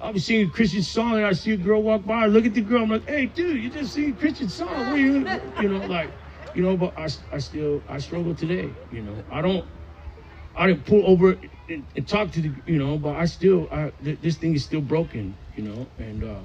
I'll 0.00 0.12
be 0.12 0.18
singing 0.18 0.48
a 0.48 0.50
Christian 0.50 0.82
song 0.82 1.16
and 1.16 1.26
I 1.26 1.32
see 1.32 1.52
a 1.52 1.56
girl 1.56 1.82
walk 1.82 2.04
by. 2.04 2.24
I 2.24 2.26
look 2.26 2.44
at 2.44 2.54
the 2.54 2.60
girl. 2.60 2.82
I'm 2.82 2.90
like, 2.90 3.08
hey, 3.08 3.26
dude, 3.26 3.62
you 3.62 3.70
just 3.70 3.94
sing 3.94 4.10
a 4.10 4.14
Christian 4.14 4.48
song. 4.48 4.90
What 4.90 4.98
you, 4.98 5.40
you 5.60 5.68
know, 5.68 5.86
like, 5.86 6.12
you 6.54 6.62
know. 6.62 6.76
But 6.76 6.94
I, 6.98 7.08
I 7.32 7.38
still, 7.38 7.84
I 7.88 7.98
struggle 7.98 8.34
today. 8.34 8.76
You 8.90 9.02
know, 9.02 9.24
I 9.30 9.42
don't, 9.42 9.64
I 10.56 10.66
didn't 10.66 10.86
pull 10.86 11.06
over 11.06 11.38
and, 11.68 11.86
and 11.96 12.08
talk 12.08 12.32
to 12.32 12.40
the, 12.42 12.54
you 12.66 12.78
know. 12.78 12.98
But 12.98 13.16
I 13.16 13.26
still, 13.26 13.68
I, 13.72 13.92
th- 14.02 14.20
this 14.20 14.36
thing 14.36 14.54
is 14.54 14.64
still 14.64 14.80
broken, 14.82 15.38
you 15.54 15.62
know, 15.62 15.88
and 15.98 16.24
uh, 16.24 16.40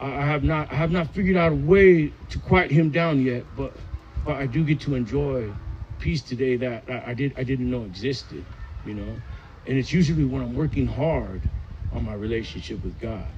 I, 0.00 0.06
I 0.06 0.26
have 0.26 0.42
not, 0.42 0.72
I 0.72 0.76
have 0.76 0.90
not 0.90 1.12
figured 1.14 1.36
out 1.36 1.52
a 1.52 1.56
way 1.56 2.10
to 2.30 2.38
quiet 2.40 2.70
him 2.70 2.90
down 2.90 3.20
yet. 3.20 3.54
But, 3.54 3.76
but 4.24 4.36
I 4.36 4.46
do 4.46 4.64
get 4.64 4.80
to 4.82 4.94
enjoy 4.94 5.54
peace 6.02 6.22
today 6.22 6.56
that 6.58 6.84
I, 6.90 7.12
I 7.12 7.14
did, 7.14 7.34
I 7.38 7.44
didn't 7.44 7.70
know 7.70 7.84
existed, 7.84 8.46
you 8.84 8.94
know. 8.94 9.22
And 9.66 9.78
it's 9.78 9.92
usually 9.92 10.24
when 10.26 10.42
I'm 10.42 10.54
working 10.54 10.88
hard 10.88 11.48
on 11.92 12.04
my 12.04 12.14
relationship 12.14 12.84
with 12.84 12.98
God. 13.00 13.28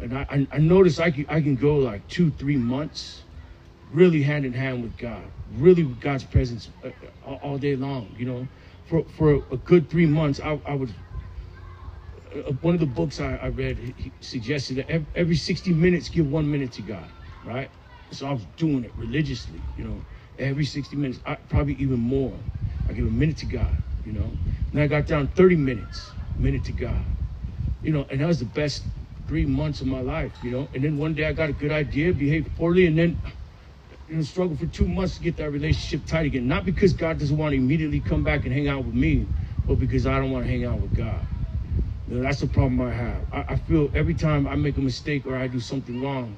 And 0.00 0.16
I, 0.18 0.26
I, 0.30 0.48
I 0.52 0.58
notice 0.58 1.00
I 1.00 1.10
can, 1.12 1.26
I 1.30 1.42
can 1.42 1.56
go 1.56 1.76
like 1.76 2.08
two, 2.08 2.30
three 2.32 2.58
months 2.58 3.24
really 3.92 4.22
hand 4.22 4.46
in 4.46 4.54
hand 4.54 4.82
with 4.82 4.96
God, 4.98 5.32
really 5.52 5.84
with 5.84 6.00
God's 6.00 6.24
presence 6.24 6.70
uh, 6.84 6.90
all, 7.26 7.36
all 7.42 7.58
day 7.58 7.76
long. 7.76 8.14
You 8.18 8.26
know, 8.26 8.48
for, 8.86 9.04
for 9.16 9.42
a 9.52 9.58
good 9.58 9.90
three 9.90 10.06
months, 10.06 10.40
I, 10.40 10.60
I 10.66 10.74
would. 10.74 10.94
Uh, 12.34 12.52
one 12.62 12.74
of 12.74 12.80
the 12.80 12.86
books 12.86 13.20
I, 13.20 13.36
I 13.36 13.48
read 13.48 14.12
suggested 14.20 14.78
that 14.78 14.90
every 15.16 15.36
60 15.36 15.72
minutes, 15.74 16.08
give 16.10 16.26
one 16.28 16.50
minute 16.50 16.72
to 16.74 16.82
God, 16.82 17.12
right? 17.44 17.70
So 18.12 18.26
I 18.26 18.32
was 18.32 18.46
doing 18.56 18.84
it 18.84 18.94
religiously, 18.96 19.68
you 19.76 19.84
know, 19.84 20.04
every 20.40 20.64
60 20.64 20.96
minutes, 20.96 21.20
I, 21.26 21.34
probably 21.34 21.74
even 21.74 22.00
more. 22.00 22.32
I 22.88 22.92
give 22.92 23.06
a 23.06 23.10
minute 23.10 23.36
to 23.38 23.46
God, 23.46 23.72
you 24.04 24.12
know. 24.12 24.30
Then 24.72 24.82
I 24.82 24.86
got 24.86 25.06
down 25.06 25.28
30 25.28 25.56
minutes, 25.56 26.12
minute 26.38 26.64
to 26.64 26.72
God, 26.72 27.04
you 27.82 27.92
know, 27.92 28.06
and 28.10 28.20
that 28.20 28.26
was 28.26 28.38
the 28.38 28.44
best 28.46 28.84
three 29.28 29.46
months 29.46 29.80
of 29.80 29.86
my 29.86 30.00
life, 30.00 30.32
you 30.42 30.50
know. 30.50 30.68
And 30.74 30.82
then 30.82 30.98
one 30.98 31.14
day 31.14 31.26
I 31.26 31.32
got 31.32 31.50
a 31.50 31.52
good 31.52 31.72
idea, 31.72 32.12
behaved 32.12 32.54
poorly, 32.56 32.86
and 32.86 32.98
then 32.98 33.18
you 34.08 34.16
know, 34.16 34.22
struggled 34.22 34.58
for 34.58 34.66
two 34.66 34.88
months 34.88 35.16
to 35.16 35.22
get 35.22 35.36
that 35.36 35.50
relationship 35.50 36.06
tight 36.06 36.26
again. 36.26 36.48
Not 36.48 36.64
because 36.64 36.92
God 36.92 37.18
doesn't 37.18 37.36
want 37.36 37.52
to 37.52 37.56
immediately 37.56 38.00
come 38.00 38.24
back 38.24 38.44
and 38.44 38.52
hang 38.52 38.68
out 38.68 38.84
with 38.84 38.94
me, 38.94 39.26
but 39.66 39.78
because 39.78 40.06
I 40.06 40.18
don't 40.18 40.32
want 40.32 40.44
to 40.44 40.50
hang 40.50 40.64
out 40.64 40.78
with 40.80 40.94
God. 40.94 41.22
You 42.08 42.16
know, 42.16 42.22
that's 42.22 42.40
the 42.40 42.48
problem 42.48 42.80
I 42.80 42.92
have. 42.92 43.22
I, 43.32 43.54
I, 43.54 43.56
feel 43.56 43.88
every 43.94 44.14
time 44.14 44.48
I 44.48 44.56
make 44.56 44.76
a 44.76 44.80
mistake 44.80 45.26
or 45.26 45.36
I 45.36 45.46
do 45.46 45.60
something 45.60 46.02
wrong, 46.02 46.36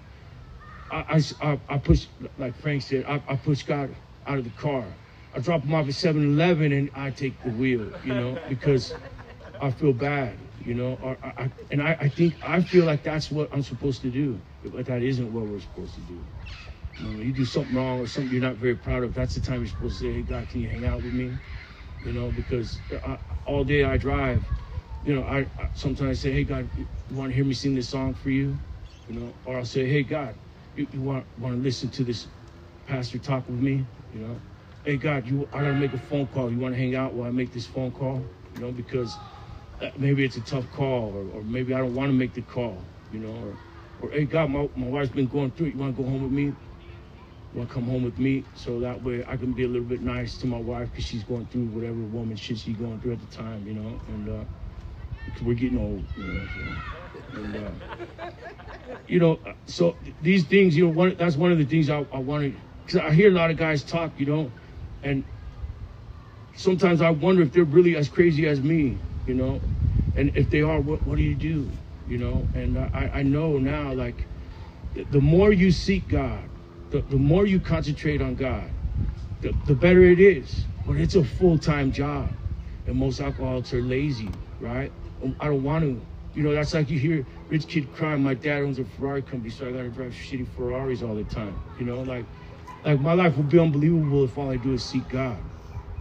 I, 0.92 1.22
I, 1.42 1.60
I 1.70 1.78
push, 1.78 2.08
like 2.38 2.56
Frank 2.56 2.82
said, 2.82 3.04
I, 3.08 3.22
I 3.28 3.36
push 3.36 3.64
God 3.64 3.96
out 4.26 4.38
of 4.38 4.44
the 4.44 4.50
car. 4.50 4.86
I 5.34 5.40
drop 5.40 5.64
him 5.64 5.74
off 5.74 5.86
at 5.86 5.92
7-Eleven 5.94 6.72
and 6.72 6.90
I 6.94 7.10
take 7.10 7.42
the 7.42 7.50
wheel, 7.50 7.92
you 8.04 8.14
know, 8.14 8.38
because 8.48 8.94
I 9.60 9.70
feel 9.72 9.94
bad, 9.94 10.38
you 10.60 10.74
know, 10.74 10.98
or 11.02 11.18
I, 11.24 11.50
and 11.70 11.82
I, 11.82 11.96
I 12.00 12.08
think 12.10 12.36
I 12.42 12.62
feel 12.62 12.84
like 12.86 13.04
that's 13.04 13.30
what 13.30 13.50
I'm 13.52 13.62
supposed 13.62 14.02
to 14.02 14.10
do, 14.10 14.40
but 14.64 14.86
that 14.86 15.02
isn't 15.02 15.32
what 15.32 15.46
we're 15.46 15.60
supposed 15.60 15.94
to 15.96 16.02
do. 16.02 16.24
You, 16.98 17.08
know, 17.08 17.20
you 17.20 17.32
do 17.32 17.44
something 17.44 17.74
wrong 17.74 18.00
or 18.00 18.06
something 18.06 18.32
you're 18.32 18.42
not 18.42 18.56
very 18.56 18.76
proud 18.76 19.04
of, 19.04 19.14
that's 19.14 19.34
the 19.34 19.40
time 19.40 19.60
you're 19.60 19.68
supposed 19.68 19.98
to 20.00 20.06
say, 20.06 20.14
hey, 20.14 20.22
God, 20.22 20.48
can 20.48 20.60
you 20.60 20.70
hang 20.70 20.86
out 20.86 21.02
with 21.02 21.14
me? 21.14 21.40
You 22.02 22.12
know, 22.12 22.30
because 22.30 22.82
uh, 22.92 22.98
I, 23.06 23.18
all 23.46 23.64
day 23.64 23.84
I 23.84 23.96
drive, 23.98 24.44
you 25.02 25.14
know, 25.14 25.24
I, 25.24 25.40
I 25.58 25.70
sometimes 25.74 26.20
say, 26.20 26.32
hey, 26.32 26.44
God, 26.44 26.70
you 26.76 26.86
want 27.10 27.30
to 27.30 27.36
hear 27.36 27.44
me 27.44 27.54
sing 27.54 27.74
this 27.74 27.88
song 27.88 28.14
for 28.14 28.30
you? 28.30 28.58
You 29.08 29.14
know, 29.20 29.34
or 29.46 29.58
I'll 29.58 29.64
say, 29.64 29.86
hey, 29.88 30.02
God, 30.04 30.36
you, 30.74 30.88
you 30.92 31.02
want 31.02 31.26
want 31.38 31.56
to 31.56 31.60
listen 31.62 31.90
to 31.90 32.04
this 32.04 32.28
pastor 32.86 33.18
talk 33.18 33.48
with 33.48 33.60
me? 33.60 33.86
You 34.12 34.20
know, 34.20 34.42
hey, 34.84 34.96
God, 34.96 35.26
you, 35.26 35.48
I 35.52 35.58
gotta 35.60 35.74
make 35.74 35.94
a 35.94 35.98
phone 35.98 36.26
call. 36.28 36.50
You 36.52 36.58
want 36.60 36.74
to 36.74 36.80
hang 36.80 36.94
out 36.94 37.14
while 37.14 37.28
I 37.28 37.32
make 37.32 37.52
this 37.52 37.66
phone 37.66 37.92
call? 37.92 38.26
You 38.54 38.60
know, 38.60 38.72
because 38.72 39.18
maybe 39.98 40.24
it's 40.24 40.36
a 40.36 40.42
tough 40.42 40.70
call, 40.70 41.14
or, 41.14 41.40
or 41.40 41.44
maybe 41.44 41.74
I 41.74 41.78
don't 41.78 41.94
want 41.94 42.10
to 42.10 42.14
make 42.14 42.34
the 42.34 42.42
call. 42.42 42.86
You 43.10 43.20
know, 43.20 43.34
or, 44.00 44.08
or 44.08 44.10
hey, 44.12 44.26
God, 44.26 44.50
my, 44.50 44.68
my 44.76 44.88
wife's 44.88 45.12
been 45.12 45.28
going 45.28 45.52
through 45.52 45.68
it. 45.68 45.74
You 45.74 45.80
want 45.80 45.96
to 45.96 46.02
go 46.02 46.08
home 46.08 46.22
with 46.22 46.32
me? 46.32 46.44
You 47.52 47.58
want 47.58 47.70
to 47.70 47.74
come 47.74 47.84
home 47.86 48.02
with 48.04 48.18
me 48.18 48.46
so 48.54 48.80
that 48.80 49.02
way 49.02 49.24
I 49.28 49.36
can 49.36 49.52
be 49.52 49.64
a 49.64 49.68
little 49.68 49.86
bit 49.88 50.02
nice 50.02 50.38
to 50.38 50.46
my 50.46 50.58
wife 50.58 50.90
because 50.90 51.04
she's 51.04 51.24
going 51.24 51.46
through 51.46 51.66
whatever 51.66 51.96
woman 51.96 52.36
shit 52.36 52.58
she's 52.58 52.78
going 52.78 53.00
through 53.00 53.12
at 53.14 53.20
the 53.20 53.26
time, 53.26 53.66
you 53.66 53.74
know, 53.74 54.00
and 54.08 54.28
uh, 54.28 54.44
we're 55.42 55.54
getting 55.54 55.78
old, 55.78 56.06
you 56.16 56.24
know. 56.24 56.46
So, 56.46 56.76
and, 57.32 57.56
uh, 57.56 57.70
you 59.08 59.20
know, 59.20 59.40
so 59.66 59.98
these 60.20 60.44
things, 60.46 60.76
you 60.76 60.86
know, 60.86 60.92
one, 60.92 61.16
that's 61.18 61.36
one 61.36 61.52
of 61.52 61.58
the 61.58 61.64
things 61.66 61.90
I, 61.90 62.06
I 62.12 62.18
wanted 62.18 62.60
because 62.86 63.00
I 63.00 63.12
hear 63.12 63.30
a 63.30 63.34
lot 63.34 63.50
of 63.50 63.56
guys 63.56 63.84
talk, 63.84 64.18
you 64.18 64.26
know, 64.26 64.52
and 65.02 65.24
sometimes 66.56 67.02
I 67.02 67.10
wonder 67.10 67.42
if 67.42 67.52
they're 67.52 67.64
really 67.64 67.96
as 67.96 68.08
crazy 68.08 68.46
as 68.46 68.60
me, 68.62 69.00
you 69.26 69.34
know, 69.34 69.62
and 70.16 70.32
if 70.34 70.50
they 70.50 70.62
are, 70.62 70.80
what, 70.80 71.06
what 71.06 71.16
do 71.16 71.22
you 71.22 71.36
do, 71.36 71.70
you 72.06 72.18
know? 72.18 72.48
And 72.54 72.78
I, 72.78 73.10
I 73.14 73.22
know 73.22 73.58
now, 73.58 73.92
like, 73.94 74.28
the 74.94 75.20
more 75.20 75.52
you 75.52 75.72
seek 75.72 76.08
God, 76.08 76.50
the, 76.90 77.02
the 77.02 77.16
more 77.16 77.46
you 77.46 77.60
concentrate 77.60 78.22
on 78.22 78.34
God, 78.36 78.72
the, 79.42 79.56
the 79.66 79.74
better 79.74 80.02
it 80.04 80.20
is. 80.20 80.66
But 80.86 80.98
it's 80.98 81.14
a 81.16 81.24
full 81.24 81.58
time 81.58 81.92
job, 81.92 82.30
and 82.86 82.96
most 82.96 83.20
alcoholics 83.20 83.72
are 83.74 83.82
lazy, 83.82 84.34
right? 84.60 84.92
I 85.40 85.46
don't 85.46 85.62
want 85.64 85.84
to. 85.84 86.06
You 86.34 86.42
know, 86.44 86.54
that's 86.54 86.74
like 86.74 86.90
you 86.90 86.98
hear 86.98 87.26
rich 87.48 87.68
kid 87.68 87.92
crying. 87.92 88.22
My 88.22 88.34
dad 88.34 88.62
owns 88.62 88.78
a 88.78 88.84
Ferrari 88.84 89.22
company, 89.22 89.50
so 89.50 89.68
I 89.68 89.72
gotta 89.72 89.90
drive 89.90 90.12
shitty 90.12 90.48
Ferraris 90.48 91.02
all 91.02 91.14
the 91.14 91.24
time. 91.24 91.60
You 91.78 91.86
know, 91.86 92.02
like, 92.02 92.26
like 92.84 93.00
my 93.00 93.14
life 93.14 93.36
would 93.36 93.50
be 93.50 93.58
unbelievable 93.58 94.24
if 94.24 94.38
all 94.38 94.50
I 94.50 94.56
do 94.56 94.72
is 94.72 94.84
seek 94.84 95.08
God. 95.08 95.38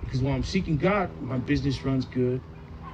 Because 0.02 0.22
while 0.22 0.36
I'm 0.36 0.44
seeking 0.44 0.78
God, 0.78 1.12
my 1.22 1.38
business 1.38 1.84
runs 1.86 2.06
good. 2.06 2.42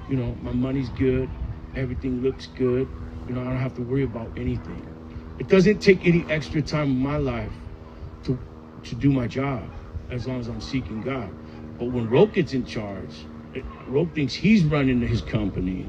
You 0.08 0.16
know, 0.16 0.36
my 0.42 0.52
money's 0.52 0.90
good. 0.90 1.30
Everything 1.76 2.22
looks 2.22 2.46
good. 2.46 2.90
You 3.28 3.34
know, 3.34 3.42
I 3.42 3.44
don't 3.44 3.58
have 3.58 3.74
to 3.76 3.82
worry 3.82 4.04
about 4.04 4.32
anything. 4.36 4.86
It 5.38 5.48
doesn't 5.48 5.80
take 5.80 6.06
any 6.06 6.26
extra 6.30 6.62
time 6.62 6.90
in 6.90 6.98
my 6.98 7.18
life 7.18 7.52
to 8.24 8.38
to 8.84 8.94
do 8.96 9.12
my 9.12 9.26
job 9.28 9.64
as 10.10 10.26
long 10.26 10.40
as 10.40 10.48
I'm 10.48 10.60
seeking 10.60 11.02
God. 11.02 11.30
But 11.78 11.86
when 11.86 12.10
Roke 12.10 12.34
gets 12.34 12.54
in 12.54 12.64
charge, 12.66 13.26
Roke 13.86 14.14
thinks 14.14 14.34
he's 14.34 14.64
running 14.64 15.00
his 15.00 15.22
company. 15.22 15.86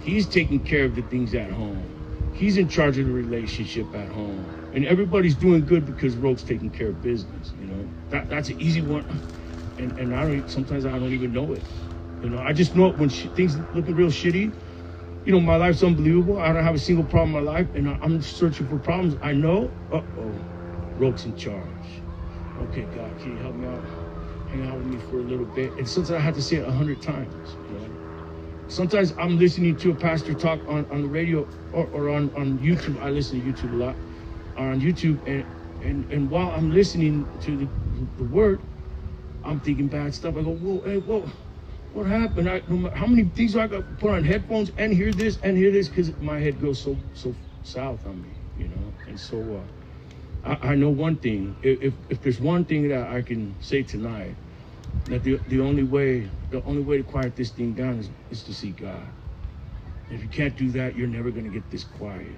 He's 0.00 0.28
taking 0.28 0.60
care 0.60 0.84
of 0.84 0.94
the 0.96 1.02
things 1.02 1.34
at 1.34 1.50
home. 1.52 2.32
He's 2.34 2.58
in 2.58 2.68
charge 2.68 2.98
of 2.98 3.06
the 3.06 3.12
relationship 3.12 3.94
at 3.94 4.10
home. 4.10 4.70
And 4.74 4.86
everybody's 4.86 5.36
doing 5.36 5.66
good 5.66 5.86
because 5.86 6.16
Roke's 6.16 6.44
taking 6.44 6.70
care 6.70 6.90
of 6.90 7.02
business. 7.02 7.52
You 7.56 7.66
know, 7.66 7.90
that, 8.10 8.28
that's 8.30 8.50
an 8.50 8.60
easy 8.60 8.82
one. 8.82 9.06
And, 9.78 9.98
and 9.98 10.14
I 10.14 10.22
don't, 10.24 10.50
sometimes 10.50 10.86
I 10.86 10.92
don't 10.92 11.12
even 11.14 11.32
know 11.32 11.52
it. 11.54 11.64
You 12.22 12.30
know, 12.30 12.40
I 12.40 12.52
just 12.52 12.76
know 12.76 12.88
it 12.88 12.98
when 12.98 13.10
things 13.10 13.58
looking 13.74 13.94
real 13.96 14.08
shitty. 14.08 14.54
You 15.24 15.32
know, 15.32 15.40
my 15.40 15.56
life's 15.56 15.82
unbelievable. 15.84 16.38
I 16.40 16.52
don't 16.52 16.64
have 16.64 16.74
a 16.76 16.80
single 16.80 17.04
problem 17.04 17.36
in 17.36 17.44
my 17.44 17.52
life. 17.52 17.68
And 17.74 17.88
I'm 18.02 18.22
searching 18.22 18.68
for 18.68 18.78
problems. 18.78 19.16
I 19.22 19.32
know, 19.34 19.76
uh 19.92 20.02
oh, 20.18 20.46
Roke's 20.96 21.26
in 21.26 21.36
charge. 21.36 22.04
Okay, 22.58 22.86
God, 22.86 23.18
can 23.18 23.32
you 23.32 23.40
help 23.40 23.56
me 23.56 23.66
out? 23.66 23.84
Hang 24.50 24.64
out 24.66 24.78
with 24.78 24.86
me 24.86 24.98
for 24.98 25.20
a 25.20 25.24
little 25.24 25.46
bit. 25.46 25.76
And 25.78 25.88
sometimes 25.88 26.12
I 26.12 26.20
have 26.20 26.34
to 26.36 26.42
say 26.42 26.56
it 26.56 26.68
a 26.68 26.72
hundred 26.72 27.02
times. 27.02 27.58
Sometimes 28.68 29.14
I'm 29.18 29.38
listening 29.38 29.76
to 29.78 29.92
a 29.92 29.96
pastor 29.96 30.34
talk 30.34 30.62
on, 30.68 30.86
on 30.90 31.02
the 31.02 31.08
radio 31.08 31.48
or, 31.72 31.86
or 31.88 32.10
on, 32.10 32.30
on 32.36 32.58
YouTube. 32.60 33.00
I 33.00 33.10
listen 33.10 33.40
to 33.42 33.52
YouTube 33.52 33.72
a 33.74 33.76
lot. 33.76 33.98
or 34.56 34.66
On 34.66 34.80
YouTube, 34.80 35.20
and, 35.26 35.46
and, 35.80 36.10
and 36.12 36.30
while 36.30 36.50
I'm 36.52 36.70
listening 36.70 37.30
to 37.40 37.56
the, 37.56 37.70
the 38.18 38.24
word, 38.24 38.62
I'm 39.44 39.60
thinking 39.60 39.88
bad 39.88 40.14
stuff. 40.14 40.36
I 40.36 40.42
go, 40.42 40.50
whoa, 40.52 40.82
hey, 40.82 40.98
whoa, 40.98 41.30
what 41.92 42.06
happened? 42.06 42.50
I, 42.50 42.60
how 42.94 43.06
many 43.06 43.24
things 43.24 43.56
I 43.56 43.68
got 43.68 43.98
put 43.98 44.12
on 44.12 44.24
headphones 44.24 44.70
and 44.78 44.92
hear 44.94 45.12
this 45.12 45.38
and 45.42 45.56
hear 45.56 45.72
this? 45.72 45.88
Because 45.88 46.16
my 46.18 46.40
head 46.40 46.60
goes 46.60 46.82
so 46.82 46.98
so 47.14 47.36
south 47.62 48.06
on 48.06 48.22
me, 48.22 48.38
you 48.56 48.68
know. 48.68 48.94
And 49.06 49.20
so 49.20 49.68
uh, 50.44 50.50
I, 50.62 50.72
I 50.72 50.76
know 50.76 50.90
one 50.90 51.18
thing. 51.18 51.58
If, 51.62 51.94
if 52.10 52.22
there's 52.22 52.40
one 52.40 52.64
thing 52.66 52.88
that 52.88 53.08
I 53.08 53.22
can 53.22 53.56
say 53.60 53.82
tonight, 53.84 54.36
that 55.06 55.22
the, 55.22 55.40
the 55.48 55.60
only 55.60 55.82
way 55.82 56.30
the 56.50 56.62
only 56.64 56.82
way 56.82 56.98
to 56.98 57.02
quiet 57.02 57.36
this 57.36 57.50
thing 57.50 57.72
down 57.74 57.98
is, 57.98 58.10
is 58.30 58.42
to 58.44 58.54
see 58.54 58.70
God. 58.70 59.06
If 60.10 60.22
you 60.22 60.28
can't 60.28 60.56
do 60.56 60.70
that, 60.72 60.96
you're 60.96 61.08
never 61.08 61.30
gonna 61.30 61.48
get 61.48 61.70
this 61.70 61.84
quiet. 61.84 62.28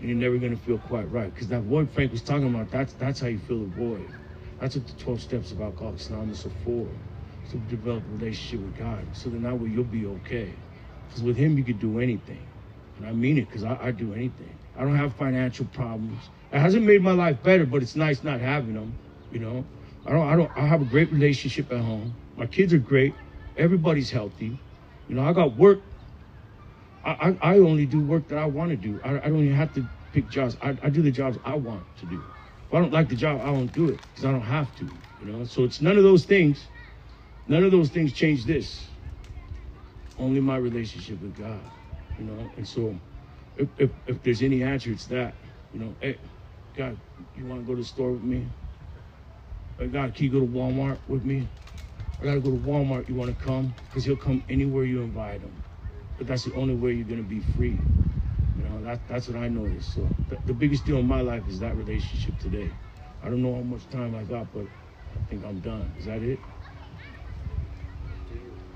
And 0.00 0.08
you're 0.08 0.18
never 0.18 0.38
gonna 0.38 0.56
feel 0.56 0.78
quite 0.78 1.10
right. 1.10 1.32
Because 1.32 1.48
that 1.48 1.62
void 1.62 1.90
Frank 1.90 2.12
was 2.12 2.22
talking 2.22 2.48
about, 2.54 2.70
that's 2.70 2.94
that's 2.94 3.20
how 3.20 3.28
you 3.28 3.38
feel 3.38 3.60
the 3.60 3.66
void. 3.66 4.08
That's 4.60 4.76
what 4.76 4.86
the 4.86 4.94
12 4.94 5.20
steps 5.20 5.52
of 5.52 5.60
Alcoholics 5.60 6.08
Anonymous 6.08 6.46
are 6.46 6.50
for. 6.64 6.88
To 7.50 7.58
develop 7.58 8.04
a 8.08 8.12
relationship 8.16 8.64
with 8.66 8.78
God. 8.78 9.04
So 9.12 9.28
then 9.28 9.42
that 9.42 9.58
way 9.58 9.68
you'll 9.68 9.84
be 9.84 10.06
okay. 10.06 10.52
Because 11.08 11.22
with 11.22 11.36
him 11.36 11.58
you 11.58 11.64
could 11.64 11.78
do 11.80 12.00
anything. 12.00 12.46
And 12.98 13.06
I 13.06 13.12
mean 13.12 13.38
it 13.38 13.46
because 13.48 13.64
I, 13.64 13.78
I 13.80 13.90
do 13.90 14.14
anything. 14.14 14.58
I 14.76 14.82
don't 14.82 14.96
have 14.96 15.14
financial 15.14 15.66
problems. 15.66 16.30
It 16.52 16.58
hasn't 16.58 16.84
made 16.84 17.02
my 17.02 17.12
life 17.12 17.42
better, 17.42 17.66
but 17.66 17.82
it's 17.82 17.96
nice 17.96 18.22
not 18.24 18.40
having 18.40 18.74
them, 18.74 18.94
you 19.32 19.40
know. 19.40 19.64
I 20.06 20.12
don't, 20.12 20.28
I 20.28 20.36
don't, 20.36 20.52
I 20.56 20.66
have 20.66 20.82
a 20.82 20.86
great 20.86 21.12
relationship 21.12 21.72
at 21.72 21.80
home. 21.80 22.16
My 22.36 22.46
kids 22.46 22.72
are 22.74 22.78
great. 22.78 23.16
Everybody's 23.56 24.10
healthy. 24.10 24.64
You 25.08 25.16
know, 25.16 25.24
I 25.24 25.32
got 25.34 25.56
work. 25.56 25.80
I, 27.04 27.12
I, 27.42 27.54
I 27.54 27.58
only 27.60 27.86
do 27.86 28.02
work 28.02 28.28
that 28.28 28.38
I 28.38 28.46
want 28.46 28.70
to 28.70 28.76
do. 28.76 29.00
I, 29.04 29.16
I 29.18 29.28
don't 29.30 29.44
even 29.44 29.56
have 29.56 29.72
to 29.74 29.86
pick 30.12 30.28
jobs. 30.28 30.56
I, 30.62 30.76
I 30.82 30.90
do 30.90 31.02
the 31.02 31.12
jobs 31.12 31.38
I 31.44 31.56
want 31.56 31.86
to 31.98 32.06
do. 32.06 32.24
If 32.68 32.74
I 32.74 32.80
don't 32.80 32.92
like 32.92 33.08
the 33.08 33.16
job, 33.16 33.40
I 33.42 33.50
won't 33.50 33.72
do 33.74 33.90
it 33.90 34.00
because 34.08 34.24
I 34.24 34.32
don't 34.32 34.42
have 34.42 34.74
to. 34.76 34.90
You 35.20 35.26
know, 35.26 35.44
so 35.44 35.64
it's 35.64 35.80
none 35.80 35.98
of 35.98 36.04
those 36.04 36.24
things. 36.26 36.68
none 37.46 37.64
of 37.64 37.72
those 37.72 37.90
things 37.90 38.12
change 38.12 38.46
this. 38.46 38.90
Only 40.18 40.40
my 40.40 40.56
relationship 40.58 41.20
with 41.22 41.36
God, 41.36 41.70
you 42.18 42.24
know. 42.24 42.50
And 42.56 42.66
so, 42.68 43.00
if 43.56 43.68
if, 43.78 43.90
if 44.06 44.22
there's 44.22 44.42
any 44.42 44.62
answer, 44.62 44.92
it's 44.92 45.06
that, 45.06 45.36
you 45.72 45.80
know. 45.80 45.96
Hey, 46.00 46.18
God, 46.76 46.98
you 47.34 47.46
want 47.46 47.62
to 47.62 47.66
go 47.66 47.74
to 47.74 47.82
the 47.82 47.86
store 47.88 48.12
with 48.12 48.22
me? 48.24 48.48
Hey, 49.78 49.88
God, 49.88 50.14
can 50.14 50.24
you 50.26 50.32
go 50.32 50.40
to 50.40 50.46
Walmart 50.46 51.00
with 51.08 51.24
me? 51.24 51.48
I 52.20 52.24
gotta 52.24 52.40
go 52.40 52.50
to 52.50 52.56
Walmart. 52.58 53.08
You 53.08 53.14
want 53.16 53.36
to 53.36 53.44
come? 53.44 53.74
Because 53.88 54.04
he'll 54.04 54.16
come 54.16 54.44
anywhere 54.48 54.84
you 54.84 55.02
invite 55.02 55.42
him. 55.42 55.62
But 56.18 56.28
that's 56.28 56.44
the 56.44 56.54
only 56.54 56.74
way 56.74 56.92
you're 56.92 57.06
gonna 57.06 57.22
be 57.22 57.40
free. 57.40 57.82
You 58.56 58.64
know, 58.64 58.82
that, 58.84 59.06
that's 59.08 59.28
what 59.28 59.38
I 59.38 59.48
noticed. 59.48 59.94
So 59.94 60.10
the, 60.28 60.38
the 60.46 60.54
biggest 60.54 60.86
deal 60.86 60.98
in 60.98 61.06
my 61.08 61.22
life 61.22 61.48
is 61.48 61.60
that 61.60 61.76
relationship 61.76 62.38
today. 62.38 62.74
I 63.22 63.28
don't 63.30 63.42
know 63.42 63.54
how 63.54 63.62
much 63.62 63.88
time 63.90 64.14
I 64.14 64.24
got, 64.24 64.52
but 64.52 64.66
I 65.14 65.20
think 65.28 65.44
I'm 65.44 65.60
done. 65.60 65.94
Is 65.98 66.06
that 66.06 66.22
it? 66.22 66.40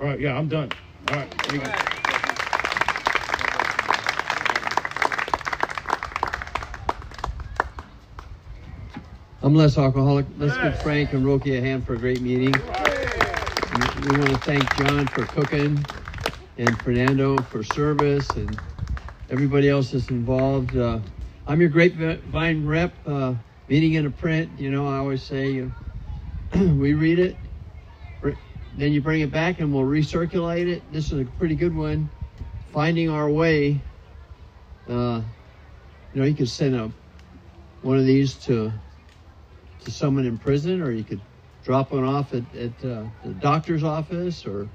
All 0.00 0.06
right, 0.06 0.20
yeah, 0.20 0.36
I'm 0.36 0.48
done. 0.48 0.70
All 1.10 1.16
right. 1.16 2.17
I'm 9.40 9.54
Les 9.54 9.78
alcoholic. 9.78 10.26
Let's 10.36 10.56
give 10.56 10.82
Frank 10.82 11.12
and 11.12 11.24
Roki 11.24 11.56
a 11.56 11.60
hand 11.60 11.86
for 11.86 11.94
a 11.94 11.96
great 11.96 12.20
meeting. 12.20 12.52
We 12.52 14.18
want 14.18 14.30
to 14.30 14.38
thank 14.38 14.74
John 14.74 15.06
for 15.06 15.26
cooking 15.26 15.86
and 16.56 16.76
Fernando 16.80 17.38
for 17.42 17.62
service 17.62 18.28
and 18.30 18.58
everybody 19.30 19.68
else 19.68 19.92
that's 19.92 20.08
involved. 20.10 20.76
Uh, 20.76 20.98
I'm 21.46 21.60
your 21.60 21.70
grapevine 21.70 22.66
rep, 22.66 22.92
uh, 23.06 23.34
meeting 23.68 23.92
in 23.92 24.06
a 24.06 24.10
print. 24.10 24.50
You 24.58 24.72
know, 24.72 24.88
I 24.88 24.96
always 24.96 25.22
say 25.22 25.60
uh, 25.60 26.58
we 26.74 26.94
read 26.94 27.20
it, 27.20 27.36
then 28.76 28.92
you 28.92 29.00
bring 29.00 29.20
it 29.20 29.30
back 29.30 29.60
and 29.60 29.72
we'll 29.72 29.84
recirculate 29.84 30.66
it. 30.66 30.82
This 30.92 31.12
is 31.12 31.20
a 31.20 31.24
pretty 31.38 31.54
good 31.54 31.76
one. 31.76 32.10
Finding 32.72 33.08
our 33.08 33.30
way. 33.30 33.80
Uh, 34.88 35.22
you 36.12 36.20
know, 36.20 36.26
you 36.26 36.34
could 36.34 36.48
send 36.48 36.74
a 36.74 36.90
one 37.82 37.98
of 37.98 38.04
these 38.04 38.34
to 38.34 38.72
to 39.80 39.90
someone 39.90 40.26
in 40.26 40.38
prison, 40.38 40.82
or 40.82 40.92
you 40.92 41.04
could 41.04 41.20
drop 41.64 41.92
one 41.92 42.04
off 42.04 42.34
at, 42.34 42.44
at 42.54 42.84
uh, 42.84 43.04
the 43.24 43.34
doctor's 43.40 43.84
office 43.84 44.46
or 44.46 44.68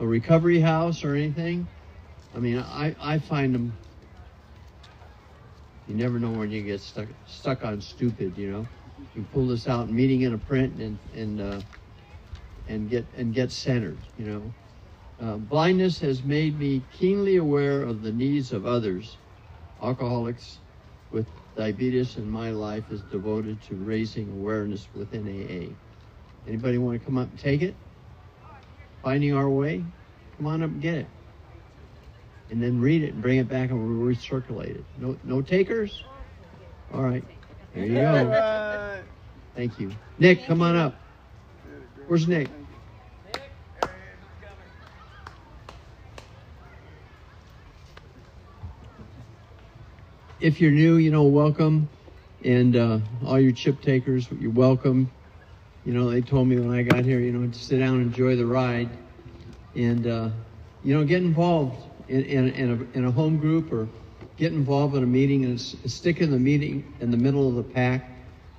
a 0.00 0.06
recovery 0.06 0.60
house 0.60 1.04
or 1.04 1.14
anything. 1.14 1.66
I 2.34 2.38
mean, 2.40 2.58
I, 2.58 2.94
I 3.00 3.18
find 3.18 3.54
them. 3.54 3.76
You 5.86 5.94
never 5.94 6.18
know 6.18 6.32
when 6.32 6.50
you 6.50 6.62
get 6.62 6.80
stuck 6.80 7.08
stuck 7.26 7.64
on 7.64 7.80
stupid. 7.80 8.36
You 8.36 8.50
know, 8.50 8.68
you 9.14 9.24
pull 9.32 9.46
this 9.46 9.68
out, 9.68 9.90
meeting 9.90 10.22
in 10.22 10.34
a 10.34 10.38
print, 10.38 10.80
and 10.80 10.98
and 11.14 11.40
uh, 11.40 11.62
and 12.68 12.90
get 12.90 13.06
and 13.16 13.34
get 13.34 13.52
centered. 13.52 13.98
You 14.16 14.26
know, 14.26 14.54
uh, 15.20 15.36
blindness 15.38 16.00
has 16.00 16.22
made 16.24 16.58
me 16.58 16.86
keenly 16.90 17.36
aware 17.36 17.82
of 17.82 18.02
the 18.02 18.12
needs 18.12 18.52
of 18.52 18.66
others, 18.66 19.18
alcoholics, 19.82 20.60
with 21.10 21.28
diabetes 21.56 22.16
in 22.16 22.30
my 22.30 22.50
life 22.50 22.84
is 22.90 23.00
devoted 23.02 23.60
to 23.62 23.74
raising 23.74 24.30
awareness 24.30 24.86
within 24.94 25.26
AA. 25.26 25.74
Anybody 26.46 26.78
want 26.78 27.00
to 27.00 27.04
come 27.04 27.18
up 27.18 27.30
and 27.30 27.38
take 27.38 27.62
it? 27.62 27.74
Finding 29.02 29.34
our 29.34 29.48
way? 29.48 29.82
Come 30.36 30.46
on 30.46 30.62
up 30.62 30.70
and 30.70 30.82
get 30.82 30.94
it. 30.94 31.06
And 32.50 32.62
then 32.62 32.80
read 32.80 33.02
it 33.02 33.14
and 33.14 33.22
bring 33.22 33.38
it 33.38 33.48
back 33.48 33.70
and 33.70 33.98
we'll 33.98 34.14
recirculate 34.14 34.76
it. 34.76 34.84
No, 34.98 35.16
no 35.24 35.42
takers? 35.42 36.04
All 36.92 37.02
right. 37.02 37.24
There 37.74 37.84
you 37.84 37.94
go. 37.94 39.02
Thank 39.56 39.80
you. 39.80 39.90
Nick, 40.18 40.44
come 40.46 40.62
on 40.62 40.76
up. 40.76 40.94
Where's 42.06 42.28
Nick? 42.28 42.48
If 50.46 50.60
you're 50.60 50.70
new, 50.70 50.96
you 50.96 51.10
know, 51.10 51.24
welcome. 51.24 51.88
And 52.44 52.76
uh, 52.76 53.00
all 53.26 53.40
your 53.40 53.50
chip 53.50 53.82
takers, 53.82 54.30
you're 54.30 54.52
welcome. 54.52 55.10
You 55.84 55.92
know, 55.92 56.08
they 56.08 56.22
told 56.22 56.46
me 56.46 56.56
when 56.60 56.72
I 56.72 56.84
got 56.84 57.04
here, 57.04 57.18
you 57.18 57.32
know, 57.32 57.50
to 57.50 57.58
sit 57.58 57.78
down 57.78 57.96
and 57.96 58.02
enjoy 58.02 58.36
the 58.36 58.46
ride. 58.46 58.88
And, 59.74 60.06
uh, 60.06 60.28
you 60.84 60.94
know, 60.94 61.04
get 61.04 61.22
involved 61.22 62.08
in, 62.08 62.22
in, 62.22 62.48
in, 62.50 62.70
a, 62.70 62.98
in 62.98 63.04
a 63.06 63.10
home 63.10 63.38
group 63.38 63.72
or 63.72 63.88
get 64.36 64.52
involved 64.52 64.94
in 64.94 65.02
a 65.02 65.06
meeting 65.06 65.44
and 65.44 65.60
stick 65.60 66.20
in 66.20 66.30
the 66.30 66.38
meeting 66.38 66.96
in 67.00 67.10
the 67.10 67.16
middle 67.16 67.48
of 67.48 67.56
the 67.56 67.74
pack 67.74 68.08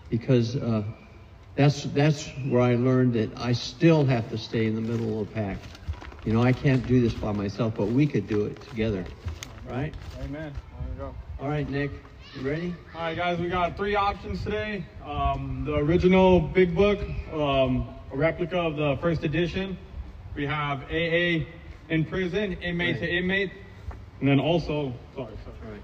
because 0.10 0.58
uh, 0.58 0.84
that's, 1.56 1.84
that's 1.84 2.28
where 2.50 2.62
I 2.62 2.76
learned 2.76 3.14
that 3.14 3.38
I 3.38 3.54
still 3.54 4.04
have 4.06 4.30
to 4.32 4.38
stay 4.38 4.68
in 4.68 4.76
the 4.76 4.82
middle 4.82 5.22
of 5.22 5.30
the 5.30 5.34
pack. 5.34 5.60
You 6.26 6.34
know, 6.34 6.44
I 6.44 6.52
can't 6.52 6.86
do 6.86 7.00
this 7.00 7.14
by 7.14 7.32
myself, 7.32 7.76
but 7.78 7.86
we 7.86 8.08
could 8.08 8.28
do 8.28 8.44
it 8.44 8.62
together. 8.62 9.06
Right? 9.66 9.94
Amen. 10.20 10.54
There 10.82 10.94
you 10.94 11.00
go. 11.00 11.27
All 11.40 11.48
right, 11.48 11.70
Nick, 11.70 11.92
you 12.36 12.42
ready? 12.42 12.76
All 12.96 13.02
right, 13.02 13.16
guys, 13.16 13.40
we 13.40 13.48
got 13.48 13.78
three 13.78 13.96
options 13.96 14.44
today. 14.44 14.84
Um, 15.06 15.64
the 15.66 15.76
original 15.76 16.40
Big 16.40 16.76
Book, 16.76 17.00
um, 17.32 17.88
a 18.12 18.18
replica 18.18 18.58
of 18.58 18.76
the 18.76 18.98
first 19.02 19.24
edition. 19.24 19.78
We 20.36 20.48
have 20.48 20.82
AA 20.90 21.46
in 21.90 22.06
prison, 22.06 22.54
inmate 22.54 22.96
Right. 22.96 23.02
to 23.02 23.16
inmate, 23.18 23.52
and 24.20 24.28
then 24.30 24.40
also, 24.40 24.94
sorry, 25.16 25.34
sorry. 25.44 25.74
Right. 25.74 25.82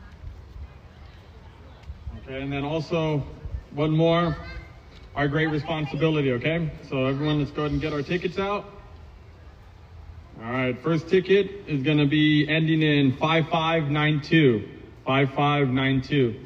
Okay, 2.24 2.42
and 2.42 2.52
then 2.52 2.64
also 2.64 3.24
one 3.76 3.92
more, 3.92 4.36
our 5.16 5.28
great 5.28 5.48
responsibility. 5.48 6.32
Okay, 6.32 6.72
so 6.90 7.06
everyone, 7.06 7.38
let's 7.40 7.52
go 7.52 7.62
ahead 7.62 7.74
and 7.74 7.82
get 7.82 7.94
our 7.94 8.02
tickets 8.02 8.40
out. 8.40 8.66
All 10.44 10.52
right, 10.52 10.76
first 10.82 11.08
ticket 11.10 11.48
is 11.68 11.84
going 11.84 12.00
to 12.00 12.08
be 12.08 12.48
ending 12.50 12.82
in 12.82 13.12
5592. 13.18 14.70
5592. 15.06 16.46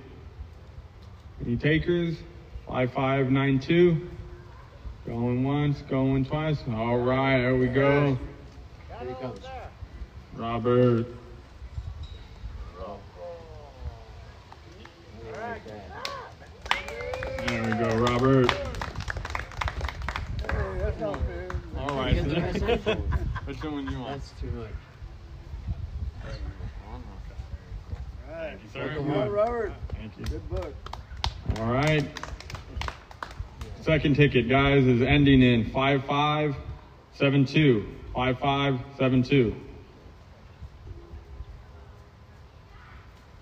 Any 1.46 1.58
takers? 1.58 2.16
5592. 2.68 4.10
Going 5.06 5.44
once, 5.44 5.82
going 5.84 6.26
twice. 6.26 6.58
All 6.70 6.98
right, 6.98 7.38
there 7.38 7.56
we 7.56 7.68
go. 7.68 8.18
Here 9.00 9.10
he 9.10 9.14
comes. 9.16 9.40
Robert. 10.36 11.06
There 17.46 17.64
we 17.64 17.72
go, 17.72 17.96
Robert. 17.98 18.52
All 21.78 21.96
right. 21.96 22.16
Which 23.46 23.58
one 23.64 23.90
you 23.90 24.00
want? 24.00 24.22
That's 24.22 24.34
too 24.42 24.52
much. 24.52 24.70
Thank 28.40 28.62
you, 28.64 28.70
sir. 28.72 29.00
Robert. 29.30 29.74
Thank 29.94 30.16
you. 30.20 30.26
Good 30.26 30.48
book. 30.50 30.76
All 31.60 31.72
right. 31.72 32.06
Second 33.82 34.16
ticket, 34.16 34.48
guys, 34.48 34.86
is 34.86 35.02
ending 35.02 35.42
in 35.42 35.72
5572. 35.72 37.88
5572. 38.14 39.56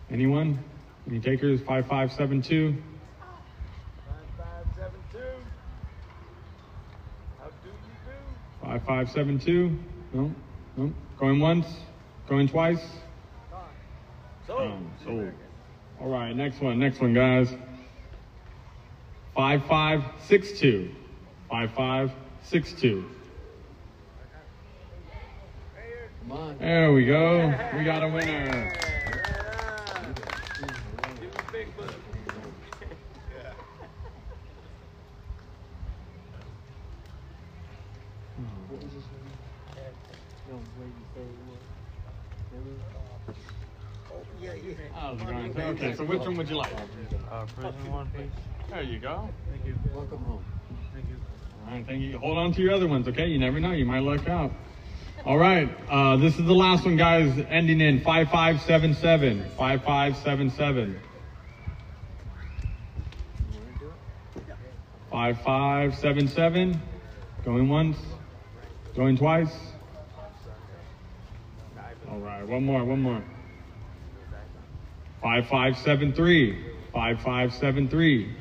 Anyone? 0.10 0.64
Any 1.10 1.20
takers? 1.20 1.60
5572. 1.62 2.78
Five 2.78 2.84
five 4.38 4.66
seven 4.78 5.00
two. 5.12 5.20
How 7.40 7.50
do 7.50 7.68
you 7.68 7.74
do? 8.06 8.12
5572. 8.62 9.78
No? 10.14 10.32
No? 10.78 10.94
Going 11.20 11.40
once? 11.42 11.66
Going 12.30 12.48
twice? 12.48 12.80
So. 14.48 14.60
Um, 14.60 14.92
sold. 15.04 15.32
All 16.00 16.10
right, 16.10 16.36
next 16.36 16.62
one, 16.62 16.78
next 16.78 17.00
one, 17.02 17.14
guys. 17.14 17.50
5562. 19.36 20.96
5562. 21.50 23.10
Come 26.28 26.38
on. 26.38 26.58
There 26.60 26.94
we 26.94 27.06
go. 27.06 27.54
We 27.76 27.84
got 27.84 28.04
a 28.04 28.08
winner. 28.08 28.74
What 38.68 38.84
was 38.84 38.92
this 38.94 39.04
one? 39.04 39.22
No, 40.52 40.56
wait, 40.80 40.88
you 40.88 41.06
say 41.16 41.46
How's 44.94 45.22
it 45.22 45.26
going? 45.26 45.62
Okay, 45.62 45.95
so 46.06 46.12
which 46.12 46.22
one 46.22 46.38
would 46.38 46.50
you 46.50 46.58
like? 46.58 46.74
Uh, 47.32 47.46
prison 47.58 47.92
one 47.92 48.10
piece. 48.12 48.26
There 48.70 48.84
you 48.84 49.00
go. 49.00 49.30
Thank 49.52 49.66
you. 49.66 49.76
Welcome 49.94 50.24
home. 50.26 50.46
Thank 50.94 51.10
you. 51.10 51.16
All 51.66 51.74
right, 51.74 51.86
thank 51.86 52.02
you. 52.02 52.18
Hold 52.20 52.38
on 52.38 52.54
to 52.54 52.62
your 52.62 52.74
other 52.74 52.88
ones, 52.88 53.08
okay? 53.08 53.28
You 53.28 53.40
never 53.40 53.60
know. 53.60 53.72
You 53.72 53.86
might 53.86 54.04
luck 54.04 54.28
out. 54.30 54.52
All 55.26 55.38
right, 55.38 55.70
uh, 55.90 56.18
this 56.18 56.38
is 56.38 56.46
the 56.46 56.54
last 56.54 56.86
one, 56.86 56.98
guys, 56.98 57.44
ending 57.50 57.82
in 57.82 58.02
5577. 58.02 59.50
5577. 59.58 61.00
5577. 65.10 66.82
Going 67.44 67.70
once, 67.70 67.98
Going 68.96 69.18
twice. 69.18 69.54
All 72.10 72.20
right, 72.20 72.48
one 72.48 72.64
more, 72.64 72.84
one 72.86 73.02
more. 73.02 73.24
5573. 75.26 76.54
5573. 76.94 78.36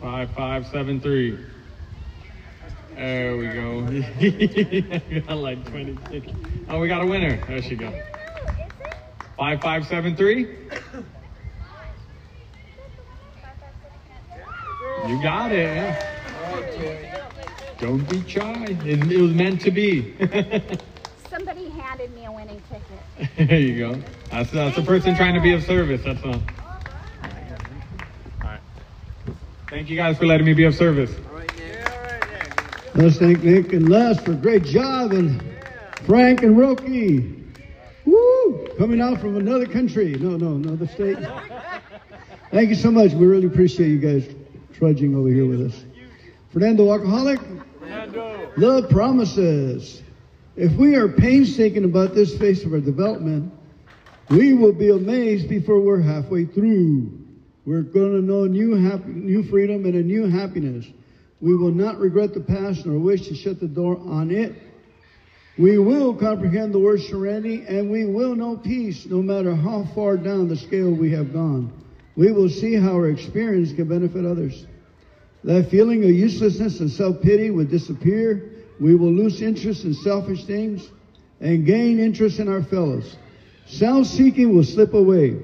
Five 0.00 0.30
five 0.30 0.66
seven 0.68 1.00
three. 1.00 1.36
There 2.94 3.36
we 3.36 3.48
go. 3.48 3.80
I 5.28 5.34
like 5.34 5.68
twenty. 5.68 5.98
Oh, 6.68 6.78
we 6.78 6.86
got 6.86 7.02
a 7.02 7.06
winner. 7.06 7.44
There 7.48 7.62
she 7.62 7.74
go. 7.74 7.92
Five 9.36 9.60
five 9.60 9.88
seven 9.88 10.14
three. 10.14 10.42
You 15.08 15.20
got 15.20 15.50
it. 15.50 17.15
Yeah. 17.78 17.86
Don't 17.86 18.08
be 18.08 18.28
shy. 18.28 18.66
It, 18.84 19.12
it 19.12 19.20
was 19.20 19.32
meant 19.32 19.60
to 19.62 19.70
be. 19.70 20.16
Somebody 21.30 21.68
handed 21.70 22.14
me 22.14 22.24
a 22.24 22.32
winning 22.32 22.62
ticket. 22.70 23.28
there 23.48 23.60
you 23.60 23.78
go. 23.78 24.02
That's 24.30 24.50
that's 24.50 24.78
a 24.78 24.82
person 24.82 25.14
trying 25.14 25.34
to 25.34 25.40
be 25.40 25.52
of 25.52 25.62
service. 25.62 26.02
That's 26.04 26.22
all. 26.24 26.34
All 26.34 26.40
right. 28.42 28.60
Thank 29.68 29.90
you 29.90 29.96
guys 29.96 30.16
for 30.18 30.26
letting 30.26 30.46
me 30.46 30.54
be 30.54 30.64
of 30.64 30.74
service. 30.74 31.14
Let's 32.94 33.18
thank 33.18 33.42
Nick 33.42 33.74
and 33.74 33.90
Les 33.90 34.18
for 34.20 34.32
a 34.32 34.36
great 34.36 34.64
job 34.64 35.12
and 35.12 35.42
Frank 36.06 36.42
and 36.42 36.56
Roki. 36.56 37.44
Woo! 38.06 38.68
Coming 38.78 39.02
out 39.02 39.20
from 39.20 39.36
another 39.36 39.66
country. 39.66 40.14
No, 40.14 40.38
no, 40.38 40.54
another 40.54 40.86
state. 40.86 41.18
Thank 42.50 42.70
you 42.70 42.74
so 42.74 42.90
much. 42.90 43.12
We 43.12 43.26
really 43.26 43.48
appreciate 43.48 43.88
you 43.88 43.98
guys 43.98 44.34
trudging 44.72 45.14
over 45.14 45.28
here 45.28 45.46
with 45.46 45.60
us. 45.60 45.85
Fernando 46.56 46.90
Alcoholic, 46.90 47.38
Fernando. 47.80 48.50
love 48.56 48.88
promises. 48.88 50.00
If 50.56 50.72
we 50.72 50.96
are 50.96 51.06
painstaking 51.06 51.84
about 51.84 52.14
this 52.14 52.34
phase 52.38 52.64
of 52.64 52.72
our 52.72 52.80
development, 52.80 53.52
we 54.30 54.54
will 54.54 54.72
be 54.72 54.88
amazed 54.88 55.50
before 55.50 55.82
we're 55.82 56.00
halfway 56.00 56.46
through. 56.46 57.12
We're 57.66 57.82
going 57.82 58.12
to 58.12 58.22
know 58.22 58.46
new, 58.46 58.74
happy, 58.74 59.10
new 59.10 59.42
freedom 59.42 59.84
and 59.84 59.96
a 59.96 60.02
new 60.02 60.30
happiness. 60.30 60.86
We 61.42 61.54
will 61.54 61.72
not 61.72 61.98
regret 61.98 62.32
the 62.32 62.40
past 62.40 62.86
nor 62.86 62.98
wish 62.98 63.28
to 63.28 63.34
shut 63.34 63.60
the 63.60 63.68
door 63.68 63.98
on 63.98 64.30
it. 64.30 64.54
We 65.58 65.76
will 65.76 66.14
comprehend 66.14 66.72
the 66.72 66.78
word 66.78 67.02
serenity 67.02 67.66
and 67.68 67.90
we 67.90 68.06
will 68.06 68.34
know 68.34 68.56
peace 68.56 69.04
no 69.04 69.20
matter 69.20 69.54
how 69.54 69.84
far 69.94 70.16
down 70.16 70.48
the 70.48 70.56
scale 70.56 70.90
we 70.90 71.10
have 71.10 71.34
gone. 71.34 71.70
We 72.16 72.32
will 72.32 72.48
see 72.48 72.76
how 72.76 72.92
our 72.92 73.10
experience 73.10 73.74
can 73.74 73.88
benefit 73.88 74.24
others. 74.24 74.64
That 75.46 75.70
feeling 75.70 76.02
of 76.02 76.10
uselessness 76.10 76.80
and 76.80 76.90
self-pity 76.90 77.52
will 77.52 77.66
disappear. 77.66 78.50
We 78.80 78.96
will 78.96 79.12
lose 79.12 79.40
interest 79.40 79.84
in 79.84 79.94
selfish 79.94 80.44
things 80.44 80.90
and 81.40 81.64
gain 81.64 82.00
interest 82.00 82.40
in 82.40 82.48
our 82.48 82.64
fellows. 82.64 83.16
Self-seeking 83.66 84.52
will 84.52 84.64
slip 84.64 84.92
away. 84.92 85.36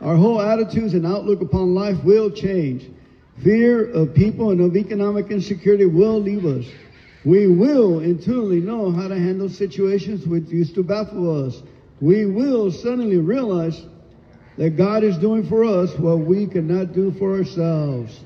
Our 0.00 0.14
whole 0.14 0.40
attitudes 0.40 0.94
and 0.94 1.04
outlook 1.04 1.40
upon 1.40 1.74
life 1.74 2.02
will 2.04 2.30
change. 2.30 2.88
Fear 3.42 3.90
of 3.90 4.14
people 4.14 4.52
and 4.52 4.60
of 4.60 4.76
economic 4.76 5.32
insecurity 5.32 5.86
will 5.86 6.20
leave 6.20 6.46
us. 6.46 6.64
We 7.24 7.48
will 7.48 7.98
intuitively 7.98 8.60
know 8.60 8.92
how 8.92 9.08
to 9.08 9.18
handle 9.18 9.48
situations 9.48 10.24
which 10.24 10.50
used 10.50 10.76
to 10.76 10.84
baffle 10.84 11.46
us. 11.46 11.62
We 12.00 12.26
will 12.26 12.70
suddenly 12.70 13.18
realize 13.18 13.80
that 14.56 14.76
God 14.76 15.02
is 15.02 15.18
doing 15.18 15.48
for 15.48 15.64
us 15.64 15.98
what 15.98 16.20
we 16.20 16.46
cannot 16.46 16.92
do 16.92 17.10
for 17.12 17.36
ourselves. 17.36 18.20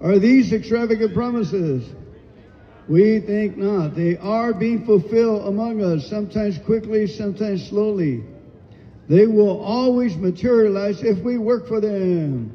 Are 0.00 0.18
these 0.18 0.52
extravagant 0.52 1.12
promises? 1.14 1.88
We 2.88 3.20
think 3.20 3.56
not. 3.56 3.94
They 3.94 4.16
are 4.16 4.54
being 4.54 4.86
fulfilled 4.86 5.46
among 5.46 5.82
us, 5.82 6.08
sometimes 6.08 6.58
quickly, 6.58 7.06
sometimes 7.06 7.68
slowly. 7.68 8.24
They 9.08 9.26
will 9.26 9.60
always 9.60 10.16
materialize 10.16 11.02
if 11.02 11.18
we 11.18 11.38
work 11.38 11.66
for 11.66 11.80
them. 11.80 12.54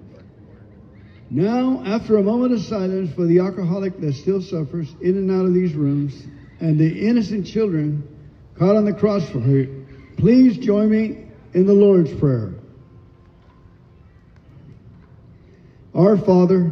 Now, 1.29 1.83
after 1.85 2.17
a 2.17 2.23
moment 2.23 2.53
of 2.53 2.61
silence 2.61 3.13
for 3.15 3.25
the 3.25 3.39
alcoholic 3.39 3.99
that 4.01 4.13
still 4.13 4.41
suffers 4.41 4.87
in 5.01 5.17
and 5.17 5.31
out 5.31 5.45
of 5.45 5.53
these 5.53 5.73
rooms 5.73 6.13
and 6.59 6.79
the 6.79 7.07
innocent 7.07 7.45
children 7.47 8.07
caught 8.57 8.75
on 8.75 8.85
the 8.85 8.93
cross 8.93 9.27
for 9.29 9.39
her, 9.39 9.67
please 10.17 10.57
join 10.57 10.89
me 10.89 11.25
in 11.53 11.65
the 11.65 11.73
Lord's 11.73 12.13
Prayer. 12.13 12.53
Our 15.95 16.17
Father, 16.17 16.71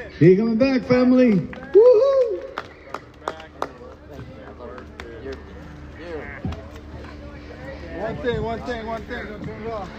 See 0.21 0.33
you 0.33 0.37
coming 0.37 0.55
back, 0.55 0.83
family. 0.83 1.31
Woohoo! 1.31 2.43
One 7.97 8.17
thing, 8.17 8.43
one 8.43 8.61
thing, 8.61 8.85
one 8.85 9.01
thing. 9.05 9.25
Don't 9.25 9.43
turn 9.43 9.63
it 9.63 9.71
off. 9.71 9.89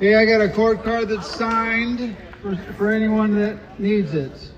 Hey, 0.00 0.16
I 0.16 0.26
got 0.26 0.40
a 0.40 0.48
court 0.48 0.82
card 0.82 1.10
that's 1.10 1.28
signed 1.28 2.16
for, 2.42 2.56
for 2.76 2.90
anyone 2.90 3.36
that 3.36 3.78
needs 3.78 4.14
it. 4.14 4.49